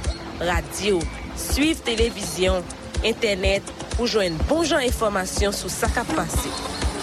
radio, 0.41 1.01
suivre 1.37 1.83
télévision, 1.83 2.63
internet 3.05 3.63
pour 3.97 4.07
joindre 4.07 4.37
bon 4.45 4.63
bonne 4.63 4.73
information 4.87 5.51
sur 5.51 5.71
sa 5.71 5.89
Passé 5.89 6.51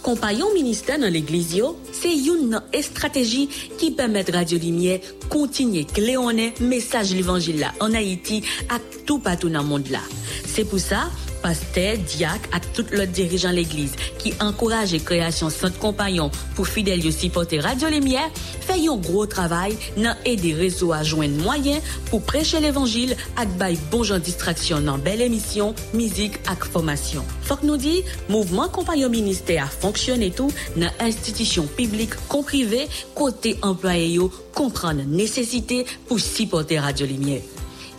Compagnons 0.03 0.53
ministère 0.55 0.99
dans 0.99 1.13
l'église, 1.13 1.63
c'est 1.93 2.15
une 2.15 2.61
stratégie 2.81 3.49
qui 3.79 3.91
permet 3.91 4.23
Radio 4.33 4.59
Lumière 4.59 5.01
continuer 5.29 5.85
cléonner 5.85 6.55
message 6.61 7.11
l'évangile 7.13 7.67
en 7.81 7.93
Haïti 7.93 8.43
à 8.71 8.77
tout 9.07 9.19
partout 9.19 9.51
dans 9.51 9.61
le 9.61 9.67
monde 9.67 9.89
là. 9.91 10.01
C'est 10.47 10.65
pour 10.67 10.81
ça, 10.81 11.05
Pastè, 11.43 11.97
diak 11.99 12.45
ak 12.55 12.69
tout 12.77 12.93
lot 12.95 13.11
dirijan 13.11 13.55
l'Eglise 13.57 13.99
ki 14.23 14.31
ankoraj 14.45 14.93
e 14.95 15.01
kreasyon 15.03 15.51
sot 15.51 15.75
kompanyon 15.83 16.31
pou 16.55 16.63
fidel 16.69 17.03
yo 17.03 17.11
sipote 17.15 17.59
radyo 17.65 17.91
lémiè, 17.91 18.29
fè 18.63 18.77
yon 18.79 19.01
gro 19.03 19.25
travay 19.31 19.75
nan 19.99 20.19
edi 20.29 20.53
rezo 20.55 20.93
a 20.95 21.01
jwen 21.05 21.35
mwayen 21.43 21.83
pou 22.13 22.23
preche 22.25 22.61
l'Evangile 22.63 23.17
ak 23.43 23.57
bay 23.59 23.75
bonjon 23.91 24.23
distraksyon 24.23 24.87
nan 24.87 25.03
bel 25.03 25.25
emisyon, 25.27 25.75
mizik 25.99 26.39
ak 26.53 26.69
fomasyon. 26.71 27.27
Fok 27.49 27.65
nou 27.67 27.75
di, 27.81 27.99
mouvman 28.31 28.71
kompanyon 28.75 29.11
minister 29.11 29.59
a 29.65 29.67
fonksyon 29.67 30.23
etou 30.29 30.47
nan 30.79 30.95
institisyon 31.03 31.67
piblik 31.75 32.15
konkrive 32.31 32.85
kote 33.19 33.57
employe 33.67 34.07
yo 34.15 34.31
kompran 34.55 35.03
nan 35.03 35.11
nesesite 35.19 35.83
pou 36.07 36.23
sipote 36.23 36.79
radyo 36.79 37.11
lémiè. 37.11 37.43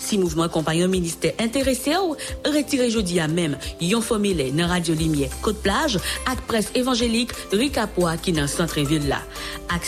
Si 0.03 0.17
mouvement 0.17 0.49
compagnon 0.49 0.89
ministère 0.89 1.31
intéressé 1.39 1.95
ou 1.95 2.15
retiré 2.45 2.89
jeudi 2.91 3.21
à 3.21 3.29
même, 3.29 3.57
yon 3.79 4.01
formule 4.01 4.53
dans 4.53 4.67
Radio 4.67 4.93
Limier 4.93 5.29
Côte-Plage 5.41 5.95
ak 6.27 6.41
presse 6.43 6.71
évangélique 6.75 7.31
Ricapoa 7.53 8.17
qui 8.17 8.33
dans 8.33 8.45
centre-ville 8.47 9.07
là. 9.07 9.21
Ak 9.69 9.83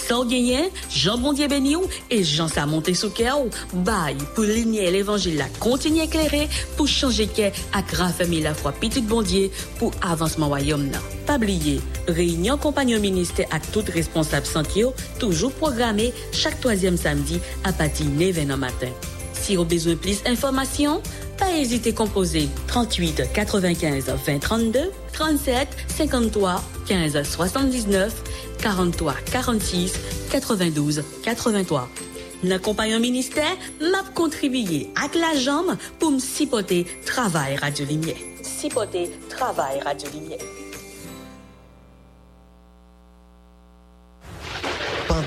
Jean 0.90 1.18
Bondier 1.18 1.50
Beniou 1.50 1.82
et 2.10 2.24
Jean 2.24 2.48
Samonté 2.48 2.94
Souker 2.94 3.36
bail 3.74 4.16
pour 4.36 4.46
lumière 4.46 4.90
l'évangile 4.90 5.36
là 5.36 5.46
continue 5.60 6.04
éclairer 6.04 6.48
pour 6.78 6.88
changer 6.88 7.28
qu'est 7.28 7.52
ak 7.74 7.92
raffermir 7.92 8.42
la 8.44 8.54
foi 8.54 8.72
petite 8.72 9.06
Bondier 9.08 9.52
pour 9.80 9.92
avancement 10.02 10.48
royaume 10.48 10.86
Non 10.86 11.04
Pas 11.28 11.36
oublier, 11.36 11.82
réunion 12.08 12.58
compagnon 12.58 13.02
ministère 13.02 13.48
à 13.52 13.60
toute 13.60 13.90
responsable 13.90 14.46
santé 14.46 14.86
toujours 15.20 15.52
programmé 15.52 16.14
chaque 16.32 16.60
troisième 16.62 16.96
samedi 16.98 17.42
à 17.66 17.74
partir 17.74 18.06
de 18.06 18.12
9 18.32 18.58
matin. 18.58 18.90
Si 19.46 19.56
vous 19.56 19.64
besoin 19.64 19.96
plus 19.96 20.24
d'informations, 20.24 21.04
pas 21.38 21.52
hésiter 21.56 21.92
à 21.92 21.94
composer 21.94 22.50
38 22.66 23.32
95 23.32 24.06
20 24.26 24.40
32 24.40 24.80
37 25.14 25.68
53 25.88 26.64
15 26.88 27.22
79 27.22 28.24
43 28.58 29.14
46 29.32 29.94
92 30.32 31.04
83. 31.22 31.88
L'accompagnant 32.44 33.00
ministère 33.00 33.46
m'a 33.82 34.02
contribué 34.16 34.90
avec 35.00 35.14
la 35.14 35.36
jambe 35.38 35.78
pour 36.00 36.10
me 36.10 37.06
travail 37.06 37.56
radio 37.58 37.86
Cipoter 38.42 39.12
travail 39.30 39.80
radio-ligné. 39.82 40.40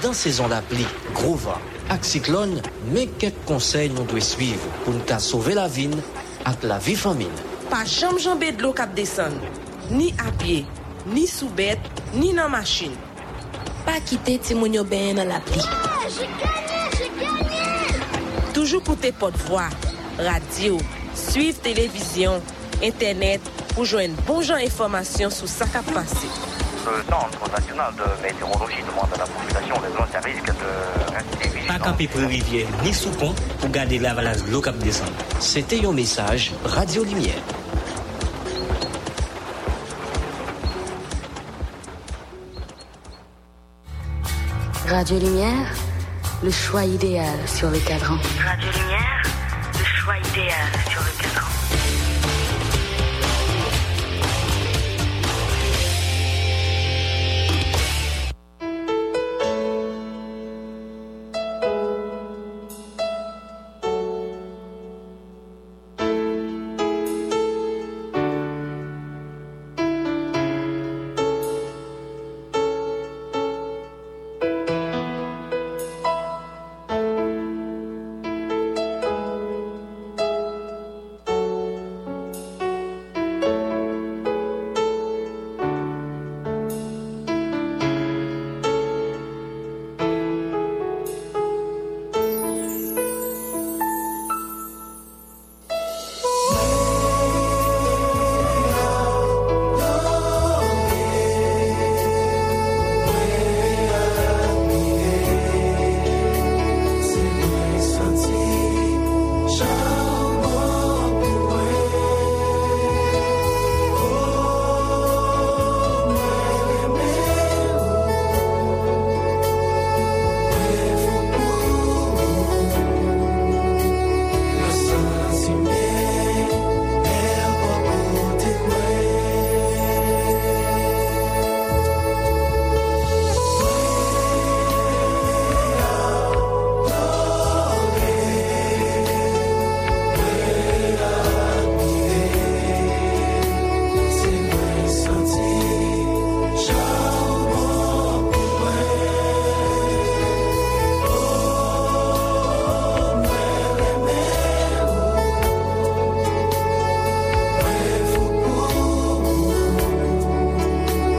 Dans 0.03 0.13
saison 0.13 0.49
d'appli, 0.49 0.87
Grova. 1.15 1.59
Ak 1.89 2.05
cyclone, 2.05 2.61
mais 2.93 3.07
quelques 3.07 3.35
conseils 3.47 3.89
nous 3.89 4.05
devons 4.05 4.21
suivre 4.21 4.61
pour 4.85 4.93
nous 4.93 5.19
sauver 5.19 5.55
la 5.55 5.67
vie 5.67 5.89
avec 6.45 6.63
la 6.63 6.79
vie 6.79 6.95
famine. 6.95 7.29
Pas 7.71 7.87
jamais 7.87 8.21
jambé 8.21 8.53
de 8.53 8.63
l'eau 8.63 8.75
qui 8.75 8.83
descend, 8.95 9.33
ni 9.91 10.13
à 10.19 10.31
pied, 10.33 10.67
ni 11.07 11.27
sous 11.27 11.49
bête, 11.49 11.81
ni 12.15 12.35
dans 12.35 12.51
machine. 12.51 12.93
Pas 13.87 13.99
quitter 14.05 14.39
Timounio 14.39 14.85
Ben 14.85 15.17
dans 15.17 15.25
l'appli. 15.27 15.63
Ah, 15.65 16.93
Toujours 18.53 18.83
pour 18.83 18.99
tes 18.99 19.11
potes 19.13 19.39
voix, 19.49 19.71
radio, 20.19 20.77
suivre 21.15 21.59
télévision, 21.63 22.43
internet 22.85 23.41
pour 23.75 23.87
joindre 23.87 24.15
bon 24.27 24.41
bonne 24.43 24.51
information 24.57 25.31
sur 25.31 25.49
ce 25.49 25.65
qui 25.65 25.77
a 25.77 25.83
passé 25.93 26.27
le 26.91 27.03
Centre 27.11 27.51
national 27.51 27.93
de 27.97 28.23
météorologie 28.23 28.77
demande 28.87 29.09
à 29.15 29.19
la 29.19 29.25
population 29.27 29.75
les 29.85 29.93
zones 29.93 30.15
à 30.15 30.21
risque 30.21 30.47
de 30.47 31.15
rester 31.15 31.49
vigilante. 31.57 31.79
Pas 31.79 31.85
camper 31.91 32.09
pour 32.09 32.21
rivière 32.23 32.67
ni 32.85 32.95
sous 32.95 33.11
pont 33.11 33.35
pour 33.61 33.71
garder 33.71 33.99
l'avalage 33.99 34.43
de 34.45 34.51
l'eau 34.51 34.61
cap 34.61 34.77
descend. 34.79 35.09
C'était 35.41 35.85
un 35.85 35.93
message 35.93 36.53
Radio 36.65 37.05
Lumière. 37.05 37.35
Radio 44.89 45.19
Lumière, 45.19 45.75
le 46.43 46.51
choix 46.51 46.85
idéal 46.85 47.37
sur 47.47 47.71
le 47.71 47.79
cadran. 47.81 48.17
Radio 48.43 48.69
Lumière, 48.73 49.23
le 49.75 49.85
choix 49.85 50.15
idéal 50.19 50.67
sur 50.91 51.01
le 51.01 51.07
cadran. 51.23 51.28